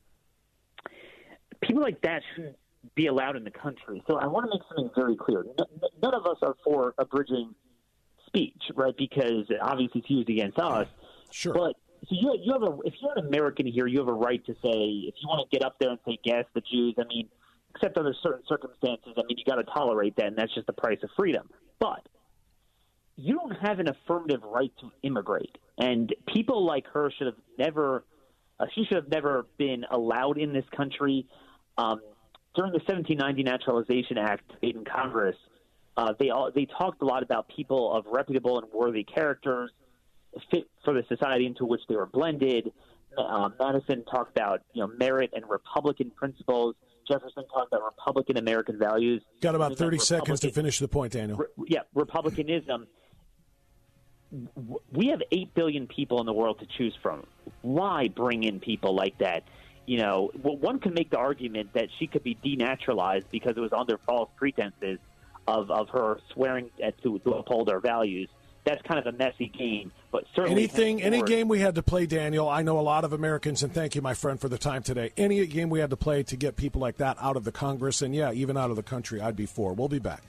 People 1.61 1.83
like 1.83 2.01
that 2.01 2.21
shouldn't 2.35 2.57
be 2.95 3.07
allowed 3.07 3.37
in 3.37 3.43
the 3.45 3.51
country. 3.51 4.03
So 4.07 4.17
I 4.17 4.27
want 4.27 4.45
to 4.45 4.49
make 4.51 4.61
something 4.67 4.89
very 4.95 5.15
clear. 5.15 5.45
None 6.01 6.13
of 6.13 6.25
us 6.25 6.37
are 6.41 6.55
for 6.65 6.93
abridging 6.97 7.55
speech, 8.27 8.61
right? 8.75 8.95
Because 8.97 9.45
obviously 9.61 10.01
it's 10.01 10.09
used 10.09 10.29
against 10.29 10.59
us. 10.59 10.87
Sure. 11.31 11.53
But 11.53 11.75
so 12.09 12.15
you 12.15 12.37
you 12.41 12.53
have 12.53 12.63
a 12.63 12.77
if 12.83 12.93
you're 13.01 13.13
an 13.15 13.27
American 13.27 13.65
here, 13.65 13.87
you 13.87 13.99
have 13.99 14.07
a 14.07 14.13
right 14.13 14.43
to 14.45 14.53
say 14.53 15.07
if 15.07 15.15
you 15.21 15.27
want 15.27 15.49
to 15.49 15.57
get 15.57 15.65
up 15.65 15.77
there 15.79 15.89
and 15.89 15.99
say 16.05 16.17
gas 16.23 16.45
the 16.53 16.61
Jews. 16.61 16.95
I 16.97 17.03
mean, 17.07 17.29
except 17.75 17.97
under 17.97 18.13
certain 18.21 18.43
circumstances. 18.47 19.13
I 19.17 19.21
mean, 19.27 19.37
you 19.37 19.45
got 19.45 19.55
to 19.55 19.63
tolerate 19.63 20.15
that, 20.17 20.27
and 20.27 20.37
that's 20.37 20.53
just 20.53 20.67
the 20.67 20.73
price 20.73 20.99
of 21.03 21.09
freedom. 21.17 21.49
But 21.79 22.07
you 23.15 23.35
don't 23.35 23.55
have 23.61 23.79
an 23.79 23.87
affirmative 23.87 24.41
right 24.43 24.71
to 24.81 24.91
immigrate, 25.03 25.57
and 25.77 26.13
people 26.27 26.65
like 26.65 26.85
her 26.93 27.11
should 27.17 27.27
have 27.27 27.37
never. 27.57 28.03
Uh, 28.59 28.65
she 28.75 28.85
should 28.85 28.97
have 28.97 29.09
never 29.09 29.47
been 29.57 29.85
allowed 29.89 30.37
in 30.37 30.53
this 30.53 30.65
country. 30.75 31.25
Um, 31.77 32.01
during 32.55 32.71
the 32.71 32.79
1790 32.79 33.43
Naturalization 33.43 34.19
Act 34.19 34.51
in 34.61 34.85
Congress, 34.85 35.35
uh, 35.97 36.13
they 36.19 36.29
all, 36.29 36.51
they 36.53 36.65
talked 36.65 37.01
a 37.01 37.05
lot 37.05 37.23
about 37.23 37.47
people 37.55 37.91
of 37.91 38.05
reputable 38.05 38.59
and 38.59 38.67
worthy 38.71 39.03
characters 39.03 39.71
fit 40.51 40.67
for 40.83 40.93
the 40.93 41.03
society 41.07 41.45
into 41.45 41.65
which 41.65 41.81
they 41.87 41.95
were 41.95 42.05
blended. 42.05 42.71
Uh, 43.17 43.49
Madison 43.59 44.03
talked 44.05 44.35
about 44.37 44.61
you 44.73 44.81
know 44.81 44.87
merit 44.97 45.31
and 45.33 45.47
Republican 45.47 46.11
principles. 46.11 46.75
Jefferson 47.07 47.45
talked 47.47 47.73
about 47.73 47.83
Republican 47.83 48.37
American 48.37 48.79
values. 48.79 49.21
Got 49.41 49.55
about 49.55 49.77
thirty 49.77 49.99
seconds 49.99 50.39
to 50.41 50.51
finish 50.51 50.79
the 50.79 50.87
point, 50.87 51.13
Daniel. 51.13 51.37
Re- 51.37 51.65
yeah, 51.67 51.81
Republicanism. 51.93 52.87
We 54.91 55.07
have 55.07 55.21
eight 55.31 55.53
billion 55.53 55.85
people 55.85 56.19
in 56.19 56.25
the 56.25 56.33
world 56.33 56.59
to 56.59 56.65
choose 56.77 56.97
from. 57.03 57.23
Why 57.61 58.07
bring 58.07 58.43
in 58.43 58.59
people 58.59 58.95
like 58.95 59.19
that? 59.19 59.43
You 59.85 59.99
know, 59.99 60.31
well, 60.41 60.57
one 60.57 60.79
can 60.79 60.93
make 60.95 61.11
the 61.11 61.17
argument 61.17 61.73
that 61.73 61.89
she 61.99 62.07
could 62.07 62.23
be 62.23 62.35
denaturalized 62.43 63.25
because 63.29 63.53
it 63.57 63.59
was 63.59 63.73
under 63.73 63.99
false 63.99 64.29
pretenses 64.35 64.97
of, 65.47 65.69
of 65.69 65.89
her 65.89 66.19
swearing 66.33 66.71
to, 67.03 67.19
to 67.19 67.31
uphold 67.31 67.69
our 67.69 67.79
values 67.79 68.29
that's 68.65 68.81
kind 68.83 68.99
of 68.99 69.13
a 69.13 69.17
messy 69.17 69.47
game. 69.47 69.91
But 70.11 70.25
certainly, 70.35 70.63
anything, 70.63 71.01
any 71.01 71.21
game 71.23 71.47
we 71.47 71.59
had 71.59 71.75
to 71.75 71.83
play, 71.83 72.05
Daniel. 72.05 72.47
I 72.47 72.61
know 72.61 72.79
a 72.79 72.81
lot 72.81 73.03
of 73.03 73.13
Americans, 73.13 73.63
and 73.63 73.73
thank 73.73 73.95
you, 73.95 74.01
my 74.01 74.13
friend, 74.13 74.39
for 74.39 74.49
the 74.49 74.57
time 74.57 74.83
today. 74.83 75.11
Any 75.17 75.45
game 75.47 75.69
we 75.69 75.79
had 75.79 75.89
to 75.89 75.97
play 75.97 76.23
to 76.23 76.35
get 76.35 76.55
people 76.55 76.79
like 76.79 76.97
that 76.97 77.17
out 77.19 77.35
of 77.35 77.43
the 77.43 77.51
Congress, 77.51 78.01
and 78.01 78.15
yeah, 78.15 78.31
even 78.31 78.57
out 78.57 78.69
of 78.69 78.75
the 78.75 78.83
country, 78.83 79.21
I'd 79.21 79.35
be 79.35 79.45
for. 79.45 79.73
We'll 79.73 79.89
be 79.89 79.99
back. 79.99 80.23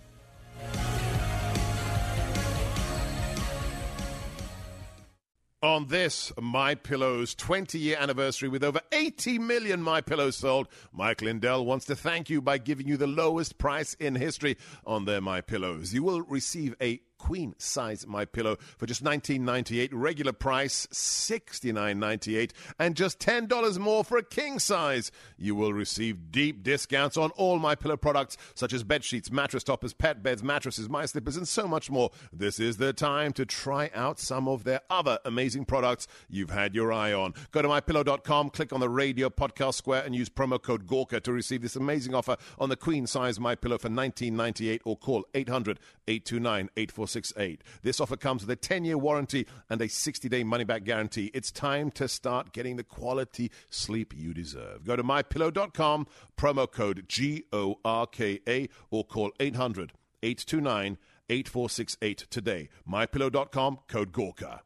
on 5.65 5.87
this 5.87 6.31
my 6.39 6.75
pillows 6.75 7.35
20 7.35 7.79
year 7.79 7.97
anniversary 7.99 8.51
with 8.51 8.63
over 8.63 8.83
80 8.93 9.39
million 9.39 9.81
my 9.81 10.03
pillows 10.03 10.37
sold 10.37 10.69
mike 10.93 11.23
lindell 11.23 11.65
wants 11.65 11.87
to 11.87 11.97
thank 11.97 12.29
you 12.29 12.43
by 12.43 12.59
giving 12.59 12.87
you 12.87 12.99
the 12.99 13.07
lowest 13.07 13.57
price 13.57 13.95
in 13.95 14.15
history 14.15 14.59
on 14.85 15.07
their 15.07 15.23
my 15.23 15.41
pillows 15.41 15.95
you 15.95 16.03
will 16.03 16.21
receive 16.21 16.75
a 16.83 17.01
queen 17.25 17.55
size 17.57 18.07
my 18.07 18.27
pillow 18.27 18.55
for 18.77 18.85
just 18.85 19.03
19.98 19.03 19.89
regular 19.93 20.35
price 20.35 20.87
69.98 20.93 22.51
and 22.79 22.95
just 22.95 23.19
$10 23.19 23.79
more 23.79 24.05
for 24.05 24.19
a 24.19 24.23
king 24.23 24.59
size. 24.59 25.11
You 25.39 25.55
will 25.55 25.73
receive 25.73 26.31
deep 26.31 26.63
discounts 26.63 27.17
on 27.17 27.31
all 27.31 27.59
my 27.59 27.77
pillow 27.77 27.97
products 27.97 28.37
such 28.55 28.75
as 28.75 28.85
bed 28.85 29.05
sheets 29.05 29.33
mattress 29.33 29.65
toppers 29.65 29.95
pet 29.95 30.23
beds 30.23 30.43
mattresses 30.43 30.91
my 30.91 31.07
slippers 31.07 31.39
and 31.39 31.49
so 31.49 31.67
much 31.67 31.91
more. 31.91 32.11
This 32.31 32.61
is 32.61 32.77
the 32.77 32.93
time 32.93 33.33
to 33.33 33.47
try 33.47 33.91
out 33.95 34.21
some 34.21 34.47
of 34.47 34.65
their 34.65 34.83
other 34.91 35.19
amazing 35.25 35.65
products 35.65 36.07
you've 36.29 36.51
had 36.51 36.75
your 36.75 36.93
eye 36.93 37.15
on. 37.15 37.33
Go 37.53 37.63
to 37.63 37.69
mypillow.com 37.69 38.51
click 38.51 38.71
on 38.71 38.81
the 38.81 38.91
radio 38.91 39.31
podcast 39.31 39.77
square 39.77 40.03
and 40.03 40.15
use 40.15 40.29
promo 40.29 40.61
code 40.61 40.87
gorka 40.87 41.21
to 41.21 41.33
receive 41.33 41.63
this 41.63 41.75
amazing 41.75 42.15
offer 42.15 42.37
on 42.59 42.69
the 42.69 42.77
queen 42.77 43.07
size 43.07 43.41
my 43.41 43.55
pillow 43.55 43.79
for 43.79 43.89
19.98 43.89 44.81
or 44.85 44.99
call 44.99 45.25
800 45.33 45.81
829 46.07 46.69
868. 47.15 47.63
This 47.83 48.01
offer 48.01 48.17
comes 48.17 48.43
with 48.43 48.51
a 48.51 48.57
10 48.57 48.85
year 48.85 48.99
warranty 48.99 49.47
and 49.71 49.81
a 49.81 49.89
60 49.89 50.29
day 50.29 50.45
money 50.45 50.65
back 50.65 50.85
guarantee. 50.85 51.31
It's 51.35 51.51
time 51.51 51.91
to 51.93 52.09
start 52.09 52.53
getting 52.53 52.77
the 52.77 52.85
quality 52.85 53.51
sleep 53.71 54.13
you 54.17 54.35
deserve. 54.35 54.85
Go 54.85 54.97
to 54.97 55.03
mypillow.com, 55.03 56.07
promo 56.37 56.71
code 56.71 57.05
G 57.09 57.45
O 57.53 57.79
R 57.85 58.07
K 58.07 58.41
A, 58.49 58.69
or 58.91 59.05
call 59.05 59.33
800 59.41 59.93
829 60.23 60.99
8468 61.29 62.27
today. 62.31 62.69
Mypillow.com, 62.89 63.79
code 63.89 64.13
Gorka. 64.13 64.63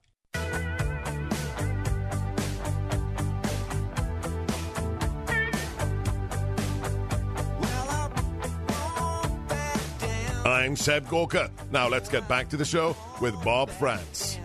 I'm 10.48 10.76
Seb 10.76 11.08
Gorka. 11.08 11.50
Now 11.70 11.88
let's 11.88 12.08
get 12.08 12.26
back 12.26 12.48
to 12.50 12.56
the 12.56 12.64
show 12.64 12.96
with 13.20 13.34
Bob 13.44 13.70
Frantz. 13.70 14.38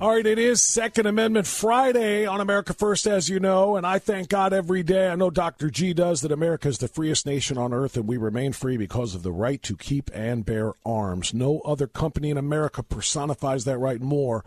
All 0.00 0.10
right, 0.10 0.24
it 0.24 0.38
is 0.38 0.62
Second 0.62 1.06
Amendment 1.06 1.46
Friday 1.46 2.24
on 2.24 2.40
America 2.40 2.72
First, 2.72 3.06
as 3.06 3.28
you 3.28 3.40
know, 3.40 3.76
and 3.76 3.84
I 3.84 3.98
thank 3.98 4.28
God 4.28 4.52
every 4.52 4.84
day. 4.84 5.08
I 5.08 5.16
know 5.16 5.28
Dr. 5.28 5.70
G 5.70 5.92
does 5.92 6.20
that 6.20 6.30
America 6.30 6.68
is 6.68 6.78
the 6.78 6.86
freest 6.86 7.26
nation 7.26 7.58
on 7.58 7.72
earth, 7.72 7.96
and 7.96 8.06
we 8.06 8.16
remain 8.16 8.52
free 8.52 8.76
because 8.76 9.16
of 9.16 9.24
the 9.24 9.32
right 9.32 9.60
to 9.64 9.76
keep 9.76 10.08
and 10.14 10.46
bear 10.46 10.74
arms. 10.86 11.34
No 11.34 11.60
other 11.62 11.88
company 11.88 12.30
in 12.30 12.38
America 12.38 12.84
personifies 12.84 13.64
that 13.64 13.78
right 13.78 14.00
more 14.00 14.44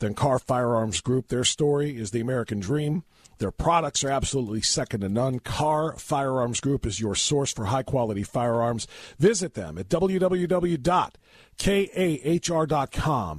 than 0.00 0.14
Kahr 0.14 0.38
Firearms 0.38 1.00
Group. 1.00 1.28
Their 1.28 1.44
story 1.44 1.96
is 1.96 2.10
the 2.10 2.20
American 2.20 2.60
dream. 2.60 3.04
Their 3.38 3.50
products 3.50 4.04
are 4.04 4.10
absolutely 4.10 4.60
second 4.60 5.00
to 5.00 5.08
none. 5.08 5.38
Kahr 5.38 5.96
Firearms 5.96 6.60
Group 6.60 6.84
is 6.84 7.00
your 7.00 7.14
source 7.14 7.54
for 7.54 7.64
high 7.66 7.82
quality 7.82 8.22
firearms. 8.22 8.86
Visit 9.18 9.54
them 9.54 9.78
at 9.78 9.88
www.kahr.com. 9.88 10.86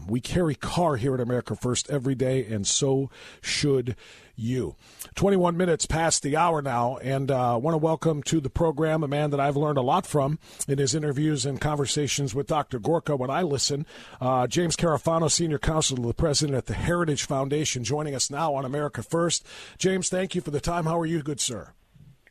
We 0.07 0.19
carry 0.21 0.55
Kahr 0.55 0.95
here 0.95 1.13
at 1.13 1.19
America 1.19 1.55
First 1.55 1.87
every 1.91 2.15
day, 2.15 2.43
and 2.45 2.65
so 2.65 3.11
should 3.41 3.95
you. 4.41 4.75
21 5.15 5.55
minutes 5.55 5.85
past 5.85 6.23
the 6.23 6.35
hour 6.35 6.61
now, 6.61 6.97
and 6.97 7.31
I 7.31 7.53
uh, 7.53 7.57
want 7.57 7.73
to 7.73 7.77
welcome 7.77 8.23
to 8.23 8.39
the 8.39 8.49
program 8.49 9.03
a 9.03 9.07
man 9.07 9.29
that 9.31 9.39
I've 9.39 9.57
learned 9.57 9.77
a 9.77 9.81
lot 9.81 10.05
from 10.05 10.39
in 10.67 10.77
his 10.77 10.95
interviews 10.95 11.45
and 11.45 11.59
conversations 11.59 12.33
with 12.33 12.47
Dr. 12.47 12.79
Gorka 12.79 13.15
when 13.15 13.29
I 13.29 13.41
listen. 13.41 13.85
Uh, 14.19 14.47
James 14.47 14.75
Carafano, 14.75 15.29
Senior 15.29 15.59
Counsel 15.59 15.97
to 15.97 16.03
the 16.03 16.13
President 16.13 16.57
at 16.57 16.65
the 16.65 16.73
Heritage 16.73 17.25
Foundation, 17.25 17.83
joining 17.83 18.15
us 18.15 18.29
now 18.29 18.53
on 18.53 18.65
America 18.65 19.03
First. 19.03 19.45
James, 19.77 20.09
thank 20.09 20.35
you 20.35 20.41
for 20.41 20.51
the 20.51 20.61
time. 20.61 20.85
How 20.85 20.99
are 20.99 21.05
you, 21.05 21.21
good 21.21 21.39
sir? 21.39 21.73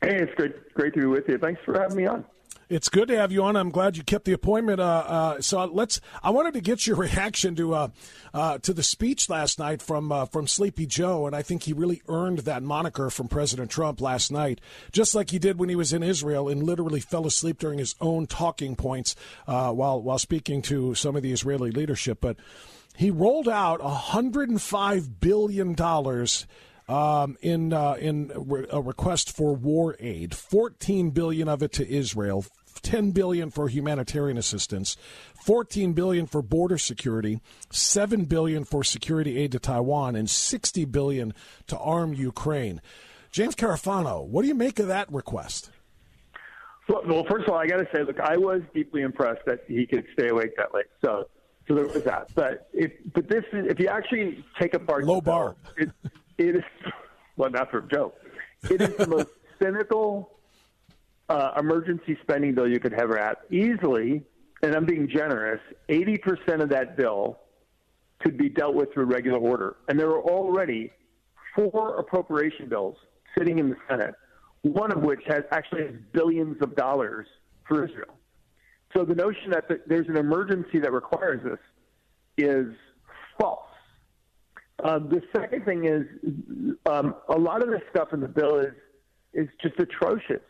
Hey, 0.01 0.17
it's 0.17 0.33
great, 0.35 0.73
great 0.73 0.93
to 0.95 0.99
be 1.01 1.05
with 1.05 1.27
you. 1.27 1.37
Thanks 1.37 1.61
for 1.63 1.79
having 1.79 1.97
me 1.97 2.07
on. 2.07 2.25
It's 2.71 2.87
good 2.87 3.09
to 3.09 3.17
have 3.17 3.33
you 3.33 3.43
on. 3.43 3.57
I'm 3.57 3.69
glad 3.69 3.97
you 3.97 4.03
kept 4.03 4.23
the 4.23 4.31
appointment. 4.31 4.79
Uh, 4.79 5.03
uh, 5.05 5.41
so 5.41 5.65
let's. 5.65 5.99
I 6.23 6.29
wanted 6.29 6.53
to 6.53 6.61
get 6.61 6.87
your 6.87 6.95
reaction 7.07 7.53
to 7.57 7.73
uh, 7.73 7.87
uh 8.33 8.59
to 8.59 8.73
the 8.73 8.81
speech 8.81 9.29
last 9.29 9.59
night 9.59 9.81
from 9.81 10.09
uh, 10.09 10.25
from 10.25 10.47
Sleepy 10.47 10.85
Joe, 10.85 11.27
and 11.27 11.35
I 11.35 11.41
think 11.41 11.63
he 11.63 11.73
really 11.73 12.01
earned 12.07 12.39
that 12.39 12.63
moniker 12.63 13.09
from 13.09 13.27
President 13.27 13.71
Trump 13.71 13.99
last 13.99 14.31
night, 14.31 14.61
just 14.93 15.13
like 15.13 15.31
he 15.31 15.37
did 15.37 15.59
when 15.59 15.67
he 15.67 15.75
was 15.75 15.91
in 15.91 16.01
Israel 16.01 16.47
and 16.47 16.63
literally 16.63 17.01
fell 17.01 17.27
asleep 17.27 17.59
during 17.59 17.77
his 17.77 17.93
own 17.99 18.25
talking 18.25 18.77
points 18.77 19.17
uh, 19.47 19.73
while 19.73 20.01
while 20.01 20.17
speaking 20.17 20.61
to 20.61 20.95
some 20.95 21.17
of 21.17 21.23
the 21.23 21.33
Israeli 21.33 21.71
leadership. 21.71 22.19
But 22.21 22.37
he 22.95 23.11
rolled 23.11 23.49
out 23.49 23.83
105 23.83 25.19
billion 25.19 25.73
dollars 25.73 26.47
um, 26.87 27.37
in 27.41 27.73
uh, 27.73 27.93
in 27.93 28.31
a 28.71 28.81
request 28.81 29.35
for 29.35 29.55
war 29.55 29.95
aid, 29.99 30.35
14 30.35 31.11
billion 31.11 31.47
of 31.47 31.63
it 31.63 31.71
to 31.73 31.89
Israel, 31.89 32.45
10 32.83 33.11
billion 33.11 33.49
for 33.49 33.67
humanitarian 33.67 34.37
assistance, 34.37 34.97
14 35.43 35.93
billion 35.93 36.25
for 36.25 36.41
border 36.41 36.77
security, 36.77 37.39
7 37.71 38.25
billion 38.25 38.63
for 38.63 38.83
security 38.83 39.37
aid 39.37 39.51
to 39.51 39.59
Taiwan, 39.59 40.15
and 40.15 40.29
60 40.29 40.85
billion 40.85 41.33
to 41.67 41.77
arm 41.77 42.13
Ukraine. 42.13 42.81
James 43.31 43.55
Carafano, 43.55 44.25
what 44.25 44.41
do 44.41 44.47
you 44.47 44.55
make 44.55 44.79
of 44.79 44.87
that 44.87 45.11
request? 45.11 45.71
Well, 46.89 47.25
first 47.29 47.47
of 47.47 47.53
all, 47.53 47.59
I 47.59 47.67
got 47.67 47.77
to 47.77 47.87
say, 47.93 48.03
look, 48.03 48.19
I 48.19 48.35
was 48.37 48.61
deeply 48.73 49.01
impressed 49.01 49.45
that 49.45 49.63
he 49.67 49.85
could 49.85 50.05
stay 50.13 50.27
awake 50.27 50.57
that 50.57 50.73
late. 50.73 50.87
So, 51.03 51.29
so 51.67 51.75
there 51.75 51.85
was 51.85 52.03
that. 52.03 52.29
But 52.35 52.67
if, 52.73 52.91
but 53.13 53.29
this 53.29 53.45
is, 53.53 53.67
if 53.69 53.79
you 53.79 53.87
actually 53.87 54.43
take 54.59 54.73
apart 54.73 55.05
low 55.05 55.21
bar, 55.21 55.55
it, 55.77 55.89
it 56.37 56.55
is 56.57 56.63
well, 57.37 57.49
not 57.49 57.71
for 57.71 57.79
a 57.79 57.87
joke. 57.87 58.15
It 58.69 58.81
is 58.81 58.95
the 58.95 59.07
most 59.07 59.29
cynical 59.61 60.31
uh, 61.31 61.53
emergency 61.57 62.17
spending 62.21 62.53
bill 62.53 62.69
you 62.69 62.79
could 62.79 62.93
have. 62.93 63.09
Easily, 63.49 64.21
and 64.63 64.75
I'm 64.75 64.85
being 64.85 65.07
generous, 65.07 65.61
80% 65.89 66.61
of 66.61 66.69
that 66.69 66.97
bill 66.97 67.39
could 68.19 68.37
be 68.37 68.49
dealt 68.49 68.75
with 68.75 68.93
through 68.93 69.05
regular 69.05 69.39
order. 69.39 69.77
And 69.87 69.99
there 69.99 70.09
are 70.09 70.21
already 70.21 70.91
four 71.55 71.97
appropriation 71.97 72.67
bills 72.67 72.97
sitting 73.37 73.59
in 73.59 73.69
the 73.69 73.77
Senate, 73.89 74.13
one 74.61 74.91
of 74.91 75.01
which 75.03 75.21
has 75.27 75.43
actually 75.51 75.83
has 75.83 75.95
billions 76.11 76.57
of 76.61 76.75
dollars 76.75 77.27
for 77.67 77.85
Israel. 77.85 78.17
So 78.93 79.05
the 79.05 79.15
notion 79.15 79.51
that 79.51 79.65
there's 79.87 80.07
an 80.09 80.17
emergency 80.17 80.79
that 80.79 80.91
requires 80.91 81.41
this 81.43 81.59
is 82.37 82.73
false. 83.39 83.59
Um, 84.83 85.09
the 85.09 85.21
second 85.33 85.63
thing 85.63 85.85
is 85.85 86.05
um, 86.85 87.15
a 87.29 87.39
lot 87.39 87.63
of 87.63 87.69
the 87.69 87.79
stuff 87.89 88.09
in 88.11 88.19
the 88.19 88.27
bill 88.27 88.59
is 88.59 88.73
is 89.33 89.47
just 89.61 89.79
atrocious. 89.79 90.41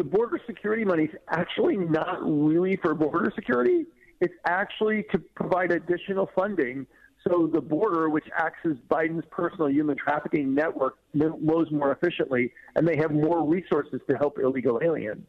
The 0.00 0.04
border 0.04 0.40
security 0.46 0.82
money 0.82 1.04
is 1.04 1.14
actually 1.28 1.76
not 1.76 2.20
really 2.22 2.76
for 2.76 2.94
border 2.94 3.30
security. 3.34 3.84
It's 4.22 4.32
actually 4.46 5.04
to 5.12 5.18
provide 5.18 5.72
additional 5.72 6.30
funding 6.34 6.86
so 7.22 7.50
the 7.52 7.60
border, 7.60 8.08
which 8.08 8.24
acts 8.34 8.60
as 8.64 8.78
Biden's 8.90 9.26
personal 9.30 9.68
human 9.68 9.98
trafficking 9.98 10.54
network, 10.54 10.96
flows 11.12 11.70
more 11.70 11.92
efficiently, 11.92 12.50
and 12.76 12.88
they 12.88 12.96
have 12.96 13.10
more 13.10 13.46
resources 13.46 14.00
to 14.08 14.16
help 14.16 14.38
illegal 14.38 14.80
aliens. 14.82 15.26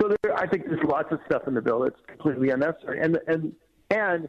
So 0.00 0.14
there, 0.22 0.38
I 0.38 0.46
think 0.46 0.66
there's 0.66 0.84
lots 0.84 1.10
of 1.10 1.18
stuff 1.26 1.48
in 1.48 1.54
the 1.54 1.60
bill 1.60 1.80
that's 1.80 1.98
completely 2.06 2.50
unnecessary, 2.50 3.00
and 3.00 3.18
and 3.26 3.52
and 3.90 4.28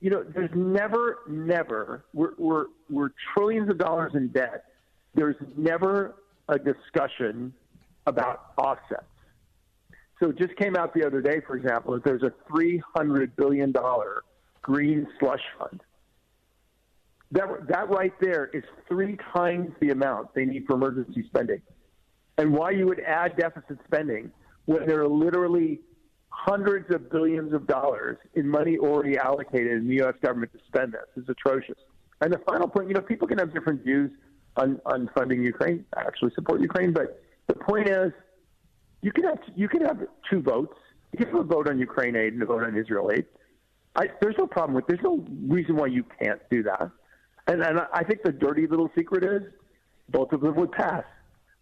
you 0.00 0.08
know, 0.08 0.24
there's 0.24 0.54
never, 0.54 1.18
never, 1.28 2.06
we're, 2.14 2.32
we're, 2.38 2.66
we're 2.88 3.10
trillions 3.34 3.68
of 3.68 3.76
dollars 3.76 4.12
in 4.14 4.28
debt. 4.28 4.64
There's 5.14 5.36
never 5.54 6.14
a 6.48 6.58
discussion 6.58 7.52
about 8.08 8.52
offsets. 8.56 9.04
So 10.20 10.30
it 10.30 10.38
just 10.38 10.56
came 10.56 10.74
out 10.76 10.94
the 10.94 11.06
other 11.06 11.20
day, 11.20 11.40
for 11.46 11.56
example, 11.56 11.94
that 11.94 12.04
there's 12.04 12.22
a 12.22 12.32
$300 12.50 13.36
billion 13.36 13.72
green 14.62 15.06
slush 15.20 15.42
fund. 15.58 15.80
That, 17.30 17.68
that 17.68 17.90
right 17.90 18.12
there 18.20 18.50
is 18.52 18.64
three 18.88 19.16
times 19.32 19.70
the 19.80 19.90
amount 19.90 20.34
they 20.34 20.44
need 20.44 20.64
for 20.66 20.74
emergency 20.74 21.24
spending. 21.26 21.60
And 22.38 22.52
why 22.52 22.70
you 22.70 22.86
would 22.86 23.00
add 23.00 23.36
deficit 23.36 23.78
spending 23.86 24.30
when 24.64 24.86
there 24.86 25.00
are 25.00 25.08
literally 25.08 25.80
hundreds 26.30 26.92
of 26.94 27.10
billions 27.10 27.52
of 27.52 27.66
dollars 27.66 28.16
in 28.34 28.48
money 28.48 28.78
already 28.78 29.18
allocated 29.18 29.72
in 29.72 29.88
the 29.88 29.96
U.S. 29.96 30.14
government 30.22 30.52
to 30.52 30.58
spend 30.66 30.92
this 30.92 31.22
is 31.22 31.28
atrocious. 31.28 31.78
And 32.20 32.32
the 32.32 32.38
final 32.38 32.68
point, 32.68 32.88
you 32.88 32.94
know, 32.94 33.00
people 33.00 33.28
can 33.28 33.38
have 33.38 33.52
different 33.52 33.84
views 33.84 34.10
on, 34.56 34.80
on 34.86 35.10
funding 35.14 35.42
Ukraine. 35.42 35.84
I 35.96 36.00
actually 36.00 36.32
support 36.34 36.60
Ukraine, 36.60 36.92
but 36.92 37.22
the 37.48 37.54
point 37.54 37.88
is, 37.88 38.12
you 39.02 39.12
can 39.12 39.24
have 39.24 39.38
you 39.56 39.68
can 39.68 39.82
have 39.82 39.98
two 40.30 40.40
votes. 40.40 40.76
You 41.12 41.18
can 41.18 41.28
have 41.28 41.40
a 41.40 41.44
vote 41.44 41.68
on 41.68 41.78
Ukraine 41.78 42.16
aid 42.16 42.34
and 42.34 42.42
a 42.42 42.46
vote 42.46 42.62
on 42.64 42.76
Israel 42.76 43.10
aid. 43.12 43.26
I, 43.96 44.08
there's 44.20 44.36
no 44.38 44.46
problem 44.46 44.74
with. 44.74 44.86
There's 44.86 45.02
no 45.02 45.24
reason 45.46 45.76
why 45.76 45.86
you 45.86 46.04
can't 46.20 46.40
do 46.50 46.62
that. 46.64 46.90
And, 47.46 47.62
and 47.62 47.80
I 47.92 48.04
think 48.04 48.22
the 48.22 48.32
dirty 48.32 48.66
little 48.66 48.90
secret 48.96 49.24
is 49.24 49.42
both 50.10 50.32
of 50.32 50.42
them 50.42 50.54
would 50.56 50.72
pass 50.72 51.04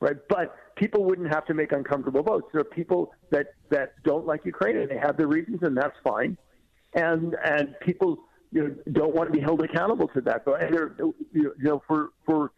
right? 0.01 0.17
But 0.29 0.55
people 0.77 1.05
wouldn't 1.05 1.33
have 1.33 1.47
to 1.47 1.55
make 1.55 1.73
uncomfortable 1.73 2.23
votes. 2.23 2.47
There 2.53 2.61
are 2.61 2.65
people 2.65 3.13
that 3.31 3.55
that 3.71 3.95
don't 4.05 4.27
like 4.27 4.45
Ukraine 4.45 4.77
and 4.77 4.91
they 4.91 4.99
have 4.99 5.17
their 5.17 5.29
reasons, 5.29 5.59
and 5.63 5.77
that's 5.77 5.97
fine. 6.05 6.37
And 6.95 7.37
and 7.45 7.75
people 7.81 8.19
you 8.53 8.63
know 8.63 8.75
don't 8.93 9.15
want 9.15 9.33
to 9.33 9.39
be 9.39 9.43
held 9.43 9.63
accountable 9.63 10.09
to 10.09 10.21
that. 10.23 10.43
And 10.47 10.75
they're 10.75 10.95
you 11.33 11.55
know 11.59 11.83
for 11.87 12.11
for 12.25 12.53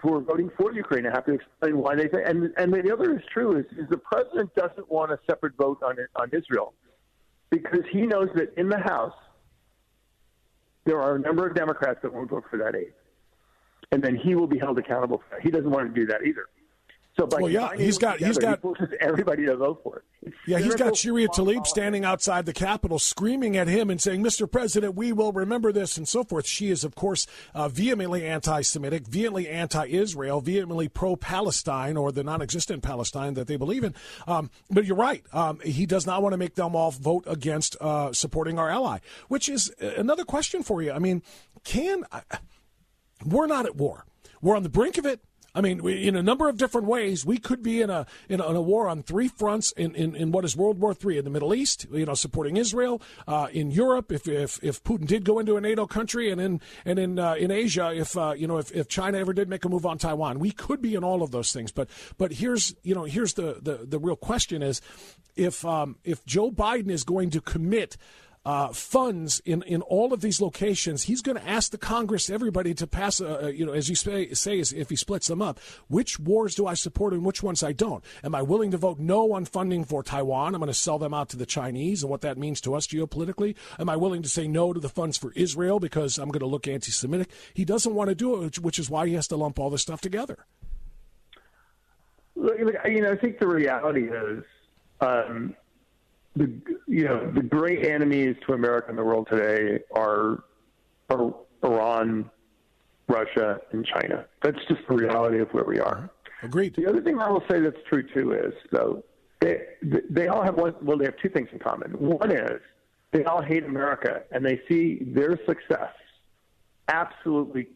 for 0.00 0.20
voting 0.20 0.50
for 0.56 0.72
Ukraine, 0.72 1.04
have 1.04 1.26
to 1.26 1.32
explain 1.32 1.78
why 1.78 1.94
they 1.94 2.08
think. 2.08 2.26
And 2.26 2.52
and 2.56 2.72
the 2.72 2.92
other 2.92 3.14
is 3.14 3.22
true 3.32 3.58
is, 3.58 3.66
is 3.76 3.88
the 3.90 3.98
president 3.98 4.54
doesn't 4.54 4.90
want 4.90 5.10
a 5.12 5.18
separate 5.28 5.54
vote 5.56 5.82
on 5.82 5.96
on 6.16 6.30
Israel 6.32 6.74
because 7.50 7.84
he 7.90 8.02
knows 8.02 8.28
that 8.34 8.52
in 8.56 8.68
the 8.68 8.78
House 8.78 9.14
there 10.84 11.00
are 11.00 11.16
a 11.16 11.18
number 11.18 11.46
of 11.46 11.54
Democrats 11.54 12.00
that 12.02 12.12
won't 12.12 12.30
vote 12.30 12.44
for 12.50 12.58
that 12.58 12.74
aid, 12.74 12.92
and 13.92 14.02
then 14.02 14.16
he 14.16 14.34
will 14.34 14.46
be 14.46 14.58
held 14.58 14.78
accountable 14.78 15.18
for 15.18 15.36
that. 15.36 15.42
He 15.42 15.50
doesn't 15.50 15.70
want 15.70 15.92
to 15.92 16.00
do 16.00 16.06
that 16.06 16.22
either. 16.24 16.46
So 17.18 17.26
by 17.26 17.42
well, 17.42 17.50
yeah, 17.50 17.76
he's 17.76 17.98
got 17.98 18.14
together, 18.14 18.26
he's 18.28 18.38
got 18.38 18.58
he 18.58 18.62
forces 18.62 18.88
everybody 18.98 19.44
to 19.44 19.56
vote 19.56 19.80
for 19.82 19.98
it. 19.98 20.04
It's 20.22 20.36
yeah, 20.46 20.58
he's 20.58 20.74
got 20.74 20.96
Sharia 20.96 21.28
Tlaib 21.28 21.66
standing 21.66 22.06
outside 22.06 22.46
the 22.46 22.54
Capitol, 22.54 22.98
screaming 22.98 23.56
at 23.58 23.68
him 23.68 23.90
and 23.90 24.00
saying, 24.00 24.22
"Mr. 24.22 24.50
President, 24.50 24.94
we 24.94 25.12
will 25.12 25.30
remember 25.30 25.72
this," 25.72 25.98
and 25.98 26.08
so 26.08 26.24
forth. 26.24 26.46
She 26.46 26.70
is, 26.70 26.84
of 26.84 26.94
course, 26.94 27.26
uh, 27.54 27.68
vehemently 27.68 28.24
anti-Semitic, 28.24 29.06
vehemently 29.06 29.46
anti-Israel, 29.46 30.40
vehemently 30.40 30.88
pro-Palestine 30.88 31.98
or 31.98 32.12
the 32.12 32.24
non-existent 32.24 32.82
Palestine 32.82 33.34
that 33.34 33.46
they 33.46 33.56
believe 33.56 33.84
in. 33.84 33.94
Um, 34.26 34.50
but 34.70 34.86
you're 34.86 34.96
right; 34.96 35.22
um, 35.34 35.60
he 35.60 35.84
does 35.84 36.06
not 36.06 36.22
want 36.22 36.32
to 36.32 36.38
make 36.38 36.54
them 36.54 36.74
all 36.74 36.92
vote 36.92 37.24
against 37.26 37.76
uh, 37.82 38.14
supporting 38.14 38.58
our 38.58 38.70
ally, 38.70 39.00
which 39.28 39.50
is 39.50 39.70
another 39.80 40.24
question 40.24 40.62
for 40.62 40.80
you. 40.80 40.92
I 40.92 40.98
mean, 40.98 41.22
can 41.62 42.04
we're 43.22 43.46
not 43.46 43.66
at 43.66 43.76
war? 43.76 44.06
We're 44.40 44.56
on 44.56 44.62
the 44.62 44.70
brink 44.70 44.96
of 44.96 45.04
it. 45.04 45.20
I 45.54 45.60
mean, 45.60 45.82
we, 45.82 46.08
in 46.08 46.16
a 46.16 46.22
number 46.22 46.48
of 46.48 46.56
different 46.56 46.86
ways, 46.86 47.26
we 47.26 47.36
could 47.36 47.62
be 47.62 47.82
in 47.82 47.90
a 47.90 48.06
in 48.28 48.40
a, 48.40 48.48
in 48.48 48.56
a 48.56 48.62
war 48.62 48.88
on 48.88 49.02
three 49.02 49.28
fronts 49.28 49.70
in, 49.72 49.94
in, 49.94 50.16
in, 50.16 50.32
what 50.32 50.46
is 50.46 50.56
World 50.56 50.78
War 50.78 50.96
III 50.98 51.18
in 51.18 51.24
the 51.24 51.30
Middle 51.30 51.54
East, 51.54 51.86
you 51.92 52.06
know, 52.06 52.14
supporting 52.14 52.56
Israel, 52.56 53.02
uh, 53.28 53.48
in 53.52 53.70
Europe, 53.70 54.10
if, 54.10 54.26
if 54.26 54.58
if 54.62 54.82
Putin 54.82 55.06
did 55.06 55.24
go 55.24 55.38
into 55.38 55.56
a 55.56 55.60
NATO 55.60 55.86
country, 55.86 56.30
and 56.30 56.40
in 56.40 56.60
and 56.86 56.98
in 56.98 57.18
uh, 57.18 57.34
in 57.34 57.50
Asia, 57.50 57.92
if 57.94 58.16
uh, 58.16 58.32
you 58.34 58.46
know 58.46 58.56
if, 58.56 58.72
if 58.72 58.88
China 58.88 59.18
ever 59.18 59.34
did 59.34 59.48
make 59.48 59.64
a 59.64 59.68
move 59.68 59.84
on 59.84 59.98
Taiwan, 59.98 60.38
we 60.38 60.52
could 60.52 60.80
be 60.80 60.94
in 60.94 61.04
all 61.04 61.22
of 61.22 61.32
those 61.32 61.52
things. 61.52 61.70
But 61.70 61.90
but 62.16 62.32
here's 62.32 62.74
you 62.82 62.94
know 62.94 63.04
here's 63.04 63.34
the 63.34 63.58
the, 63.60 63.84
the 63.84 63.98
real 63.98 64.16
question 64.16 64.62
is 64.62 64.80
if 65.36 65.64
um, 65.66 65.96
if 66.02 66.24
Joe 66.24 66.50
Biden 66.50 66.90
is 66.90 67.04
going 67.04 67.28
to 67.30 67.42
commit 67.42 67.98
uh, 68.44 68.72
funds 68.72 69.40
in, 69.44 69.62
in 69.62 69.82
all 69.82 70.12
of 70.12 70.20
these 70.20 70.40
locations, 70.40 71.04
he's 71.04 71.22
going 71.22 71.36
to 71.36 71.48
ask 71.48 71.70
the 71.70 71.78
Congress, 71.78 72.28
everybody, 72.28 72.74
to 72.74 72.86
pass, 72.86 73.20
a, 73.20 73.46
a, 73.46 73.50
you 73.50 73.64
know, 73.64 73.72
as 73.72 73.88
you 73.88 73.94
say, 73.94 74.32
say, 74.32 74.58
if 74.58 74.90
he 74.90 74.96
splits 74.96 75.28
them 75.28 75.40
up, 75.40 75.60
which 75.88 76.18
wars 76.18 76.54
do 76.54 76.66
I 76.66 76.74
support 76.74 77.12
and 77.12 77.24
which 77.24 77.42
ones 77.42 77.62
I 77.62 77.72
don't? 77.72 78.04
Am 78.24 78.34
I 78.34 78.42
willing 78.42 78.72
to 78.72 78.78
vote 78.78 78.98
no 78.98 79.32
on 79.32 79.44
funding 79.44 79.84
for 79.84 80.02
Taiwan? 80.02 80.54
I'm 80.54 80.60
going 80.60 80.68
to 80.68 80.74
sell 80.74 80.98
them 80.98 81.14
out 81.14 81.28
to 81.30 81.36
the 81.36 81.46
Chinese 81.46 82.02
and 82.02 82.10
what 82.10 82.22
that 82.22 82.36
means 82.36 82.60
to 82.62 82.74
us 82.74 82.86
geopolitically. 82.86 83.54
Am 83.78 83.88
I 83.88 83.96
willing 83.96 84.22
to 84.22 84.28
say 84.28 84.48
no 84.48 84.72
to 84.72 84.80
the 84.80 84.88
funds 84.88 85.16
for 85.16 85.32
Israel 85.32 85.78
because 85.78 86.18
I'm 86.18 86.30
going 86.30 86.40
to 86.40 86.46
look 86.46 86.66
anti 86.66 86.90
Semitic? 86.90 87.30
He 87.54 87.64
doesn't 87.64 87.94
want 87.94 88.08
to 88.08 88.14
do 88.14 88.42
it, 88.42 88.58
which 88.58 88.78
is 88.78 88.90
why 88.90 89.06
he 89.06 89.14
has 89.14 89.28
to 89.28 89.36
lump 89.36 89.60
all 89.60 89.70
this 89.70 89.82
stuff 89.82 90.00
together. 90.00 90.46
Look, 92.34 92.58
you 92.58 93.02
know, 93.02 93.12
I 93.12 93.16
think 93.16 93.38
the 93.38 93.46
reality 93.46 94.08
is 94.08 94.42
um, 95.00 95.54
the 96.36 96.50
you 96.86 97.04
know 97.04 97.30
the 97.30 97.42
great 97.42 97.86
enemies 97.86 98.36
to 98.46 98.54
America 98.54 98.90
in 98.90 98.96
the 98.96 99.04
world 99.04 99.28
today 99.30 99.80
are, 99.94 100.44
are 101.10 101.34
Iran, 101.62 102.30
Russia, 103.08 103.60
and 103.72 103.84
China. 103.84 104.26
That's 104.42 104.58
just 104.68 104.80
the 104.88 104.94
reality 104.94 105.40
of 105.40 105.48
where 105.52 105.64
we 105.64 105.78
are. 105.78 105.98
Uh-huh. 105.98 106.46
Agreed. 106.46 106.74
The 106.74 106.86
other 106.86 107.00
thing 107.00 107.18
I 107.20 107.28
will 107.28 107.44
say 107.48 107.60
that's 107.60 107.76
true 107.88 108.02
too 108.02 108.32
is 108.32 108.54
though 108.70 109.04
they 109.40 109.60
they 110.10 110.28
all 110.28 110.42
have 110.42 110.56
one. 110.56 110.74
Well, 110.82 110.98
they 110.98 111.04
have 111.04 111.16
two 111.18 111.28
things 111.28 111.48
in 111.52 111.58
common. 111.58 111.90
One 111.92 112.30
is 112.30 112.60
they 113.12 113.24
all 113.24 113.42
hate 113.42 113.64
America 113.64 114.22
and 114.32 114.44
they 114.44 114.60
see 114.68 115.04
their 115.06 115.38
success 115.46 115.92
absolutely 116.88 117.68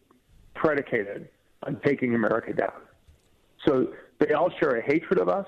predicated 0.55 1.29
on 1.63 1.79
taking 1.85 2.15
America 2.15 2.53
down. 2.53 2.81
So 3.65 3.93
they 4.19 4.33
all 4.33 4.49
share 4.59 4.77
a 4.77 4.81
hatred 4.81 5.19
of 5.19 5.29
us 5.29 5.47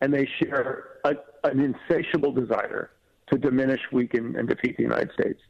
and 0.00 0.12
they 0.12 0.28
share 0.42 0.89
a, 1.04 1.14
an 1.44 1.60
insatiable 1.60 2.32
desire 2.32 2.90
to 3.32 3.38
diminish, 3.38 3.80
weaken, 3.92 4.36
and 4.36 4.48
defeat 4.48 4.76
the 4.76 4.82
United 4.82 5.10
States. 5.12 5.40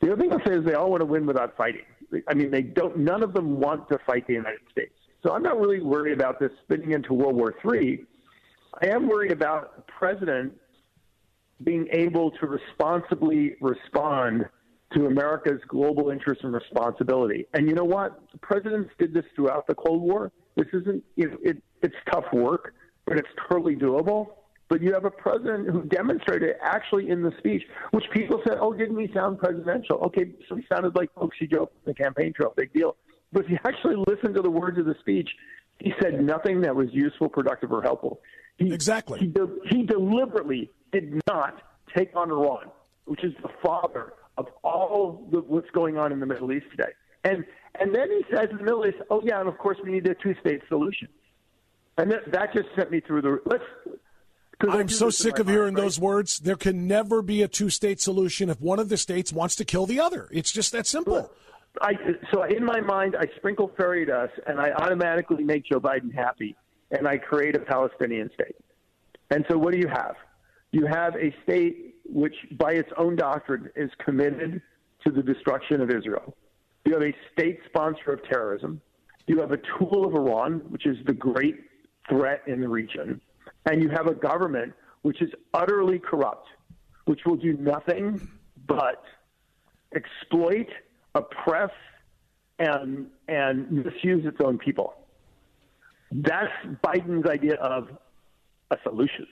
The 0.00 0.12
other 0.12 0.22
thing 0.22 0.32
I'll 0.32 0.44
say 0.46 0.54
is 0.54 0.64
they 0.64 0.74
all 0.74 0.90
want 0.90 1.00
to 1.00 1.06
win 1.06 1.26
without 1.26 1.56
fighting. 1.56 1.84
I 2.28 2.34
mean, 2.34 2.50
they 2.50 2.62
don't. 2.62 2.98
None 2.98 3.22
of 3.22 3.32
them 3.32 3.60
want 3.60 3.88
to 3.90 3.98
fight 4.06 4.26
the 4.26 4.32
United 4.34 4.60
States. 4.70 4.92
So 5.22 5.32
I'm 5.32 5.42
not 5.42 5.60
really 5.60 5.80
worried 5.80 6.14
about 6.14 6.40
this 6.40 6.50
spinning 6.64 6.92
into 6.92 7.12
World 7.12 7.36
War 7.36 7.54
III. 7.64 8.00
I 8.82 8.86
am 8.86 9.08
worried 9.08 9.32
about 9.32 9.76
the 9.76 9.82
president 9.82 10.54
being 11.62 11.86
able 11.92 12.30
to 12.30 12.46
responsibly 12.46 13.56
respond 13.60 14.46
to 14.94 15.06
America's 15.06 15.60
global 15.68 16.10
interest 16.10 16.42
and 16.42 16.52
responsibility. 16.52 17.46
And 17.54 17.68
you 17.68 17.74
know 17.74 17.84
what? 17.84 18.20
The 18.32 18.38
presidents 18.38 18.90
did 18.98 19.12
this 19.12 19.24
throughout 19.36 19.66
the 19.66 19.74
Cold 19.74 20.02
War. 20.02 20.32
This 20.56 20.66
isn't, 20.72 21.04
you 21.16 21.28
know, 21.28 21.36
it, 21.42 21.62
it's 21.82 21.94
tough 22.10 22.24
work, 22.32 22.74
but 23.06 23.16
it's 23.16 23.28
totally 23.48 23.76
doable. 23.76 24.28
But 24.70 24.80
you 24.80 24.94
have 24.94 25.04
a 25.04 25.10
president 25.10 25.68
who 25.68 25.82
demonstrated 25.82 26.54
actually 26.62 27.10
in 27.10 27.22
the 27.22 27.32
speech, 27.38 27.64
which 27.90 28.04
people 28.14 28.40
said, 28.46 28.56
oh, 28.60 28.72
didn't 28.72 28.98
he 28.98 29.12
sound 29.12 29.40
presidential? 29.40 29.96
Okay, 29.96 30.30
so 30.48 30.54
he 30.54 30.64
sounded 30.72 30.94
like 30.94 31.12
Folksy 31.12 31.48
Joe 31.48 31.66
from 31.66 31.92
the 31.92 31.94
campaign 31.94 32.32
trail, 32.32 32.54
big 32.56 32.72
deal. 32.72 32.96
But 33.32 33.44
if 33.44 33.50
you 33.50 33.58
actually 33.66 33.96
listen 34.06 34.32
to 34.32 34.42
the 34.42 34.50
words 34.50 34.78
of 34.78 34.86
the 34.86 34.94
speech, 35.00 35.28
he 35.80 35.92
said 36.00 36.22
nothing 36.22 36.60
that 36.60 36.74
was 36.74 36.86
useful, 36.92 37.28
productive, 37.28 37.72
or 37.72 37.82
helpful. 37.82 38.20
He, 38.58 38.72
exactly. 38.72 39.18
He, 39.18 39.26
de- 39.26 39.58
he 39.70 39.82
deliberately 39.82 40.70
did 40.92 41.20
not 41.26 41.60
take 41.96 42.14
on 42.14 42.30
Iran, 42.30 42.70
which 43.06 43.24
is 43.24 43.32
the 43.42 43.50
father 43.64 44.12
of 44.38 44.46
all 44.62 45.26
the, 45.32 45.38
what's 45.38 45.70
going 45.70 45.98
on 45.98 46.12
in 46.12 46.20
the 46.20 46.26
Middle 46.26 46.52
East 46.52 46.66
today. 46.70 46.92
And 47.24 47.44
and 47.78 47.94
then 47.94 48.08
he 48.08 48.22
says 48.34 48.48
in 48.50 48.58
the 48.58 48.62
Middle 48.62 48.86
East, 48.86 48.98
oh 49.10 49.20
yeah, 49.24 49.40
and 49.40 49.48
of 49.48 49.58
course 49.58 49.78
we 49.82 49.90
need 49.90 50.06
a 50.06 50.14
two-state 50.14 50.62
solution. 50.68 51.08
And 51.98 52.10
that, 52.12 52.30
that 52.32 52.54
just 52.54 52.68
sent 52.76 52.90
me 52.92 53.00
through 53.00 53.22
the 53.22 53.40
let's. 53.46 53.64
I'm 54.68 54.88
so 54.88 55.10
sick 55.10 55.38
of 55.38 55.48
hearing 55.48 55.74
right? 55.74 55.82
those 55.82 55.98
words. 55.98 56.38
There 56.38 56.56
can 56.56 56.86
never 56.86 57.22
be 57.22 57.42
a 57.42 57.48
two-state 57.48 58.00
solution 58.00 58.50
if 58.50 58.60
one 58.60 58.78
of 58.78 58.88
the 58.88 58.96
states 58.96 59.32
wants 59.32 59.56
to 59.56 59.64
kill 59.64 59.86
the 59.86 60.00
other. 60.00 60.28
It's 60.30 60.52
just 60.52 60.72
that 60.72 60.86
simple. 60.86 61.30
I, 61.80 61.92
so 62.32 62.42
in 62.42 62.64
my 62.64 62.80
mind, 62.80 63.16
I 63.18 63.26
sprinkle 63.36 63.70
fairy 63.76 64.04
dust 64.04 64.32
and 64.46 64.60
I 64.60 64.72
automatically 64.72 65.44
make 65.44 65.64
Joe 65.64 65.80
Biden 65.80 66.12
happy, 66.12 66.56
and 66.90 67.06
I 67.06 67.16
create 67.18 67.54
a 67.54 67.60
Palestinian 67.60 68.30
state. 68.34 68.56
And 69.30 69.44
so, 69.48 69.56
what 69.56 69.72
do 69.72 69.78
you 69.78 69.88
have? 69.88 70.16
You 70.72 70.86
have 70.86 71.14
a 71.16 71.34
state 71.44 71.94
which, 72.04 72.34
by 72.58 72.72
its 72.72 72.90
own 72.96 73.16
doctrine, 73.16 73.70
is 73.76 73.90
committed 74.04 74.60
to 75.04 75.12
the 75.12 75.22
destruction 75.22 75.80
of 75.80 75.90
Israel. 75.90 76.36
You 76.84 76.94
have 76.94 77.02
a 77.02 77.14
state 77.32 77.60
sponsor 77.66 78.12
of 78.12 78.24
terrorism. 78.24 78.80
You 79.26 79.38
have 79.40 79.52
a 79.52 79.58
tool 79.78 80.04
of 80.04 80.14
Iran, 80.14 80.62
which 80.68 80.86
is 80.86 80.96
the 81.06 81.12
great 81.12 81.56
threat 82.08 82.42
in 82.46 82.60
the 82.60 82.68
region. 82.68 83.20
And 83.66 83.82
you 83.82 83.88
have 83.90 84.06
a 84.06 84.14
government 84.14 84.72
which 85.02 85.20
is 85.22 85.30
utterly 85.54 85.98
corrupt, 85.98 86.48
which 87.04 87.20
will 87.24 87.36
do 87.36 87.54
nothing 87.54 88.28
but 88.66 89.02
exploit, 89.94 90.68
oppress, 91.14 91.70
and, 92.58 93.06
and 93.28 93.70
misuse 93.70 94.26
its 94.26 94.38
own 94.44 94.58
people. 94.58 94.94
That's 96.12 96.52
Biden's 96.84 97.28
idea 97.28 97.54
of 97.54 97.88
a 98.70 98.76
solution. 98.82 99.26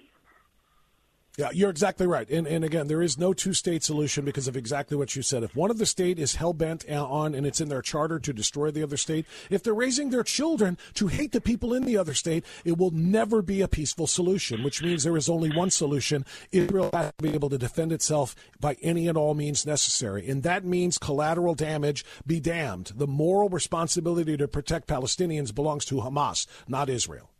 Yeah, 1.39 1.51
you're 1.53 1.71
exactly 1.71 2.09
right. 2.09 2.29
And, 2.29 2.49
and 2.49 2.65
again, 2.65 2.89
there 2.89 3.01
is 3.01 3.17
no 3.17 3.33
two 3.33 3.55
state 3.55 3.85
solution 3.85 4.25
because 4.25 4.49
of 4.49 4.57
exactly 4.57 4.97
what 4.97 5.15
you 5.15 5.23
said. 5.23 5.45
If 5.45 5.55
one 5.55 5.71
of 5.71 5.79
the 5.79 5.87
state 5.87 6.19
is 6.19 6.35
hell 6.35 6.53
bent 6.53 6.85
on 6.91 7.33
and 7.33 7.47
it's 7.47 7.61
in 7.61 7.69
their 7.69 7.81
charter 7.81 8.19
to 8.19 8.33
destroy 8.33 8.73
the 8.73 8.83
other 8.83 8.97
state, 8.97 9.25
if 9.49 9.63
they're 9.63 9.73
raising 9.73 10.11
their 10.11 10.25
children 10.25 10.77
to 10.95 11.07
hate 11.07 11.31
the 11.31 11.41
people 11.41 11.75
in 11.75 11.85
the 11.85 11.97
other 11.97 12.13
state, 12.13 12.45
it 12.65 12.77
will 12.77 12.91
never 12.91 13.41
be 13.41 13.61
a 13.61 13.69
peaceful 13.69 14.09
solution, 14.09 14.65
which 14.65 14.83
means 14.83 15.05
there 15.05 15.17
is 15.17 15.29
only 15.29 15.55
one 15.57 15.71
solution. 15.71 16.27
Israel 16.51 16.91
has 16.93 17.13
to 17.17 17.23
be 17.23 17.35
able 17.35 17.51
to 17.51 17.59
defend 17.59 17.93
itself 17.93 18.35
by 18.59 18.77
any 18.83 19.07
and 19.07 19.17
all 19.17 19.35
means 19.35 19.65
necessary. 19.65 20.29
And 20.29 20.43
that 20.43 20.65
means 20.65 20.99
collateral 20.99 21.55
damage 21.55 22.05
be 22.27 22.41
damned. 22.41 22.95
The 22.97 23.07
moral 23.07 23.49
responsibility 23.49 24.37
to 24.37 24.49
protect 24.49 24.89
Palestinians 24.89 25.55
belongs 25.55 25.85
to 25.85 25.97
Hamas, 25.99 26.49
not 26.67 26.91
Israel. 26.91 27.31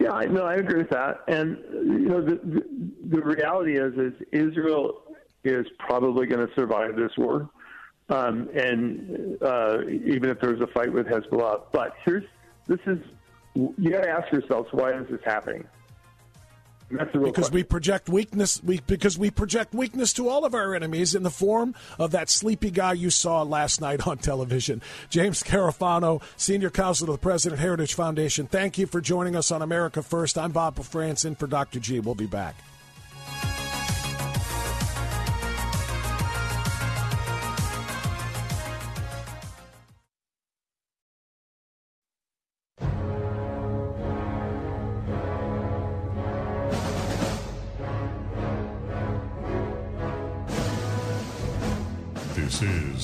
Yeah, 0.00 0.12
I 0.12 0.24
no, 0.26 0.44
I 0.44 0.54
agree 0.54 0.78
with 0.78 0.90
that. 0.90 1.22
And 1.28 1.58
you 1.72 2.08
know, 2.08 2.20
the 2.20 2.36
the, 2.36 2.62
the 3.16 3.22
reality 3.22 3.78
is, 3.78 3.94
is 3.96 4.12
Israel 4.32 5.02
is 5.44 5.66
probably 5.78 6.26
going 6.26 6.46
to 6.46 6.52
survive 6.54 6.96
this 6.96 7.12
war, 7.16 7.48
um, 8.08 8.48
and 8.54 9.42
uh, 9.42 9.78
even 9.86 10.30
if 10.30 10.40
there's 10.40 10.60
a 10.60 10.66
fight 10.68 10.92
with 10.92 11.06
Hezbollah. 11.06 11.64
But 11.72 11.94
here's 12.04 12.24
this 12.66 12.80
is 12.86 12.98
you 13.54 13.90
got 13.90 14.02
to 14.02 14.10
ask 14.10 14.32
yourselves 14.32 14.68
why 14.72 14.92
is 14.92 15.06
this 15.10 15.20
happening? 15.24 15.64
Because 16.92 17.34
question. 17.34 17.54
we 17.54 17.62
project 17.64 18.08
weakness. 18.08 18.62
We 18.62 18.80
because 18.80 19.18
we 19.18 19.30
project 19.30 19.74
weakness 19.74 20.12
to 20.14 20.28
all 20.28 20.44
of 20.44 20.54
our 20.54 20.74
enemies 20.74 21.14
in 21.14 21.22
the 21.22 21.30
form 21.30 21.74
of 21.98 22.10
that 22.12 22.30
sleepy 22.30 22.70
guy 22.70 22.92
you 22.92 23.10
saw 23.10 23.42
last 23.42 23.80
night 23.80 24.06
on 24.06 24.18
television, 24.18 24.82
James 25.10 25.42
Carafano, 25.42 26.22
senior 26.36 26.70
counsel 26.70 27.06
to 27.06 27.12
the 27.12 27.18
President 27.18 27.60
Heritage 27.60 27.94
Foundation. 27.94 28.46
Thank 28.46 28.78
you 28.78 28.86
for 28.86 29.00
joining 29.00 29.36
us 29.36 29.50
on 29.50 29.62
America 29.62 30.02
First. 30.02 30.38
I'm 30.38 30.52
Bob 30.52 30.76
Frantz 30.82 31.24
in 31.24 31.34
for 31.34 31.46
Dr. 31.46 31.80
G. 31.80 32.00
We'll 32.00 32.14
be 32.14 32.26
back. 32.26 32.56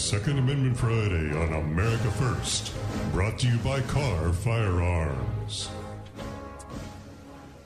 Second 0.09 0.39
Amendment 0.39 0.75
Friday 0.75 1.37
on 1.37 1.53
America 1.53 2.11
First. 2.13 2.73
Brought 3.13 3.39
to 3.41 3.47
you 3.47 3.59
by 3.59 3.83
Kahr 3.83 4.33
Firearms. 4.33 5.69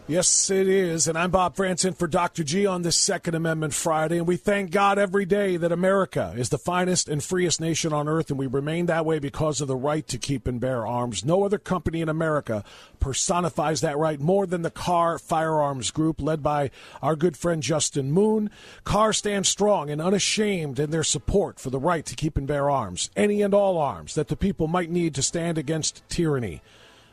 Yes, 0.09 0.50
it 0.50 0.66
is. 0.66 1.07
And 1.07 1.16
I'm 1.16 1.30
Bob 1.30 1.55
Frantz 1.55 1.84
in 1.84 1.92
for 1.92 2.09
Dr. 2.09 2.42
G 2.42 2.66
on 2.66 2.82
this 2.82 2.96
Second 2.96 3.36
Amendment 3.36 3.72
Friday. 3.72 4.18
And 4.18 4.26
we 4.26 4.36
thank 4.36 4.72
God 4.72 4.98
every 4.98 5.24
day 5.24 5.57
that 5.57 5.70
America 5.70 6.34
is 6.36 6.48
the 6.48 6.59
finest 6.59 7.09
and 7.09 7.22
freest 7.22 7.61
nation 7.61 7.92
on 7.92 8.09
earth, 8.09 8.28
and 8.28 8.36
we 8.36 8.48
remain 8.48 8.86
that 8.86 9.07
way 9.07 9.20
because 9.20 9.61
of 9.61 9.68
the 9.68 9.76
right 9.76 10.05
to 10.09 10.18
keep 10.18 10.48
and 10.48 10.61
bear 10.61 10.84
arms. 10.84 11.24
No 11.24 11.44
other 11.44 11.57
company 11.57 12.00
in 12.00 12.09
America 12.09 12.64
personifies 12.98 13.80
that 13.82 13.96
right 13.96 14.18
more 14.18 14.44
than 14.44 14.62
the 14.62 14.72
Kahr 14.72 15.20
Firearms 15.20 15.92
Group, 15.92 16.20
led 16.20 16.42
by 16.42 16.72
our 17.00 17.14
good 17.14 17.36
friend 17.36 17.62
Justin 17.62 18.11
Moon. 18.11 18.50
Kahr 18.82 19.12
stands 19.12 19.48
strong 19.48 19.88
and 19.88 20.03
unashamed 20.03 20.80
in 20.80 20.90
their 20.90 21.05
support 21.05 21.61
for 21.61 21.70
the 21.70 21.78
right 21.78 22.05
to 22.07 22.16
keep 22.16 22.36
and 22.36 22.48
bear 22.48 22.68
arms, 22.68 23.09
any 23.14 23.40
and 23.40 23.55
all 23.55 23.78
arms 23.78 24.16
that 24.16 24.26
the 24.26 24.36
people 24.36 24.66
might 24.66 24.90
need 24.90 25.14
to 25.14 25.22
stand 25.22 25.59
against 25.59 26.03
tyranny. 26.09 26.61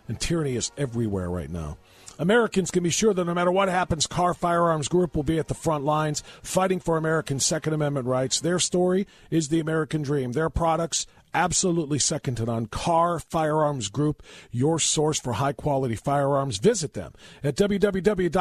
And 0.08 0.20
tyranny 0.20 0.56
is 0.56 0.72
everywhere 0.76 1.30
right 1.30 1.52
now. 1.52 1.78
Americans 2.20 2.70
can 2.70 2.84
be 2.84 2.90
sure 2.90 3.14
that 3.14 3.24
no 3.24 3.34
matter 3.34 3.52
what 3.52 3.70
happens, 3.70 4.06
Kahr 4.06 4.34
Firearms 4.34 4.90
Group 4.90 5.16
will 5.16 5.24
be 5.24 5.40
at 5.40 5.48
the 5.48 5.54
front 5.54 5.86
lines 5.86 6.22
fighting 6.44 6.82
for 6.82 6.98
American 6.98 7.40
Second 7.40 7.72
Amendment 7.72 8.08
rights. 8.08 8.42
Their 8.42 8.60
story 8.60 9.08
is 9.32 9.48
the 9.48 9.62
American 9.62 10.02
dream. 10.02 10.34
Their 10.34 10.50
products 10.50 11.08
absolutely 11.34 12.00
second 12.00 12.36
to 12.36 12.46
none. 12.46 12.68
Kahr 12.68 13.20
Firearms 13.20 13.90
Group, 13.90 14.24
your 14.52 14.80
source 14.80 15.20
for 15.20 15.34
high 15.34 15.54
quality 15.54 15.96
firearms. 15.96 16.58
Visit 16.58 16.94
them 16.94 17.14
at 17.44 17.56
www.kahr.com. 17.56 18.36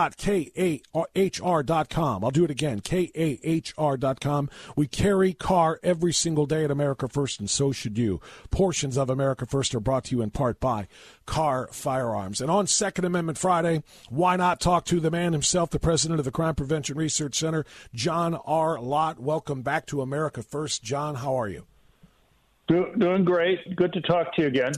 I'll 2.24 2.30
do 2.30 2.44
it 2.44 2.50
again, 2.50 2.80
kahr.com. 2.80 4.50
We 4.76 4.86
carry 4.86 5.32
Kahr 5.32 5.80
every 5.82 6.12
single 6.12 6.46
day 6.46 6.64
at 6.64 6.70
America 6.70 7.08
First, 7.08 7.40
and 7.40 7.50
so 7.50 7.72
should 7.72 7.98
you. 7.98 8.20
Portions 8.50 8.96
of 8.96 9.10
America 9.10 9.46
First 9.46 9.74
are 9.74 9.80
brought 9.80 10.04
to 10.04 10.16
you 10.16 10.22
in 10.22 10.30
part 10.30 10.60
by 10.60 10.86
Kahr 11.26 11.68
Firearms. 11.72 12.40
And 12.40 12.50
on 12.50 12.66
Second 12.66 13.04
Amendment 13.04 13.38
Friday, 13.38 13.82
why 14.08 14.36
not 14.36 14.60
talk 14.60 14.84
to 14.86 15.00
the 15.00 15.10
man 15.10 15.32
himself, 15.32 15.70
the 15.70 15.78
president 15.78 16.18
of 16.18 16.24
the 16.24 16.30
Crime 16.30 16.54
Prevention 16.54 16.96
Research 16.96 17.36
Center, 17.36 17.64
John 17.94 18.34
R. 18.34 18.80
Lott. 18.80 19.20
Welcome 19.20 19.62
back 19.62 19.86
to 19.86 20.00
America 20.00 20.42
First. 20.42 20.82
John, 20.82 21.16
how 21.16 21.34
are 21.34 21.48
you? 21.48 21.66
Do, 22.68 22.86
doing 22.98 23.24
great. 23.24 23.74
Good 23.76 23.92
to 23.94 24.00
talk 24.00 24.34
to 24.34 24.42
you 24.42 24.48
again. 24.48 24.72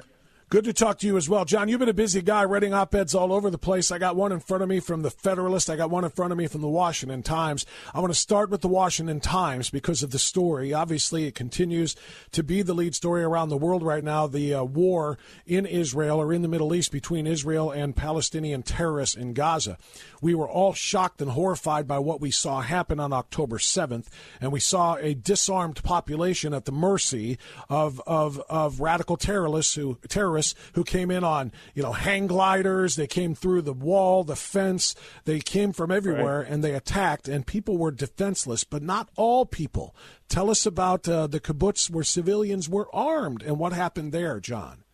Good 0.51 0.64
to 0.64 0.72
talk 0.72 0.98
to 0.98 1.07
you 1.07 1.16
as 1.16 1.28
well. 1.28 1.44
John, 1.44 1.68
you've 1.68 1.78
been 1.78 1.88
a 1.88 1.94
busy 1.94 2.22
guy 2.22 2.44
writing 2.44 2.74
op 2.74 2.92
eds 2.92 3.14
all 3.14 3.32
over 3.32 3.51
the 3.51 3.57
place. 3.57 3.92
I 3.92 3.98
got 3.98 4.16
one 4.16 4.32
in 4.32 4.40
front 4.40 4.64
of 4.64 4.68
me 4.68 4.80
from 4.80 5.03
the 5.03 5.11
Federalist. 5.12 5.70
I 5.70 5.76
got 5.76 5.90
one 5.90 6.03
in 6.03 6.11
front 6.11 6.32
of 6.32 6.38
me 6.38 6.48
from 6.48 6.61
the 6.61 6.66
Washington 6.66 7.22
Times. 7.22 7.64
I 7.94 8.01
want 8.01 8.12
to 8.12 8.18
start 8.18 8.51
with 8.51 8.61
the 8.61 8.66
Washington 8.66 9.20
Times 9.20 9.70
because 9.70 10.03
of 10.03 10.11
the 10.11 10.18
story. 10.18 10.74
Obviously, 10.74 11.24
it 11.24 11.36
continues 11.36 11.94
to 12.32 12.42
be 12.42 12.62
the 12.62 12.74
lead 12.74 12.96
story 12.96 13.22
around 13.22 13.51
the 13.51 13.57
world 13.57 13.84
right 13.84 14.03
now 14.03 14.26
the 14.26 14.53
uh, 14.53 14.64
war 14.64 15.18
in 15.46 15.66
Israel 15.66 16.20
or 16.20 16.32
in 16.32 16.42
the 16.42 16.48
Middle 16.48 16.74
East 16.74 16.90
between 16.90 17.28
Israel 17.28 17.70
and 17.70 17.94
Palestinian 17.94 18.64
terrorists 18.64 19.14
in 19.14 19.34
Gaza. 19.34 19.78
We 20.20 20.34
were 20.34 20.48
all 20.48 20.72
shocked 20.72 21.22
and 21.22 21.30
horrified 21.30 21.86
by 21.86 22.01
what 22.01 22.20
we 22.20 22.32
saw 22.32 22.61
happen 22.61 22.98
on 22.98 23.12
October 23.12 23.59
7th, 23.59 24.09
and 24.40 24.51
we 24.51 24.59
saw 24.59 24.96
a 24.96 25.14
disarmed 25.14 25.80
population 25.84 26.53
at 26.53 26.64
the 26.64 26.72
mercy 26.72 27.38
of, 27.68 28.03
of, 28.05 28.42
of 28.51 28.80
radical 28.80 29.16
terrorists 29.16 29.76
who 29.76 29.96
terrorists 30.09 30.39
terrorists 30.41 30.55
who 30.74 30.84
came 30.84 31.11
in 31.11 31.24
on, 31.24 31.53
you 31.74 31.82
know, 31.82 31.93
hang 31.93 32.26
gliders. 32.26 32.97
They 32.97 33.07
came 33.07 33.34
through 33.34 33.62
the 33.62 33.72
wall, 33.72 34.24
the 34.24 34.36
fence. 34.36 34.95
They 35.24 35.41
came 35.41 35.72
from 35.72 35.91
everywhere 35.91 36.41
right. 36.41 36.49
and 36.49 36.64
they 36.64 36.74
attacked, 36.74 37.28
and 37.28 37.47
people 37.47 37.76
were 37.76 37.91
defenseless, 37.91 38.64
but 38.64 38.82
not 38.82 39.09
all 39.16 39.47
people. 39.47 39.95
Tell 40.28 40.51
us 40.51 40.66
about 40.66 41.09
uh, 41.09 41.26
the 41.26 41.41
kibbutz 41.41 41.91
where 41.91 42.05
civilians 42.05 42.68
were 42.68 42.88
armed 42.95 43.43
and 43.43 43.59
what 43.59 43.72
happened 43.72 44.12
there, 44.12 44.41
John. 44.41 44.84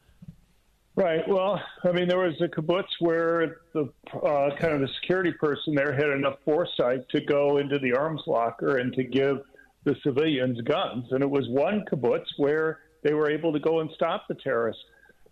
Right. 0.94 1.28
Well, 1.28 1.60
I 1.84 1.92
mean, 1.92 2.08
there 2.08 2.18
was 2.18 2.40
a 2.40 2.48
kibbutz 2.48 2.88
where 3.00 3.58
the 3.74 3.92
uh, 4.14 4.56
kind 4.58 4.72
of 4.72 4.80
the 4.80 4.88
security 5.00 5.32
person 5.32 5.74
there 5.74 5.92
had 5.92 6.08
enough 6.08 6.38
foresight 6.42 7.06
to 7.10 7.20
go 7.20 7.58
into 7.58 7.78
the 7.78 7.92
arms 7.92 8.22
locker 8.26 8.78
and 8.78 8.94
to 8.94 9.04
give 9.04 9.40
the 9.84 9.94
civilians 10.02 10.58
guns. 10.62 11.04
And 11.10 11.22
it 11.22 11.28
was 11.28 11.46
one 11.50 11.84
kibbutz 11.92 12.24
where 12.38 12.80
they 13.02 13.12
were 13.12 13.30
able 13.30 13.52
to 13.52 13.60
go 13.60 13.80
and 13.80 13.90
stop 13.94 14.26
the 14.26 14.34
terrorists. 14.36 14.82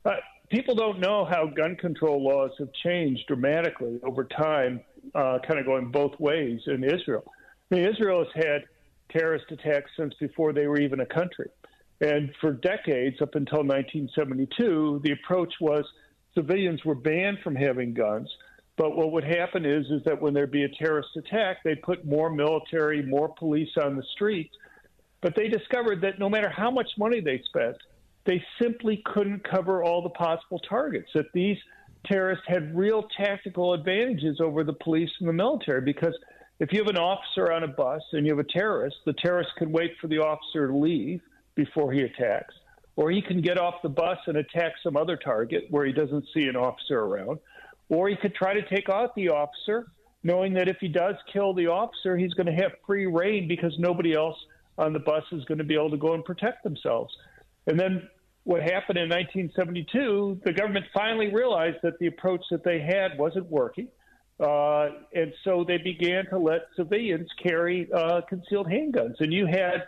Uh, 0.05 0.17
people 0.51 0.75
don't 0.75 1.01
know 1.01 1.25
how 1.25 1.47
gun 1.47 1.77
control 1.77 2.23
laws 2.23 2.51
have 2.59 2.73
changed 2.85 3.23
dramatically 3.27 4.01
over 4.03 4.25
time, 4.25 4.81
uh, 5.15 5.39
kind 5.47 5.59
of 5.59 5.67
going 5.67 5.91
both 5.91 6.19
ways 6.21 6.61
in 6.67 6.85
Israel. 6.85 7.25
I 7.71 7.77
mean, 7.77 7.89
Israel 7.89 8.25
has 8.25 8.45
had 8.45 8.65
terrorist 9.11 9.47
attacks 9.51 9.91
since 9.97 10.15
before 10.21 10.53
they 10.53 10.67
were 10.67 10.81
even 10.81 11.01
a 11.01 11.07
country. 11.07 11.49
And 12.01 12.31
for 12.41 12.53
decades, 12.53 13.23
up 13.23 13.35
until 13.35 13.61
1972, 13.61 15.01
the 15.05 15.13
approach 15.13 15.55
was 15.61 15.85
civilians 16.35 16.85
were 16.85 16.95
banned 16.95 17.39
from 17.43 17.55
having 17.55 17.95
guns. 17.95 18.29
But 18.77 18.97
what 18.97 19.13
would 19.13 19.25
happen 19.25 19.65
is, 19.65 19.87
is 19.87 20.03
that 20.05 20.21
when 20.21 20.35
there'd 20.35 20.51
be 20.51 20.65
a 20.65 20.69
terrorist 20.69 21.11
attack, 21.17 21.59
they'd 21.63 21.81
put 21.83 22.05
more 22.05 22.29
military, 22.29 23.03
more 23.03 23.29
police 23.29 23.71
on 23.81 23.97
the 23.97 24.03
streets. 24.15 24.55
But 25.21 25.37
they 25.37 25.49
discovered 25.49 26.01
that 26.03 26.19
no 26.19 26.29
matter 26.29 26.51
how 26.51 26.71
much 26.71 26.91
money 26.99 27.21
they 27.21 27.41
spent, 27.47 27.77
they 28.27 28.43
simply 28.61 29.03
couldn't 29.05 29.49
cover 29.49 29.83
all 29.83 30.03
the 30.03 30.11
possible 30.11 30.59
targets. 30.61 31.11
That 31.15 31.27
these 31.35 31.59
terrorists 32.07 32.45
had 32.47 32.77
real 32.77 33.07
tactical 33.17 33.75
advantages 33.75 34.41
over 34.41 34.65
the 34.65 34.73
police 34.73 35.11
and 35.21 35.29
the 35.29 35.33
military 35.33 35.81
because 35.81 36.15
if 36.61 36.73
you 36.73 36.79
have 36.79 36.89
an 36.89 36.99
officer 36.99 37.53
on 37.53 37.65
a 37.65 37.69
bus 37.69 38.03
and 38.13 38.27
you 38.27 38.37
have 38.37 38.45
a 38.45 38.51
terrorist, 38.51 38.97
the 39.05 39.13
terrorist 39.15 39.51
can 39.59 39.73
wait 39.73 39.93
for 40.01 40.07
the 40.07 40.19
officer 40.19 40.69
to 40.69 40.77
leave 40.77 41.21
before 41.55 41.93
he 41.93 42.03
attacks. 42.03 42.55
Or 42.97 43.11
he 43.11 43.21
can 43.21 43.41
get 43.41 43.59
off 43.59 43.83
the 43.83 43.89
bus 43.89 44.19
and 44.27 44.37
attack 44.37 44.73
some 44.83 44.97
other 44.97 45.17
target 45.17 45.65
where 45.71 45.85
he 45.85 45.93
doesn't 45.93 46.27
see 46.33 46.47
an 46.47 46.55
officer 46.55 47.01
around. 47.01 47.41
Or 47.89 48.09
he 48.09 48.17
could 48.17 48.35
try 48.35 48.55
to 48.55 48.63
take 48.69 48.89
out 48.89 49.15
the 49.17 49.31
officer, 49.31 49.89
knowing 50.23 50.55
that 50.55 50.69
if 50.69 50.77
he 50.81 50.89
does 50.89 51.17
kill 51.33 51.55
the 51.55 51.67
officer, 51.67 52.17
he's 52.17 52.35
going 52.35 52.47
to 52.47 52.63
have 52.63 52.73
free 52.87 53.07
reign 53.07 53.49
because 53.49 53.75
nobody 53.79 54.15
else 54.15 54.37
on 54.79 54.93
the 54.93 55.01
bus 55.01 55.25
is 55.33 55.45
going 55.47 55.59
to 55.59 55.65
be 55.65 55.75
able 55.75 55.91
to 55.91 55.97
go 55.97 56.15
and 56.15 56.25
protect 56.25 56.63
themselves. 56.63 57.13
And 57.67 57.79
then 57.79 58.09
what 58.45 58.63
happened 58.63 58.99
in 58.99 59.09
1972, 59.09 60.41
the 60.45 60.53
government 60.53 60.85
finally 60.93 61.33
realized 61.33 61.79
that 61.83 61.99
the 61.99 62.07
approach 62.07 62.43
that 62.51 62.63
they 62.63 62.79
had 62.81 63.19
wasn't 63.19 63.47
working. 63.51 63.89
Uh, 64.39 64.89
and 65.15 65.33
so 65.45 65.65
they 65.67 65.79
began 65.79 66.27
to 66.29 66.39
let 66.39 66.63
civilians 66.77 67.29
carry 67.43 67.89
uh, 67.93 68.21
concealed 68.29 68.67
handguns. 68.67 69.15
And 69.21 69.33
you 69.33 69.47
had 69.47 69.85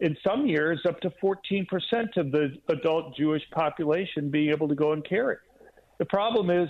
in 0.00 0.16
some 0.26 0.46
years 0.46 0.80
up 0.88 1.00
to 1.00 1.10
14% 1.22 1.66
of 2.16 2.32
the 2.32 2.56
adult 2.68 3.16
Jewish 3.16 3.42
population 3.52 4.30
being 4.30 4.50
able 4.50 4.66
to 4.68 4.74
go 4.74 4.92
and 4.92 5.06
carry. 5.06 5.36
The 5.98 6.06
problem 6.06 6.50
is, 6.50 6.68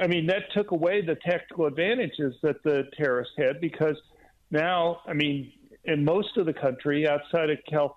I 0.00 0.06
mean, 0.06 0.26
that 0.26 0.42
took 0.54 0.70
away 0.70 1.04
the 1.04 1.16
tactical 1.16 1.66
advantages 1.66 2.34
that 2.42 2.62
the 2.62 2.84
terrorists 2.96 3.34
had 3.36 3.60
because 3.60 3.96
now, 4.52 5.00
I 5.06 5.14
mean, 5.14 5.52
in 5.84 6.04
most 6.04 6.36
of 6.36 6.46
the 6.46 6.52
country 6.52 7.08
outside 7.08 7.50
of 7.50 7.58
California, 7.68 7.96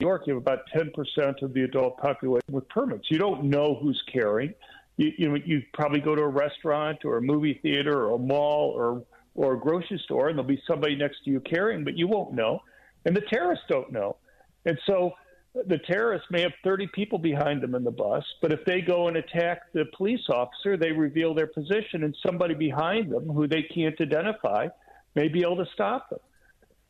New 0.00 0.06
York, 0.06 0.26
you 0.26 0.34
have 0.34 0.42
about 0.42 0.60
10% 0.74 1.42
of 1.42 1.52
the 1.52 1.62
adult 1.62 1.98
population 1.98 2.52
with 2.52 2.68
permits. 2.68 3.06
You 3.10 3.18
don't 3.18 3.44
know 3.44 3.78
who's 3.80 4.02
carrying. 4.10 4.54
You, 4.96 5.12
you 5.16 5.36
you 5.44 5.62
probably 5.72 6.00
go 6.00 6.14
to 6.14 6.22
a 6.22 6.28
restaurant 6.28 7.04
or 7.04 7.18
a 7.18 7.22
movie 7.22 7.58
theater 7.62 8.06
or 8.06 8.16
a 8.16 8.18
mall 8.18 8.72
or 8.74 9.04
or 9.34 9.54
a 9.54 9.58
grocery 9.58 10.00
store, 10.04 10.28
and 10.28 10.36
there'll 10.36 10.48
be 10.48 10.60
somebody 10.66 10.96
next 10.96 11.24
to 11.24 11.30
you 11.30 11.40
carrying, 11.40 11.84
but 11.84 11.96
you 11.96 12.08
won't 12.08 12.32
know 12.32 12.60
and 13.04 13.16
the 13.16 13.22
terrorists 13.22 13.64
don't 13.68 13.92
know. 13.92 14.16
And 14.64 14.78
so 14.86 15.12
the 15.54 15.78
terrorists 15.78 16.28
may 16.30 16.42
have 16.42 16.52
30 16.62 16.88
people 16.88 17.18
behind 17.18 17.62
them 17.62 17.74
in 17.74 17.82
the 17.82 17.90
bus, 17.90 18.24
but 18.40 18.52
if 18.52 18.64
they 18.64 18.80
go 18.80 19.08
and 19.08 19.16
attack 19.16 19.72
the 19.72 19.84
police 19.96 20.28
officer, 20.28 20.76
they 20.76 20.92
reveal 20.92 21.34
their 21.34 21.46
position, 21.46 22.04
and 22.04 22.16
somebody 22.24 22.54
behind 22.54 23.10
them 23.10 23.28
who 23.28 23.48
they 23.48 23.62
can't 23.62 24.00
identify 24.00 24.68
may 25.14 25.28
be 25.28 25.40
able 25.40 25.56
to 25.56 25.66
stop 25.72 26.10
them. 26.10 26.20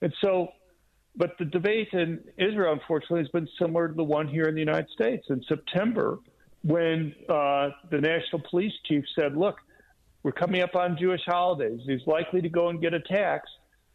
And 0.03 0.13
so, 0.21 0.49
but 1.17 1.37
the 1.39 1.45
debate 1.45 1.89
in 1.93 2.21
Israel, 2.39 2.73
unfortunately, 2.73 3.21
has 3.21 3.29
been 3.29 3.49
similar 3.59 3.89
to 3.89 3.95
the 3.95 4.05
one 4.05 4.29
here 4.29 4.45
in 4.45 4.55
the 4.55 4.61
United 4.61 4.89
States. 4.91 5.27
In 5.31 5.43
September, 5.49 6.19
when 6.63 7.15
uh, 7.29 7.71
the 7.91 8.01
national 8.01 8.43
police 8.49 8.73
chief 8.87 9.05
said, 9.19 9.37
Look, 9.37 9.57
we're 10.23 10.33
coming 10.33 10.63
up 10.63 10.75
on 10.75 10.97
Jewish 10.99 11.23
holidays. 11.27 11.81
He's 11.87 12.07
likely 12.07 12.43
to 12.43 12.49
go 12.49 12.69
and 12.69 12.81
get 12.81 12.95
attacks 12.95 13.49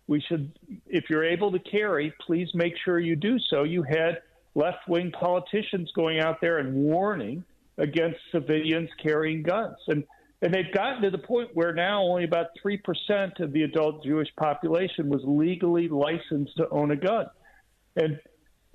we 0.08 0.22
should, 0.22 0.52
if 0.86 1.06
you're 1.10 1.24
able 1.24 1.52
to 1.52 1.60
carry, 1.60 2.14
please 2.26 2.50
make 2.54 2.74
sure 2.84 3.00
you 3.00 3.16
do 3.16 3.38
so. 3.50 3.64
You 3.64 3.84
had 3.84 4.22
left 4.54 4.88
wing 4.88 5.12
politicians 5.12 5.92
going 5.96 6.20
out 6.20 6.40
there 6.42 6.60
and 6.60 6.74
warning 6.76 7.44
against 7.78 8.18
civilians 8.32 8.90
carrying 9.02 9.44
guns. 9.44 9.78
And, 9.88 10.04
and 10.46 10.54
they've 10.54 10.72
gotten 10.72 11.02
to 11.02 11.10
the 11.10 11.18
point 11.18 11.50
where 11.56 11.74
now 11.74 12.04
only 12.04 12.24
about 12.24 12.50
3% 12.64 13.40
of 13.40 13.52
the 13.52 13.64
adult 13.64 14.04
Jewish 14.04 14.28
population 14.36 15.10
was 15.10 15.24
legally 15.26 15.88
licensed 15.88 16.56
to 16.58 16.70
own 16.70 16.92
a 16.92 16.96
gun. 16.96 17.26
And, 17.96 18.20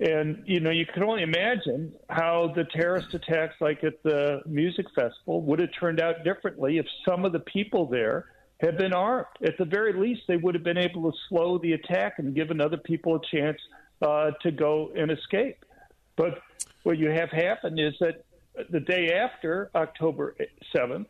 and 0.01 0.43
you 0.45 0.59
know, 0.59 0.69
you 0.69 0.85
can 0.85 1.01
only 1.01 1.23
imagine 1.23 1.93
how 2.09 2.51
the 2.53 2.65
terrorist 2.65 3.13
attacks, 3.13 3.55
like 3.61 3.85
at 3.85 4.03
the 4.03 4.41
music 4.45 4.85
festival, 4.93 5.43
would 5.43 5.59
have 5.59 5.69
turned 5.79 6.01
out 6.01 6.25
differently 6.25 6.77
if 6.77 6.85
some 7.07 7.23
of 7.23 7.31
the 7.31 7.39
people 7.39 7.85
there 7.85 8.25
had 8.59 8.77
been 8.77 8.91
armed. 8.91 9.27
At 9.41 9.57
the 9.57 9.63
very 9.63 9.93
least, 9.93 10.23
they 10.27 10.35
would 10.35 10.55
have 10.55 10.65
been 10.65 10.77
able 10.77 11.09
to 11.09 11.17
slow 11.29 11.57
the 11.57 11.71
attack 11.71 12.15
and 12.17 12.35
given 12.35 12.59
other 12.59 12.79
people 12.83 13.15
a 13.15 13.21
chance 13.33 13.59
uh, 14.01 14.31
to 14.41 14.51
go 14.51 14.91
and 14.93 15.09
escape. 15.09 15.63
But 16.17 16.37
what 16.83 16.97
you 16.97 17.11
have 17.11 17.29
happened 17.29 17.79
is 17.79 17.93
that 18.01 18.25
the 18.69 18.81
day 18.81 19.13
after 19.13 19.71
October 19.73 20.35
7th, 20.75 21.05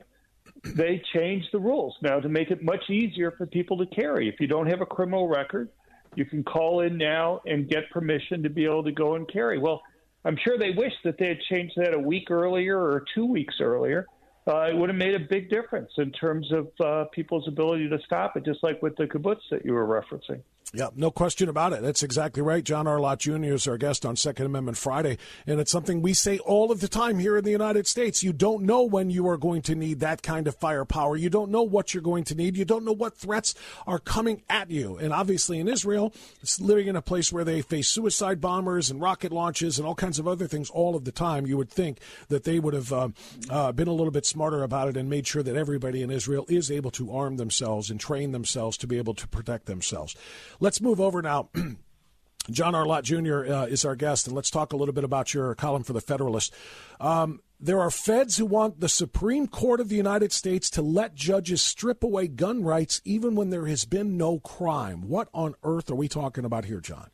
they 0.64 1.02
changed 1.14 1.48
the 1.52 1.60
rules 1.60 1.96
now 2.02 2.20
to 2.20 2.30
make 2.30 2.52
it 2.52 2.64
much 2.64 2.90
easier 2.90 3.32
for 3.32 3.46
people 3.46 3.78
to 3.78 3.86
carry. 3.88 4.30
If 4.30 4.40
you 4.40 4.48
don't 4.48 4.68
have 4.68 4.82
a 4.82 4.86
criminal 4.86 5.28
record, 5.28 5.70
you 6.16 6.26
can 6.26 6.44
call 6.44 6.82
in 6.82 6.98
now 6.98 7.42
and 7.46 7.68
get 7.68 7.90
permission 7.90 8.44
to 8.44 8.50
be 8.50 8.66
able 8.66 8.84
to 8.84 8.92
go 8.92 9.16
and 9.16 9.32
carry. 9.32 9.58
Well, 9.58 9.82
I'm 10.24 10.38
sure 10.44 10.58
they 10.58 10.72
wish 10.72 10.94
that 11.04 11.18
they 11.18 11.28
had 11.28 11.40
changed 11.50 11.74
that 11.78 11.94
a 11.94 12.00
week 12.00 12.30
earlier 12.30 12.78
or 12.78 13.06
two 13.16 13.26
weeks 13.26 13.56
earlier 13.60 14.06
uh, 14.48 14.62
it 14.64 14.76
would 14.76 14.90
have 14.90 14.98
made 14.98 15.14
a 15.14 15.20
big 15.20 15.50
difference 15.50 15.92
in 15.98 16.12
terms 16.12 16.52
of 16.52 16.68
uh, 16.84 17.06
people's 17.12 17.48
ability 17.48 17.88
to 17.90 18.00
stop 18.06 18.36
it, 18.36 18.44
just 18.44 18.64
like 18.64 18.82
with 18.82 18.96
the 18.96 19.06
kibbutz 19.06 19.42
that 19.52 19.64
you 19.64 19.74
were 19.74 19.86
referencing. 19.86 20.42
Yeah, 20.74 20.88
no 20.96 21.12
question 21.12 21.50
about 21.50 21.74
it. 21.74 21.82
That's 21.82 22.02
exactly 22.02 22.42
right. 22.42 22.64
John 22.64 22.88
R. 22.88 22.98
Lott 22.98 23.20
Jr. 23.20 23.44
is 23.44 23.68
our 23.68 23.78
guest 23.78 24.06
on 24.06 24.16
Second 24.16 24.46
Amendment 24.46 24.78
Friday, 24.78 25.18
and 25.46 25.60
it's 25.60 25.72
something 25.72 26.02
we 26.02 26.14
say 26.14 26.40
all 26.40 26.72
of 26.72 26.80
the 26.80 26.88
time 26.88 27.20
here 27.20 27.36
in 27.36 27.44
the 27.44 27.52
United 27.52 27.88
States. 27.88 28.24
You 28.24 28.32
don't 28.32 28.64
know 28.64 28.82
when 28.84 29.10
you 29.10 29.28
are 29.28 29.36
going 29.36 29.64
to 29.64 29.76
need 29.76 30.00
that 30.00 30.24
kind 30.24 30.48
of 30.48 30.56
firepower. 30.56 31.18
You 31.18 31.30
don't 31.30 31.52
know 31.52 31.62
what 31.62 31.94
you're 31.94 32.02
going 32.02 32.24
to 32.24 32.36
need. 32.36 32.56
You 32.56 32.64
don't 32.64 32.86
know 32.86 32.94
what 32.94 33.18
threats 33.18 33.54
are 33.86 34.00
coming 34.00 34.44
at 34.50 34.72
you. 34.72 34.96
And 34.96 35.12
obviously, 35.12 35.60
in 35.60 35.68
Israel, 35.68 36.14
it's 36.42 36.62
living 36.62 36.88
in 36.88 36.96
a 36.96 37.02
place 37.02 37.34
where 37.34 37.44
they 37.44 37.62
face 37.62 37.90
suicide 37.90 38.40
bombers 38.40 38.90
and 38.90 39.02
rocket 39.02 39.34
launches 39.34 39.78
and 39.78 39.86
all 39.86 39.96
kinds 39.96 40.20
of 40.20 40.28
other 40.28 40.48
things 40.48 40.70
all 40.70 40.96
of 40.96 41.04
the 41.04 41.12
time. 41.12 41.46
You 41.46 41.58
would 41.58 41.70
think 41.70 42.00
that 42.30 42.46
they 42.46 42.60
would 42.60 42.74
have 42.74 42.94
uh, 42.94 43.10
uh, 43.50 43.74
been 43.74 43.90
a 43.90 43.94
little 43.94 44.12
bit 44.12 44.26
smarter 44.26 44.64
about 44.64 44.88
it 44.88 44.96
and 44.96 45.10
made 45.10 45.28
sure 45.28 45.44
that 45.44 45.58
everybody 45.58 46.02
in 46.02 46.10
Israel 46.10 46.46
is 46.48 46.72
able 46.72 46.92
to 46.92 47.12
arm 47.12 47.36
themselves 47.36 47.92
and 47.92 48.00
train 48.00 48.32
themselves 48.32 48.78
to 48.78 48.88
be 48.88 48.98
able 48.98 49.16
to 49.16 49.28
protect 49.28 49.66
themselves. 49.66 50.16
Let's 50.62 50.80
move 50.80 51.02
over 51.02 51.24
now. 51.24 51.50
John 52.52 52.76
R. 52.76 52.86
Lott 52.86 53.04
Jr. 53.04 53.46
Uh, 53.46 53.66
is 53.66 53.84
our 53.84 53.96
guest, 53.96 54.28
and 54.28 54.36
let's 54.36 54.52
talk 54.52 54.74
a 54.74 54.78
little 54.78 54.94
bit 54.94 55.04
about 55.04 55.34
your 55.34 55.56
column 55.56 55.84
for 55.84 55.94
the 55.94 56.02
Federalist. 56.02 56.54
Um, 57.00 57.42
there 57.60 57.80
are 57.80 57.90
feds 57.90 58.38
who 58.38 58.46
want 58.46 58.80
the 58.80 58.88
Supreme 58.88 59.48
Court 59.48 59.80
of 59.80 59.90
the 59.90 59.96
United 59.96 60.32
States 60.32 60.70
to 60.72 60.84
let 60.84 61.16
judges 61.16 61.64
strip 61.64 62.04
away 62.04 62.28
gun 62.28 62.64
rights 62.64 63.02
even 63.06 63.34
when 63.34 63.50
there 63.50 63.66
has 63.66 63.86
been 63.86 64.18
no 64.18 64.40
crime. 64.40 65.08
What 65.08 65.30
on 65.34 65.56
earth 65.64 65.90
are 65.90 65.96
we 65.96 66.08
talking 66.08 66.46
about 66.46 66.66
here, 66.66 66.80
John? 66.80 67.10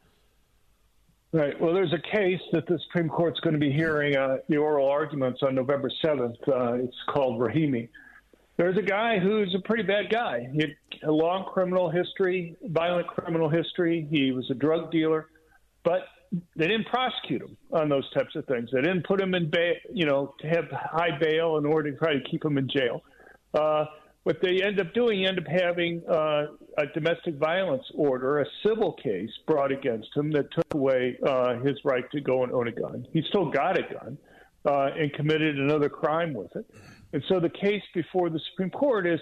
Right. 1.32 1.60
Well, 1.60 1.74
there's 1.74 1.94
a 1.94 2.16
case 2.16 2.42
that 2.52 2.68
the 2.68 2.80
Supreme 2.88 3.10
Court's 3.10 3.40
going 3.40 3.54
to 3.54 3.60
be 3.60 3.72
hearing 3.72 4.16
uh, 4.16 4.38
the 4.50 4.58
oral 4.58 4.90
arguments 4.90 5.40
on 5.42 5.56
November 5.56 5.90
7th. 6.04 6.36
Uh, 6.48 6.84
it's 6.84 6.96
called 7.10 7.40
Rahimi 7.40 7.88
there's 8.58 8.78
a 8.78 8.82
guy 8.82 9.20
who's 9.20 9.56
a 9.56 9.60
pretty 9.68 9.84
bad 9.84 10.10
guy. 10.12 10.48
He 10.52 10.60
had 10.62 10.72
a 11.04 11.12
long 11.12 11.46
criminal 11.46 11.90
history, 11.90 12.56
violent 12.64 13.08
criminal 13.08 13.50
history. 13.50 14.08
He 14.10 14.32
was 14.32 14.50
a 14.50 14.56
drug 14.56 14.92
dealer, 14.92 15.28
but 15.84 16.02
they 16.56 16.68
didn't 16.68 16.88
prosecute 16.88 17.42
him 17.42 17.56
on 17.72 17.88
those 17.88 18.10
types 18.14 18.36
of 18.36 18.46
things. 18.46 18.70
They 18.74 18.82
didn't 18.82 19.06
put 19.06 19.22
him 19.22 19.34
in 19.36 19.50
bail, 19.50 19.76
you 19.94 20.06
know, 20.06 20.34
to 20.42 20.48
have 20.48 20.66
high 20.72 21.18
bail 21.20 21.58
in 21.58 21.66
order 21.66 21.92
to 21.92 21.98
try 21.98 22.14
to 22.14 22.22
keep 22.30 22.44
him 22.44 22.58
in 22.58 22.68
jail. 22.68 23.02
Uh, 23.54 23.86
what 24.24 24.42
they 24.42 24.62
end 24.62 24.80
up 24.82 24.94
doing, 24.94 25.26
end 25.26 25.40
up 25.40 25.46
having 25.48 26.02
uh, 26.10 26.48
a 26.78 26.86
domestic 26.94 27.36
violence 27.36 27.86
order, 27.94 28.40
a 28.40 28.46
civil 28.66 28.94
case 29.02 29.30
brought 29.46 29.72
against 29.72 30.10
him 30.16 30.32
that 30.32 30.52
took 30.52 30.74
away 30.74 31.18
uh, 31.26 31.60
his 31.60 31.78
right 31.86 32.04
to 32.12 32.20
go 32.20 32.44
and 32.44 32.52
own 32.52 32.68
a 32.68 32.72
gun. 32.74 33.08
He 33.14 33.24
still 33.30 33.50
got 33.50 33.78
a 33.78 33.84
gun. 33.84 34.18
uh, 34.68 34.90
and 34.98 35.14
committed 35.14 35.58
another 35.58 35.90
crime 35.90 36.34
with 36.34 36.56
it. 36.56 36.66
And 37.14 37.24
so 37.30 37.40
the 37.40 37.50
case 37.50 37.84
before 37.94 38.30
the 38.30 38.40
Supreme 38.52 38.70
Court 38.70 39.08
is 39.08 39.20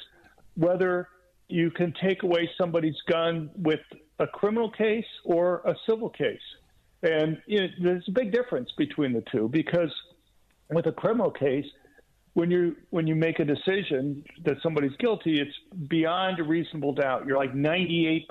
whether 0.55 1.07
you 1.47 1.69
can 1.71 1.93
take 2.01 2.23
away 2.23 2.49
somebody's 2.57 2.99
gun 3.07 3.49
with 3.55 3.81
a 4.19 4.27
criminal 4.27 4.71
case 4.71 5.05
or 5.23 5.61
a 5.65 5.75
civil 5.87 6.09
case. 6.09 6.39
And 7.03 7.37
there's 7.47 8.07
a 8.07 8.11
big 8.11 8.31
difference 8.31 8.69
between 8.77 9.13
the 9.13 9.23
two 9.31 9.47
because 9.49 9.93
with 10.69 10.87
a 10.87 10.91
criminal 10.91 11.29
case, 11.29 11.65
when 12.33 12.51
you 12.51 12.75
when 12.89 13.07
you 13.07 13.15
make 13.15 13.39
a 13.39 13.45
decision 13.45 14.23
that 14.43 14.57
somebody's 14.61 14.95
guilty, 14.97 15.39
it's 15.39 15.55
beyond 15.87 16.39
a 16.39 16.43
reasonable 16.43 16.93
doubt. 16.93 17.25
You're 17.25 17.37
like 17.37 17.53
98% 17.53 18.25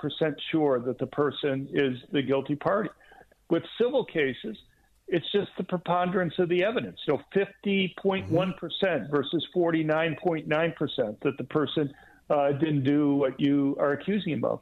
sure 0.51 0.79
that 0.81 0.99
the 0.99 1.07
person 1.07 1.67
is 1.73 1.97
the 2.11 2.21
guilty 2.21 2.55
party. 2.55 2.89
With 3.49 3.63
civil 3.81 4.05
cases, 4.05 4.57
it's 5.07 5.25
just 5.31 5.49
the 5.57 5.63
preponderance 5.63 6.33
of 6.39 6.49
the 6.49 6.63
evidence. 6.63 6.99
So 7.05 7.19
50.1% 7.35 9.11
versus 9.11 9.47
49.9% 9.55 11.19
that 11.21 11.37
the 11.37 11.43
person 11.43 11.93
uh, 12.29 12.51
didn't 12.53 12.83
do 12.83 13.15
what 13.15 13.39
you 13.39 13.75
are 13.79 13.93
accusing 13.93 14.33
him 14.33 14.43
of. 14.43 14.59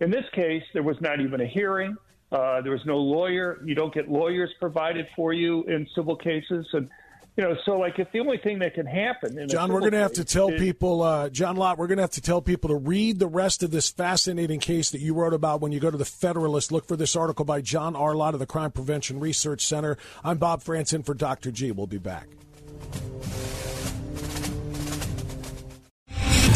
In 0.00 0.10
this 0.10 0.24
case, 0.34 0.64
there 0.72 0.82
was 0.82 0.96
not 1.00 1.20
even 1.20 1.40
a 1.40 1.46
hearing. 1.46 1.96
Uh, 2.32 2.60
there 2.62 2.72
was 2.72 2.84
no 2.84 2.98
lawyer. 2.98 3.62
You 3.64 3.76
don't 3.76 3.94
get 3.94 4.10
lawyers 4.10 4.50
provided 4.58 5.06
for 5.14 5.32
you 5.32 5.62
in 5.64 5.86
civil 5.94 6.16
cases, 6.16 6.66
and 6.72 6.88
you 7.36 7.42
know, 7.42 7.56
so 7.64 7.78
like 7.78 7.98
if 7.98 8.10
the 8.12 8.20
only 8.20 8.38
thing 8.38 8.60
that 8.60 8.74
can 8.74 8.86
happen. 8.86 9.48
John, 9.48 9.72
we're 9.72 9.80
going 9.80 9.92
to 9.92 9.98
have 9.98 10.12
to 10.14 10.24
tell 10.24 10.50
is, 10.50 10.60
people, 10.60 11.02
uh, 11.02 11.28
John 11.30 11.56
Lott, 11.56 11.78
we're 11.78 11.88
going 11.88 11.98
to 11.98 12.04
have 12.04 12.12
to 12.12 12.20
tell 12.20 12.40
people 12.40 12.68
to 12.68 12.76
read 12.76 13.18
the 13.18 13.26
rest 13.26 13.62
of 13.62 13.72
this 13.72 13.90
fascinating 13.90 14.60
case 14.60 14.90
that 14.90 15.00
you 15.00 15.14
wrote 15.14 15.34
about 15.34 15.60
when 15.60 15.72
you 15.72 15.80
go 15.80 15.90
to 15.90 15.96
the 15.96 16.04
Federalist. 16.04 16.70
Look 16.70 16.86
for 16.86 16.96
this 16.96 17.16
article 17.16 17.44
by 17.44 17.60
John 17.60 17.96
R. 17.96 18.14
Lott 18.14 18.34
of 18.34 18.40
the 18.40 18.46
Crime 18.46 18.70
Prevention 18.70 19.18
Research 19.18 19.66
Center. 19.66 19.96
I'm 20.22 20.38
Bob 20.38 20.62
Frantz 20.62 20.92
in 20.92 21.02
for 21.02 21.14
Dr. 21.14 21.50
G. 21.50 21.72
We'll 21.72 21.86
be 21.88 21.98
back. 21.98 22.28